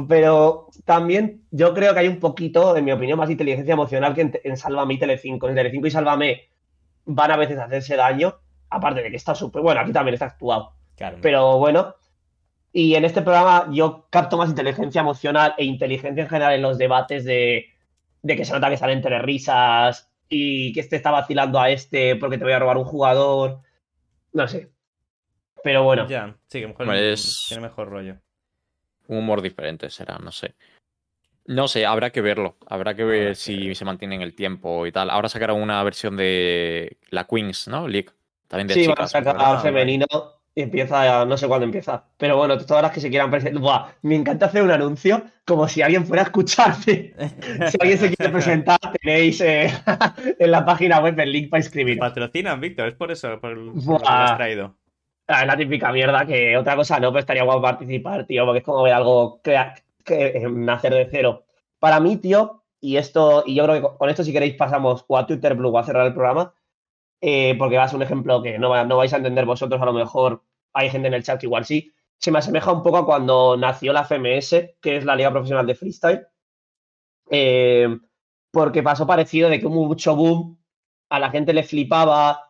[0.08, 4.22] Pero también yo creo que hay un poquito, en mi opinión, más inteligencia emocional que
[4.22, 5.48] en, en Sálvame y Telecinco.
[5.48, 6.48] En Telecinco y Sálvame
[7.04, 8.34] van a veces a hacerse daño,
[8.68, 9.62] aparte de que está súper...
[9.62, 10.72] Bueno, aquí también está actuado.
[10.96, 11.18] Claro.
[11.22, 11.94] Pero bueno,
[12.72, 16.78] y en este programa yo capto más inteligencia emocional e inteligencia en general en los
[16.78, 17.66] debates de,
[18.22, 22.16] de que se nota que salen entre risas y que este está vacilando a este
[22.16, 23.60] porque te voy a robar un jugador.
[24.32, 24.70] No sé.
[25.62, 26.06] Pero bueno.
[26.08, 28.16] Ya, sí, que a mejor es- tiene mejor rollo.
[29.08, 30.54] un humor diferente será, no sé.
[31.46, 32.56] No sé, habrá que verlo.
[32.66, 35.10] Habrá que ver si se mantiene en el tiempo y tal.
[35.10, 37.86] Ahora sacaron una versión de la Queens, ¿no?
[37.86, 38.10] League.
[38.48, 39.10] También de Sí, van a chicas.
[39.12, 39.62] sacar ¿verdad?
[39.62, 40.06] femenino
[40.62, 42.04] empieza, no sé cuándo empieza.
[42.16, 43.60] Pero bueno, todas las que se quieran presentar.
[43.60, 47.14] Buah, me encanta hacer un anuncio como si alguien fuera a escucharte.
[47.70, 49.70] Si alguien se quiere presentar, tenéis eh,
[50.38, 51.98] en la página web el link para inscribir.
[51.98, 53.98] Patrocinan, Víctor, es por eso, por, el- por Buah.
[53.98, 54.74] lo que has traído.
[55.28, 58.58] Ah, es la típica mierda que otra cosa no, pero estaría guapo participar, tío, porque
[58.60, 61.44] es como ver algo crea- que, eh, nacer de cero.
[61.80, 65.04] Para mí, tío, y esto, y yo creo que con- con esto, si queréis, pasamos
[65.08, 66.52] o a Twitter Blue o a cerrar el programa,
[67.20, 69.84] eh, porque va a ser un ejemplo que no, no vais a entender vosotros, a
[69.84, 70.42] lo mejor
[70.72, 71.92] hay gente en el chat que igual sí.
[72.18, 75.66] Se me asemeja un poco a cuando nació la FMS, que es la Liga Profesional
[75.66, 76.26] de Freestyle.
[77.30, 77.98] Eh,
[78.50, 80.58] porque pasó parecido de que hubo mucho boom,
[81.10, 82.46] a la gente le flipaba,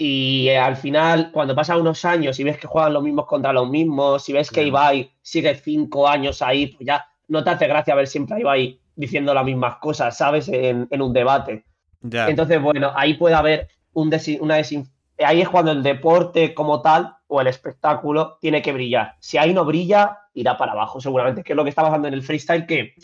[0.00, 3.52] y eh, al final, cuando pasan unos años y ves que juegan los mismos contra
[3.52, 4.62] los mismos, si ves que.
[4.62, 8.80] Ibai sigue cinco años ahí, pues ya no te hace gracia ver siempre a Ibai
[8.94, 10.48] diciendo las mismas cosas, ¿sabes?
[10.48, 11.64] En, en un debate.
[12.00, 16.80] Entonces, bueno, ahí puede haber un desi- una desin- Ahí es cuando el deporte como
[16.80, 19.16] tal o el espectáculo tiene que brillar.
[19.18, 22.14] Si ahí no brilla, irá para abajo seguramente, que es lo que está pasando en
[22.14, 22.94] el freestyle, que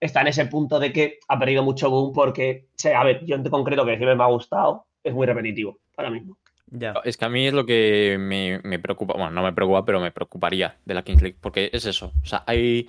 [0.00, 3.24] está en ese punto de que ha perdido mucho boom porque, o sea, a ver,
[3.24, 6.36] yo en concreto que siempre me ha gustado, es muy repetitivo ahora mismo.
[6.68, 6.94] ya.
[7.04, 10.00] Es que a mí es lo que me, me preocupa, bueno, no me preocupa, pero
[10.00, 12.88] me preocuparía de la Kings League, porque es eso, o sea, hay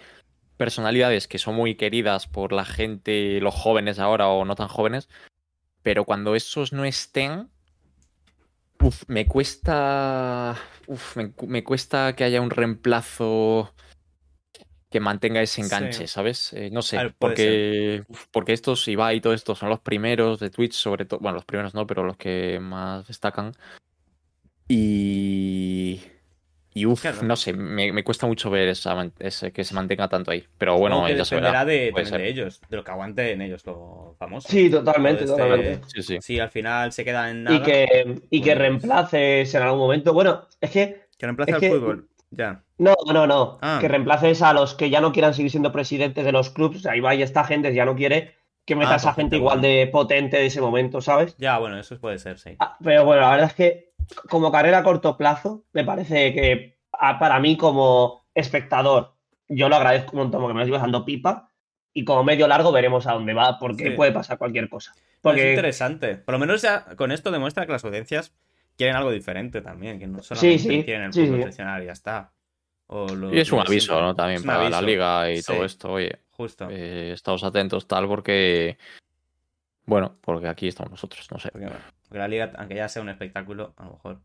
[0.58, 5.10] personalidades que son muy queridas por la gente, los jóvenes ahora o no tan jóvenes,
[5.88, 7.48] pero cuando esos no estén,
[8.82, 13.74] uf, me cuesta, uf, me, cu- me cuesta que haya un reemplazo
[14.90, 16.08] que mantenga ese enganche, Sí.
[16.14, 16.52] ¿sabes?
[16.52, 20.42] Eh, no sé, ver, porque, uf, porque estos, Ibai y todo esto son los primeros
[20.42, 23.54] de Twitch, sobre todo, bueno, los primeros no, pero los que más destacan.
[24.68, 26.02] Y.
[26.78, 27.18] Y uff, Claro.
[27.24, 30.44] no sé, me, me cuesta mucho ver esa, ese, que se mantenga tanto ahí.
[30.58, 32.02] Pero bueno, que ya se dependerá verá.
[32.10, 34.48] de, de ellos, de lo que aguanten ellos, lo famoso.
[34.50, 35.82] Sí, totalmente, este- totalmente.
[35.88, 36.18] Sí, sí.
[36.22, 39.80] Si al final se queda en nada, Y que, y que pues- reemplaces en algún
[39.80, 40.14] momento.
[40.14, 42.08] Bueno, es que que reemplace al que- fútbol.
[42.30, 42.62] Ya.
[42.78, 43.58] no, no, no.
[43.62, 43.78] Ah.
[43.80, 46.86] Que reemplaces a los que ya no quieran seguir siendo presidentes de los clubs.
[46.86, 49.88] Ahí va y esta gente ya no quiere que meta Ah, a gente igual de
[49.90, 51.36] potente de ese momento, ¿sabes?
[51.38, 52.58] Ya, bueno, eso puede ser, sí.
[52.60, 53.94] Ah, Pero bueno, la verdad es que
[54.30, 56.77] como carrera a corto plazo, me parece que
[57.20, 59.14] para mí como espectador,
[59.48, 61.50] yo lo agradezco un montón porque me lo estoy pipa.
[61.94, 63.90] Y como medio largo veremos a dónde va, porque Sí.
[63.92, 64.94] puede pasar cualquier cosa.
[65.24, 66.16] Es interesante.
[66.16, 68.34] Por lo menos ya con esto demuestra que las audiencias
[68.78, 71.42] quieren algo diferente también, que no solamente sí, quieren el sí, fútbol sí.
[71.42, 72.32] tradicional y ya está.
[72.86, 74.02] O lo- Y es un aviso, siempre.
[74.06, 74.16] ¿no?
[74.16, 75.52] También para la liga y Sí.
[75.52, 75.92] todo esto.
[75.94, 76.68] Oye, Justo.
[76.70, 78.78] eh, estamos atentos, tal, porque.
[79.86, 81.50] Bueno, porque aquí estamos nosotros, no sé.
[81.52, 84.20] Porque, bueno, porque la liga, aunque ya sea un espectáculo, a lo mejor.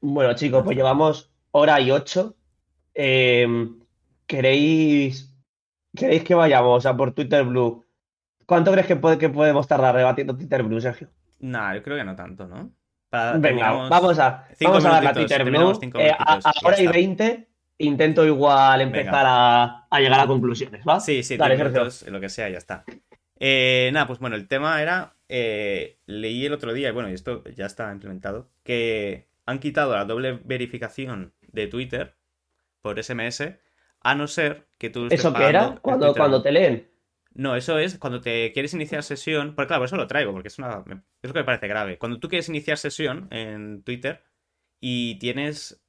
[0.00, 2.36] Bueno, chicos, pues llevamos hora y ocho.
[2.94, 3.46] Eh,
[4.26, 5.34] ¿queréis,
[5.96, 7.84] ¿Queréis que vayamos a por Twitter Blue?
[8.46, 11.08] ¿Cuánto crees que, puede- que podemos tardar rebatiendo Twitter Blue, Sergio?
[11.40, 12.70] Nah, yo creo que no tanto, ¿no?
[13.08, 15.78] Para, Venga, vamos a, vamos a dar la Twitter Blue.
[15.98, 16.86] Eh, a, hora y.
[16.86, 17.48] 20
[17.78, 21.00] intento igual empezar a, a llegar a conclusiones, ¿va?
[21.00, 22.84] Sí, sí, Dale, minutos, lo que sea, ya está.
[23.40, 25.16] Eh, nada, pues bueno, el tema era.
[25.28, 29.94] eh, leí el otro día, y bueno, y esto ya está implementado, que han quitado
[29.96, 32.16] la doble verificación de Twitter
[32.80, 33.58] por SMS,
[34.00, 35.78] a no ser que tú estés ¿Eso qué era?
[35.80, 36.88] Cuando, cuando te leen.
[37.34, 39.54] No, eso es cuando te quieres iniciar sesión.
[39.54, 40.82] Porque claro, por eso lo traigo, porque es una.
[41.22, 41.96] Es lo que me parece grave.
[41.98, 44.22] Cuando tú quieres iniciar sesión en Twitter
[44.80, 45.82] y tienes.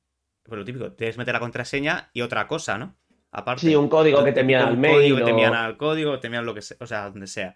[0.43, 2.95] Pues lo típico, tienes que meter la contraseña y otra cosa, ¿no?
[3.31, 3.61] Aparte.
[3.61, 4.93] Sí, un código que te envían al mail.
[4.95, 7.27] código que te o- envían al código, te envían lo que sea, o sea, donde
[7.27, 7.55] sea.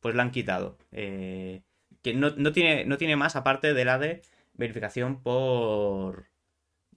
[0.00, 0.78] Pues la han quitado.
[0.92, 1.62] Eh,
[2.02, 4.22] que no, no tiene, no tiene más aparte de la de
[4.54, 6.26] verificación por.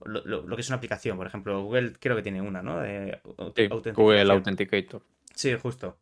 [0.05, 2.79] Lo, lo- lo que es una aplicación, por ejemplo, Google creo que tiene una, ¿no?
[2.79, 3.19] De
[3.55, 3.67] Sí.
[3.93, 5.01] Google Authenticator.
[5.35, 5.97] Sí, justo.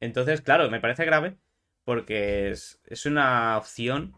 [0.00, 1.36] Entonces, claro, me parece grave
[1.84, 4.14] porque es, es una opción.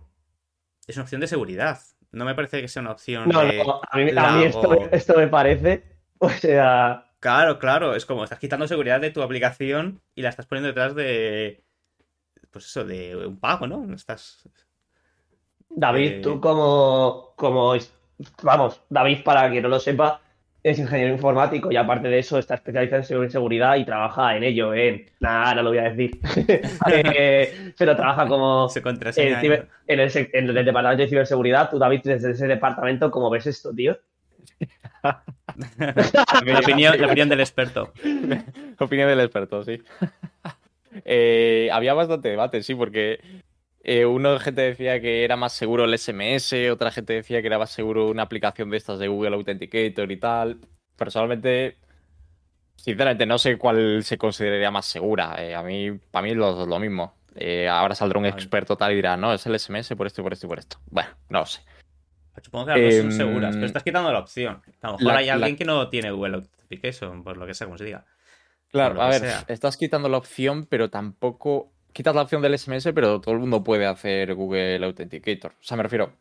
[0.86, 1.80] Es una opción de seguridad.
[2.12, 3.56] No me parece que sea una opción No, de.
[3.64, 5.84] no, a mí, a la mí esto, o- esto me parece.
[6.22, 10.46] O sea, Claro, claro, es como estás quitando seguridad de tu aplicación y la estás
[10.46, 11.62] poniendo detrás de.
[12.50, 13.94] Pues eso, de un pago, ¿no?
[13.94, 14.46] Estás.
[15.68, 17.92] David, Eh, tú como, como, es-
[18.42, 20.20] vamos, David, para quien no lo sepa,
[20.62, 24.44] es ingeniero informático y aparte de eso está especializado en segu- seguridad y trabaja en
[24.44, 26.20] ello, en, nada, no lo voy a decir,
[26.92, 28.84] Eh, pero trabaja como Se en,
[29.40, 31.70] ciber- en el, sec- en el departamento de ciberseguridad.
[31.70, 33.98] Tú, David, desde ese departamento, ¿cómo ves esto, tío?
[36.46, 37.92] la, opinión, la opinión del experto.
[38.78, 39.80] Opinión del experto, sí.
[41.04, 43.20] Eh, había bastante debate, sí, porque
[43.82, 47.58] eh, una gente decía que era más seguro el SMS, otra gente decía que era
[47.58, 50.58] más seguro una aplicación de estas de Google Authenticator y tal.
[50.96, 51.78] Personalmente,
[52.76, 55.34] sinceramente, no sé cuál se consideraría más segura.
[55.38, 57.14] Eh, a mí, para mí, lo, lo mismo.
[57.36, 60.24] Eh, ahora saldrá un experto tal y dirá, no, es el SMS por esto y
[60.24, 60.78] por esto y por esto.
[60.90, 61.60] Bueno, no lo sé.
[62.42, 64.62] Supongo que las dos son Em, seguras, pero estás quitando la opción.
[64.80, 67.54] A lo mejor la- hay alguien la- que no tiene Google Authentication, por lo que
[67.54, 68.06] sea, como se diga.
[68.70, 69.44] Claro, a ver, sea.
[69.48, 71.72] estás quitando la opción, pero tampoco.
[71.92, 75.52] Quitas la opción del SMS, pero todo el mundo puede hacer Google Authenticator.
[75.52, 76.12] O sea, me refiero.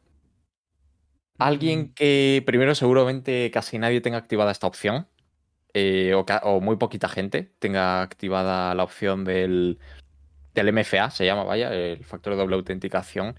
[1.38, 5.08] Alguien que primero seguramente casi nadie tenga activada esta opción.
[5.74, 9.80] eh, o, muy poquita gente tenga activada la opción del,
[10.54, 13.38] del MFA, se llama, vaya, el factor de doble autenticación.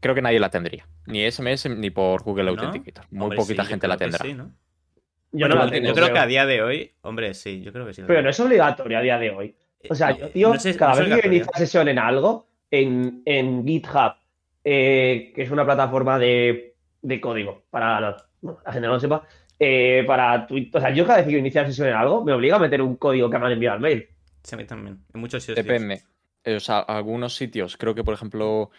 [0.00, 0.88] Creo que nadie la tendría.
[1.06, 2.62] Ni SMS ni por Google ¿No?
[2.62, 3.06] Authenticator.
[3.10, 4.18] Muy Hombre, poquita sí, gente la creo que tendrá.
[4.18, 4.52] sí, ¿no?
[5.32, 7.86] Yo Bueno, no la yo creo que a día de hoy, hombre, sí, yo creo
[7.86, 8.02] que sí.
[8.06, 9.56] Pero no es obligatorio a día de hoy.
[9.88, 11.36] O sea, Eh, yo, tío, no sé- cada no vez que obligatorio.
[11.38, 14.12] inicia sesión en algo, en, en GitHub,
[14.64, 19.22] eh, que es una plataforma de, de código, para bueno, la gente no lo sepa,
[19.58, 20.78] eh, para Twitter.
[20.78, 22.96] O sea, yo cada vez que iniciar sesión en algo, me obliga a meter un
[22.96, 24.08] código que me han enviado al mail.
[24.42, 24.98] Sí, a mí también.
[25.14, 25.64] En muchos sitios.
[25.64, 26.02] Depende.
[26.44, 28.70] Eh, O sea, algunos sitios, creo que por ejemplo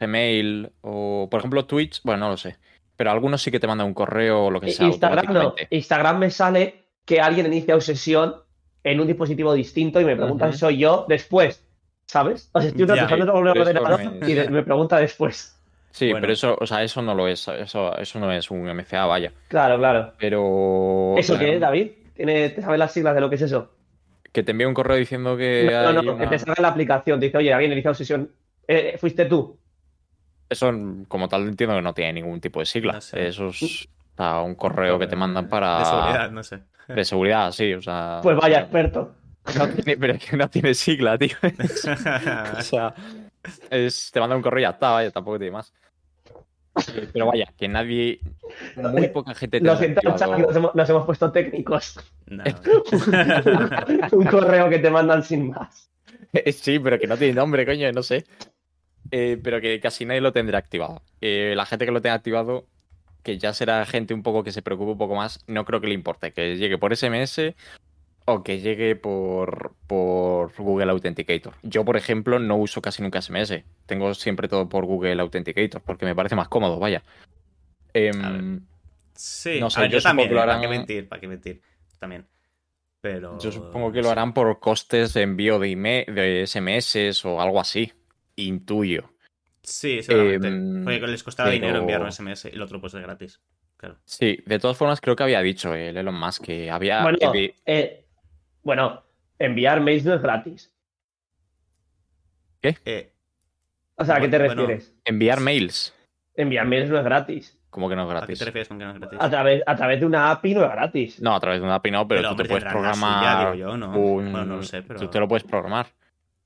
[0.00, 2.56] Gmail o por ejemplo Twitch, bueno, no lo sé.
[2.96, 5.54] Pero algunos sí que te mandan un correo o lo que sea Instagram no.
[5.70, 8.34] Instagram me sale que alguien inicia sesión
[8.84, 10.52] en un dispositivo distinto y me pregunta Ujú.
[10.54, 11.64] si soy yo después.
[12.06, 12.50] ¿Sabes?
[12.52, 15.56] O sea, estoy pero eso ordenador y me pregunta después.
[15.92, 16.22] Sí, Bueno.
[16.22, 17.46] pero eso, o sea, eso no lo es.
[17.48, 19.32] Eso, eso no es un MFA, vaya.
[19.48, 20.12] Claro, claro.
[20.18, 21.14] Pero.
[21.16, 21.90] ¿Eso claro, qué es, David?
[22.14, 23.70] ¿Tiene, ¿Te sabes las siglas de lo que es eso?
[24.32, 25.68] Que te envíe un correo diciendo que.
[25.70, 27.20] No, no, hay no, que una- te salga en la aplicación.
[27.20, 28.30] Te dice, oye, había iniciado sesión.
[28.66, 29.58] Eh, ¿Fuiste tú?
[30.48, 30.70] Eso,
[31.08, 32.94] como tal, entiendo que no tiene ningún tipo de sigla.
[32.94, 33.26] No sé.
[33.28, 35.78] Eso es o sea, un correo que te mandan para.
[35.78, 36.58] De seguridad, no sé.
[36.88, 38.20] De seguridad, sí, o sea.
[38.22, 39.14] Pues vaya experto.
[39.58, 41.36] No tiene- pero es que no tiene sigla, tío.
[42.58, 42.94] O sea,
[43.70, 45.72] es, te manda un correo y ya está, vaya, tampoco tiene más.
[46.94, 48.20] Eh, Pero vaya, que nadie,
[48.76, 51.98] muy poca gente Lo tenga siento, nos hemos, nos hemos puesto técnicos.
[52.26, 52.44] No.
[54.12, 55.90] un correo que te mandan sin más.
[56.52, 58.24] Sí, pero que no tiene nombre, coño, no sé.
[59.10, 61.02] Eh, pero que casi nadie lo tendrá activado.
[61.20, 62.64] Eh, la gente que lo tenga activado,
[63.22, 65.86] que ya será gente un poco que se preocupe un poco más, no creo que
[65.88, 67.54] le importe que llegue por SMS
[68.24, 71.54] o que llegue por, por Google Authenticator.
[71.62, 73.64] Yo, por ejemplo, no uso casi nunca SMS.
[73.86, 77.02] Tengo siempre todo por Google Authenticator porque me parece más cómodo, vaya.
[77.94, 78.60] Em.
[79.14, 80.44] Sí, No sé, ver, yo yo, supongo también, que lo ¿eh?
[80.46, 81.08] ¿para harán- qué mentir?
[81.08, 81.62] ¿Para qué mentir?
[81.98, 82.26] También.
[83.00, 83.38] Pero.
[83.40, 87.60] Yo supongo que lo harán por costes de envío de, email, de SMS o algo
[87.60, 87.92] así.
[88.36, 89.11] Intuyo.
[89.62, 90.48] Sí, seguramente.
[90.48, 93.40] Em, Porque les costaba pero- dinero enviar un SMS y el otro pues es gratis.
[93.76, 93.96] Claro.
[94.04, 97.02] Sí, de todas formas creo que había dicho el Elon Musk que había...
[97.02, 97.18] bueno,
[97.66, 98.04] eh,
[98.62, 99.02] bueno,
[99.38, 100.72] enviar mails no es gratis.
[102.62, 103.12] Eh,
[103.96, 104.94] O sea, ¿a qué te Bueno, refieres?
[105.04, 105.94] enviar mails.
[106.34, 107.58] Enviar mails no es gratis.
[107.70, 108.38] Como que no es ¿A qué gratis.
[108.38, 109.18] te refieres con que no es gratis?
[109.20, 111.20] A través, a través de una API no es gratis.
[111.20, 113.54] No, a través de una API no, pero, tú hombre, te puedes programar suya, digo
[113.54, 113.98] yo, ¿no?
[113.98, 114.30] un...
[114.32, 115.00] Bueno, no lo sé, pero.
[115.00, 115.86] Tú te lo puedes programar.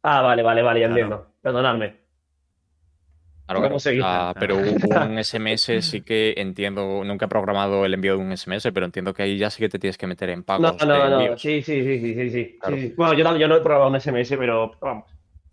[0.02, 1.01] Ah, vale, vale, vale, ya Claro.
[1.02, 1.32] entiendo.
[1.43, 2.06] Perdonadme.
[3.47, 3.77] Claro.
[4.02, 8.73] Ah, pero un SMS sí que entiendo, nunca he programado el envío de un SMS,
[8.73, 10.86] pero entiendo que ahí ya sí que te tienes que meter en No, pagos de
[10.86, 11.20] no, no.
[11.20, 11.40] envíos.
[11.40, 12.59] Sí, sí, sí, sí, sí, sí.
[12.60, 12.77] Claro.
[12.77, 12.94] sí.
[12.97, 15.05] Bueno, yo, yo no he probado un SMS, pero vamos.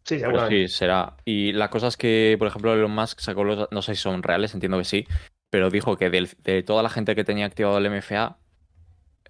[0.06, 1.16] Sí, Pero sí, será.
[1.24, 4.22] Y la cosa es que, por ejemplo, Elon Musk sacó los, no sé si son
[4.24, 5.08] reales, entiendo que sí,
[5.50, 8.38] pero dijo que del- de toda la gente que tenía activado el MFA,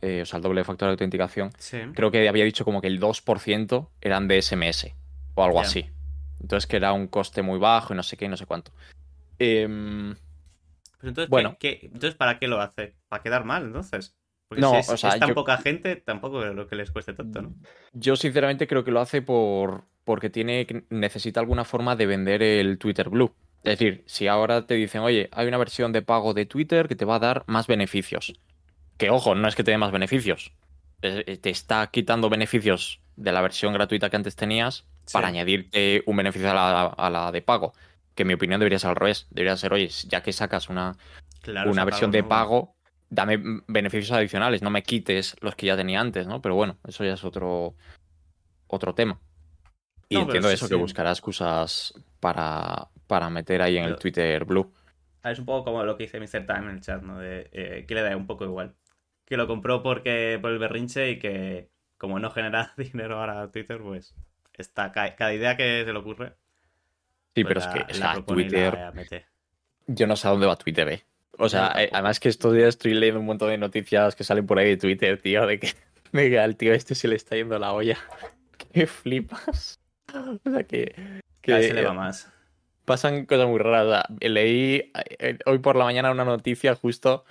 [0.02, 1.78] eh, o sea, el doble factor de autenticación, Sí.
[1.94, 4.96] creo que había dicho como que el 2% eran de SMS
[5.36, 5.86] o algo así.
[6.44, 8.72] Entonces que era un coste muy bajo y no sé qué y no sé cuánto.
[11.00, 11.58] Pues entonces, Bueno.
[11.60, 12.96] ¿qué- qué- entonces, ¿para qué lo hace?
[13.10, 14.16] ¿Para quedar mal, entonces?
[14.48, 16.76] Porque No, si es, o sea, es tan yo- poca gente, tampoco es lo que
[16.76, 17.56] les cueste tanto, ¿no?
[17.94, 22.78] yo sinceramente creo que lo hace por porque tiene necesita alguna forma de vender el
[22.78, 23.34] Twitter Blue.
[23.64, 26.96] Es decir, si ahora te dicen, oye, hay una versión de pago de Twitter que
[26.98, 28.34] te va a dar más beneficios.
[28.98, 30.52] Que ojo, no es que te dé más beneficios.
[31.02, 35.34] eh, Te está quitando beneficios de la versión gratuita que antes tenías para Sí.
[35.34, 37.74] añadirte un beneficio a la, a la de pago.
[38.16, 39.28] Que en mi opinión debería ser al revés.
[39.32, 40.96] Debería ser, oye, ya que sacas una,
[41.42, 42.30] Claro, una versión pago, de ¿no?
[42.30, 42.76] pago,
[43.10, 46.42] dame beneficios adicionales, no me quites los que ya tenía antes, ¿no?
[46.42, 47.76] Pero bueno, eso ya es otro,
[48.68, 49.20] otro tema.
[50.10, 50.74] Y No, entiendo eso, sí.
[50.74, 54.72] que buscará excusas para, para meter ahí en el Twitter Blue.
[55.24, 56.46] Ah, Es un poco como lo que dice Mr.
[56.46, 57.18] Time en el chat, ¿no?
[57.20, 58.76] De, eh, que le da un poco igual.
[59.26, 63.80] Que lo compró porque por el berrinche y que como no genera dinero ahora Twitter,
[63.82, 64.14] pues
[64.62, 66.34] está ca- cada idea que se le ocurre.
[67.36, 68.94] Sí, pues pero la- es que, la Twitter, la
[69.88, 71.04] yo no sé a dónde va Twitter, ¿eh?
[71.40, 74.46] O sea, eh, además que estos días estoy leyendo un montón de noticias que salen
[74.46, 75.74] por ahí de Twitter, tío, de que,
[76.12, 77.98] de que al tío este se le está yendo la olla.
[78.72, 79.80] Que flipas.
[80.14, 80.96] O sea, que...
[81.42, 82.32] que Cada vez se le va más.
[82.86, 84.06] pasan cosas muy raras.
[84.08, 87.26] Sea, leí eh, hoy por la mañana una noticia justo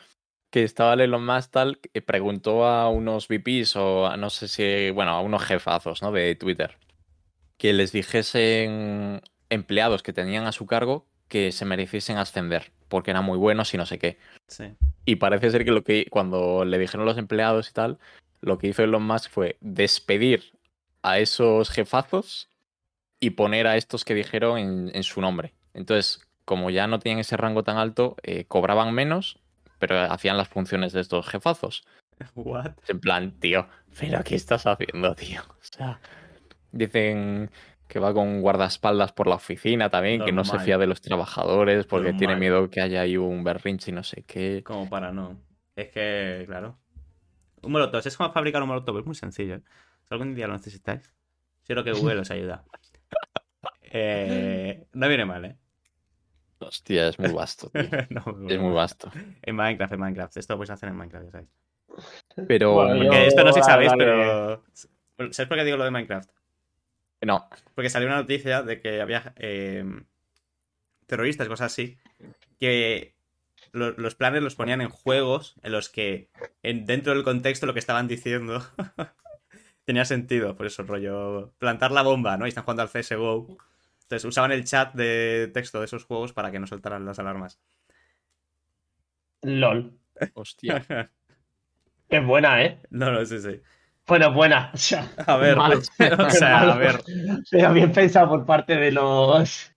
[0.51, 4.91] que estaba Elon Musk tal, que preguntó a unos VPs o a no sé si,
[4.91, 6.13] bueno, a unos jefazos, ¿no?
[6.13, 6.77] De Twitter,
[7.63, 13.25] que les dijesen empleados que tenían a su cargo que se mereciesen ascender porque eran
[13.25, 14.19] muy buenos y no sé qué.
[14.49, 14.75] Sí.
[15.05, 18.01] Y parece ser que lo que cuando le dijeron los empleados y tal,
[18.41, 20.59] lo que hizo Elon Musk fue despedir
[21.03, 22.49] a esos jefazos
[23.21, 25.55] y poner a estos que dijeron en, en su nombre.
[25.73, 29.39] Entonces, como ya no tenían ese rango tan alto, eh, cobraban menos,
[29.79, 31.85] pero hacían las funciones de estos jefazos.
[32.35, 32.73] What?
[32.89, 33.69] En plan, tío,
[34.01, 35.43] ¿pero qué estás haciendo, tío?
[35.49, 36.01] O sea,
[36.73, 37.51] dicen
[37.89, 41.87] que va con guardaespaldas por la oficina también, que no se fía de los trabajadores
[41.87, 44.63] porque tiene miedo que haya ahí un berrinche y no sé qué.
[44.65, 45.37] Como para no.
[45.77, 46.79] Es que, claro.
[47.63, 48.01] Un molotov.
[48.07, 48.99] Es como fabricar un molotov.
[48.99, 49.57] Es muy sencillo.
[49.57, 49.63] ¿eh?
[50.09, 51.13] Si algún día lo necesitáis,
[51.63, 52.65] seguro que Google os ayuda.
[53.95, 55.57] Eh, no viene mal, ¿eh?
[56.61, 57.83] Hostia, es muy vasto, tío.
[58.11, 59.11] No, Es muy vasto.
[59.43, 60.37] En Minecraft, en Minecraft.
[60.39, 61.51] Esto lo podéis hacer en Minecraft, ya sabéis.
[62.49, 64.63] Pero Bueno, yo- Que esto no sé si sabéis, pero.
[65.31, 66.31] ¿Sabes por qué digo lo de Minecraft?
[67.23, 69.85] No, Porque salió una noticia de que había eh,
[71.07, 71.99] terroristas, cosas así,
[72.59, 73.15] que
[73.73, 76.31] lo- los planes los ponían en juegos en los que
[76.63, 78.63] en- dentro del contexto lo que estaban diciendo
[79.85, 80.57] tenía sentido.
[80.57, 82.47] Por eso, rollo, plantar la bomba, ¿no?
[82.47, 83.59] Y están jugando al CSGO.
[84.03, 87.61] Entonces usaban el chat de texto de esos juegos para que no soltaran las alarmas.
[89.45, 89.93] LOL.
[90.35, 90.85] hostia.
[92.09, 92.79] Es buena, ¿eh?
[92.91, 93.61] No, no, sí, sí.
[94.07, 94.71] Bueno, buena.
[94.75, 97.01] O sea, A ver, o sea, a ver.
[97.51, 99.73] Pero bien pensado por parte de los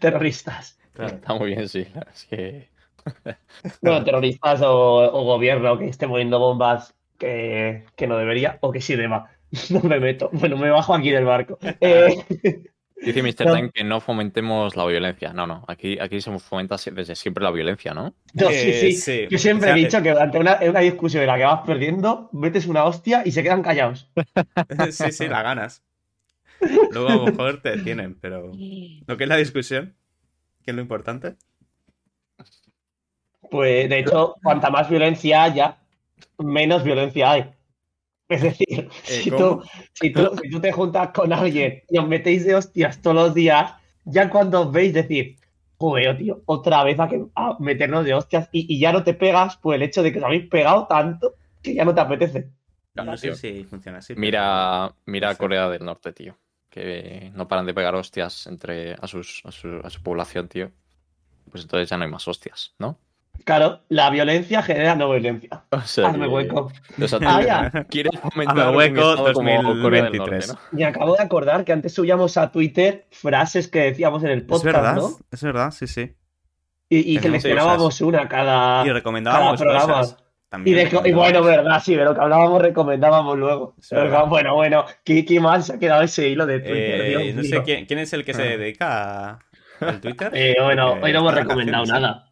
[0.00, 0.78] terroristas.
[0.92, 1.16] Claro.
[1.16, 1.86] Está muy bien, sí.
[2.12, 2.70] Es que...
[3.82, 4.72] Bueno, terroristas o,
[5.12, 9.30] o gobierno que esté poniendo bombas que, que no debería o que sí deba.
[9.70, 10.30] No me meto.
[10.32, 11.58] Bueno, me bajo aquí del barco.
[11.80, 12.24] Eh,
[13.04, 13.52] Dice Mr.
[13.54, 15.32] Time que no fomentemos la violencia.
[15.32, 15.64] No, no.
[15.68, 18.14] Aquí, aquí se fomenta desde siempre la violencia, ¿no?
[18.34, 18.92] no, sí, Eh, sí.
[18.92, 19.26] sí.
[19.30, 21.60] Yo siempre O sea, he dicho que durante una, una discusión en la que vas
[21.66, 24.10] perdiendo, metes una hostia y se quedan callados.
[24.90, 25.82] Sí, sí, la ganas.
[26.92, 28.50] Luego a lo mejor te detienen, pero
[29.06, 29.94] lo que es la discusión,
[30.64, 31.36] que es lo importante.
[33.50, 35.76] Pues de hecho, cuanta más violencia haya,
[36.38, 37.50] menos violencia hay.
[38.28, 39.60] Es decir, si, Eh, ¿cómo?
[39.60, 43.16] tú, si, tú, si tú te juntas con alguien y os metéis de hostias todos
[43.16, 43.74] los días,
[44.04, 45.36] ya cuando os veis decir,
[45.78, 49.12] joder, tío, otra vez a, que, a meternos de hostias y, y ya no te
[49.14, 52.48] pegas por el hecho de que os habéis pegado tanto que ya no te apetece.
[52.94, 53.36] No sé tío.
[53.36, 54.14] si funciona así.
[54.14, 55.34] pero- Mira, mira.
[55.34, 56.38] Corea del Norte, tío.
[56.70, 60.70] Que no paran de pegar hostias entre a, sus, a, su, a su población, tío.
[61.50, 62.98] Pues entonces ya no hay más hostias, ¿no?
[63.44, 65.64] Claro, la violencia genera no violencia.
[65.70, 66.72] O sea, Hazme que- hueco.
[67.02, 67.84] o sea, tú Ah, ya.
[67.90, 70.48] quieres fomentar hueco estado como Corea del 2023.
[70.48, 70.78] Norte, ¿no?
[70.78, 74.44] Me acabo de acordar que antes subíamos a Twitter frases que decíamos en el Es
[74.44, 75.10] podcast, verdad, ¿no?
[75.30, 76.14] es verdad, sí, sí.
[76.88, 78.86] Y, y Tenemos seleccionábamos una cada.
[78.86, 80.00] Y recomendábamos cada programa.
[80.00, 80.16] cosas.
[80.64, 83.74] Y, de, y bueno, verdad, sí, de lo que hablábamos recomendábamos luego.
[83.78, 83.88] Es.
[83.90, 87.34] Pero, bueno, bueno, qué, qué mal se ha quedado ese hilo de Twitter, Eh, Dios
[87.34, 87.50] no mío.
[87.50, 88.56] sé quién, quién es el que se Ah.
[88.56, 89.38] dedica a-
[89.80, 90.30] al Twitter.
[90.32, 92.23] Eh, bueno, hoy no hemos de recomendado nada.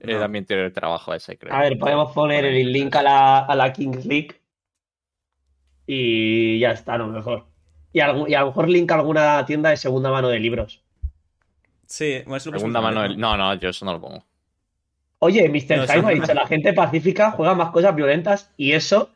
[0.00, 1.54] También tiene el trabajo ese, creo.
[1.54, 4.40] A ver, podemos poner el link a la, a la Kings League
[5.86, 7.46] y ya está, a lo mejor.
[7.92, 10.82] Y, algún- y a lo mejor link a alguna tienda de segunda mano de libros.
[11.86, 13.02] Sí, bueno, eso lo Segunda mano.
[13.02, 14.24] vez, No, no, yo eso no lo pongo.
[15.20, 15.76] Oye, Mr.
[15.78, 16.06] No, Time sí.
[16.06, 19.10] ha dicho, la gente pacífica juega más cosas violentas y eso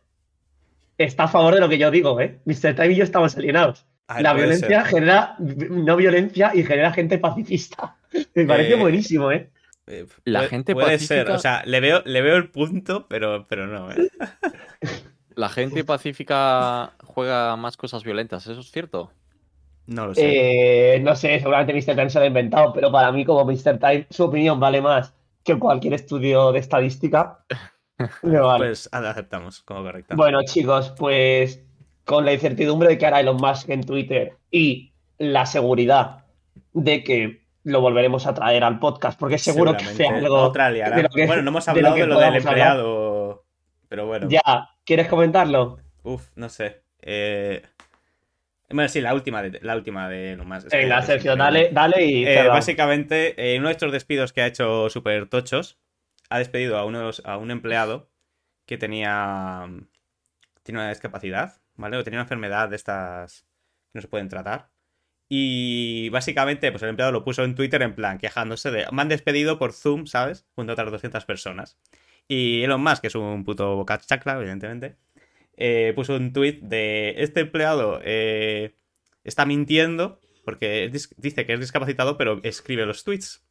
[0.96, 2.38] está a favor de lo que yo digo, ¿eh?
[2.44, 2.74] Mr.
[2.74, 3.84] Time y yo estamos alienados.
[4.06, 4.90] A ver, la violencia ser.
[4.94, 7.96] genera no violencia y genera gente pacifista.
[8.34, 9.50] Me parece Eh, buenísimo, ¿eh?
[9.88, 13.06] Eh, La puede- gente puede ser, pacífica- o sea, le veo, le veo el punto,
[13.08, 14.10] pero, pero no, ¿eh?
[15.34, 19.10] La gente pacífica juega más cosas violentas, ¿eso es cierto?
[19.86, 20.96] No lo sé.
[20.96, 21.94] Eh, no sé, seguramente Mr.
[21.96, 23.78] Time se lo ha inventado, pero para mí, como Mr.
[23.78, 27.44] Time, su opinión vale más que cualquier estudio de estadística.
[28.22, 28.66] Me vale.
[28.66, 30.14] Pues aceptamos como correcta.
[30.14, 31.62] Bueno, chicos, pues
[32.04, 36.24] con la incertidumbre de que hará Elon Musk en Twitter y la seguridad
[36.74, 40.34] de que lo volveremos a traer al podcast, porque seguro que hace algo.
[40.36, 42.68] Otra lo que- bueno, no hemos de lo hablado que de lo, del podamos hablar.
[42.68, 43.44] empleado.
[43.88, 44.28] Pero bueno.
[44.28, 45.78] Ya, ¿quieres comentarlo?
[46.02, 46.82] Uf, no sé.
[47.00, 47.62] Eh,
[48.70, 50.66] Bueno, sí, la última de, la última de Musk.
[50.66, 51.68] Es es Sergio, increíble.
[51.70, 55.78] dale, dale y Eh, básicamente, eh, uno de estos despidos que ha hecho super tochos
[56.28, 58.10] ha despedido a, unos, a un empleado
[58.66, 59.66] que tenía,
[60.62, 61.96] tiene una discapacidad, ¿vale?
[61.96, 63.46] O tenía una enfermedad de estas
[63.90, 64.68] que no se pueden tratar.
[65.28, 69.08] Y básicamente, pues el empleado lo puso en Twitter en plan, quejándose de, me han
[69.08, 70.46] despedido por Zoom, ¿sabes?
[70.54, 71.78] Junto a otras 200 personas.
[72.28, 74.96] Y Elon Musk, que es un puto boca chacla, evidentemente,
[75.56, 78.74] eh, puso un tweet de, este empleado eh,
[79.24, 83.44] está mintiendo porque dice que es discapacitado, pero escribe los tweets.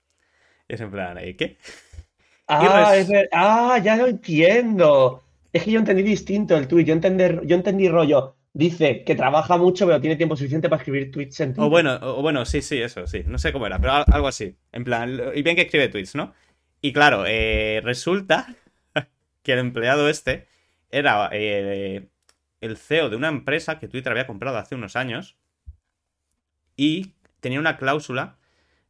[0.69, 1.57] Es en plan, ¿eh, ¿qué?
[2.47, 5.23] Ah, res- es ver- ah, ya lo entiendo.
[5.51, 6.87] Es que yo entendí distinto el tuit.
[6.87, 8.36] Yo, entender, yo entendí rollo.
[8.57, 11.69] Dice que trabaja mucho, pero tiene tiempo suficiente para escribir tweets en O Twitter.
[11.69, 13.23] bueno, o bueno, sí, sí, eso, sí.
[13.25, 14.55] No sé cómo era, pero al- algo así.
[14.71, 16.33] En plan, y bien que escribe tweets, ¿no?
[16.81, 18.55] Y claro, eh, resulta
[19.43, 20.47] que el empleado este
[20.89, 22.07] era eh,
[22.61, 25.37] el CEO de una empresa que Twitter había comprado hace unos años
[26.75, 28.37] y tenía una cláusula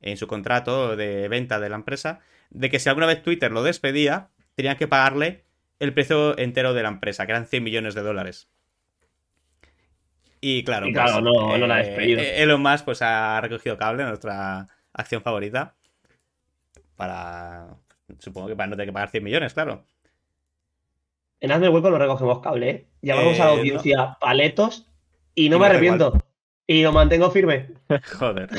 [0.02, 2.20] en su contrato de venta de la empresa
[2.50, 5.44] de que si alguna vez Twitter lo despedía, tenían que pagarle
[5.80, 8.50] el precio entero de la empresa, que eran 100 millones de dólares.
[10.42, 12.22] Y claro, Y claro, no- no la ha eh, despedido.
[12.22, 15.76] Elon Musk pues, ha recogido cable, nuestra acción favorita,
[16.96, 17.68] para,
[18.20, 19.84] supongo que para no tener que pagar 100 millones, claro.
[21.40, 22.86] En Hazme el Hueco lo recogemos cable, ¿eh?
[23.02, 24.88] Llamamos a la Eh, audiencia paletos
[25.36, 26.14] y no Y me arrepiento.
[26.66, 27.68] Y lo mantengo firme.
[28.20, 28.50] Joder.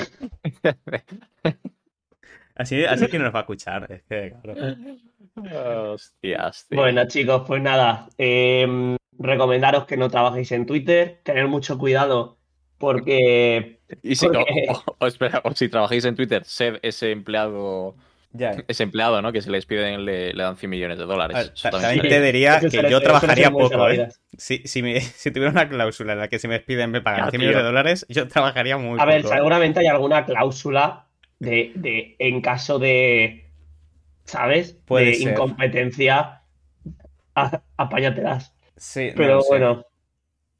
[2.55, 3.91] Así, así que no nos va a escuchar.
[3.93, 5.93] Es que, claro.
[5.93, 6.79] Hostias, tío.
[6.81, 8.09] Bueno, chicos, pues nada.
[8.19, 11.19] em, recomendaros que no trabajéis en Twitter.
[11.23, 12.36] Tener mucho cuidado
[12.78, 13.81] porque.
[14.03, 17.97] Y si, porque- o, o- o espera, o si trabajáis en Twitter, sed ese empleado,
[18.32, 18.55] Ya.
[18.69, 19.32] ese empleado, ¿no?
[19.32, 21.36] Que si le despiden le, le dan 100 millones de dólares.
[21.36, 24.09] A ver, Eso ta- también te diría Eso que yo ser- trabajaría ser poco, ¿eh?
[24.36, 27.24] Si, si, me- si tuviera una cláusula en la que si me despiden me pagan
[27.24, 29.35] Ya, 100 millones de dólares, yo trabajaría muy A ver, poco.
[29.35, 29.36] ¿eh?
[29.39, 31.07] seguramente hay alguna cláusula
[31.40, 33.47] de, de en caso de.
[34.24, 34.74] ¿Sabes?
[34.85, 35.32] Puede de ser.
[35.32, 36.43] incompetencia.
[37.77, 38.55] Apáñatelas.
[38.79, 39.85] Sí, Pero bueno,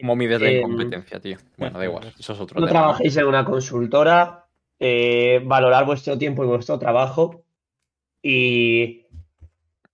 [0.01, 1.39] ¿Cómo mides la Em, incompetencia, tío?
[1.57, 2.81] Bueno, da igual, eso es otro no tema.
[2.81, 4.45] trabajéis en una consultora.
[4.81, 7.45] eh, valorar vuestro tiempo y vuestro trabajo.
[8.23, 9.07] Y.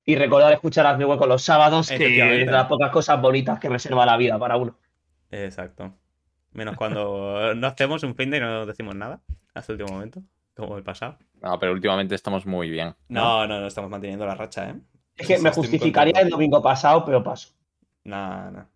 [0.06, 3.70] Y recordar escuchar Hazme Hueco los sábados, que es de las pocas cosas bonitas que
[3.70, 4.78] reserva la vida para uno.
[5.30, 5.94] Exacto.
[6.52, 9.22] Menos cuando no hacemos un fin de y no decimos nada
[9.54, 10.22] hasta el último momento,
[10.54, 11.18] como el pasado.
[11.40, 12.94] No, pero últimamente estamos muy bien.
[13.08, 14.74] No, no, no estamos manteniendo la racha, ¿eh?
[15.16, 17.50] Es que me justificaría el domingo pasado, pero paso.
[18.04, 18.68] No, no.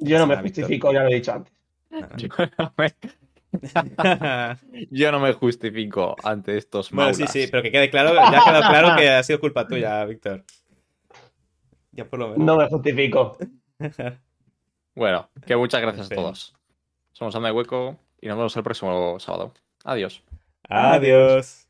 [0.00, 1.52] Yo no me Ah, justifico, ya lo he dicho antes.
[1.90, 2.00] no.
[4.90, 7.32] Yo no me, justifico ante estos Bueno, sí, maulas.
[7.32, 10.44] sí, pero que quede claro, ya ha quedado claro que ha sido culpa tuya, Víctor.
[11.92, 12.44] Ya por lo menos.
[12.44, 13.36] No me justifico.
[14.96, 16.54] Bueno, que muchas gracias a todos.
[17.10, 19.52] Somos Anda de Hueco y nos vemos el próximo sábado.
[19.82, 20.22] Adiós.
[20.68, 21.63] Adiós.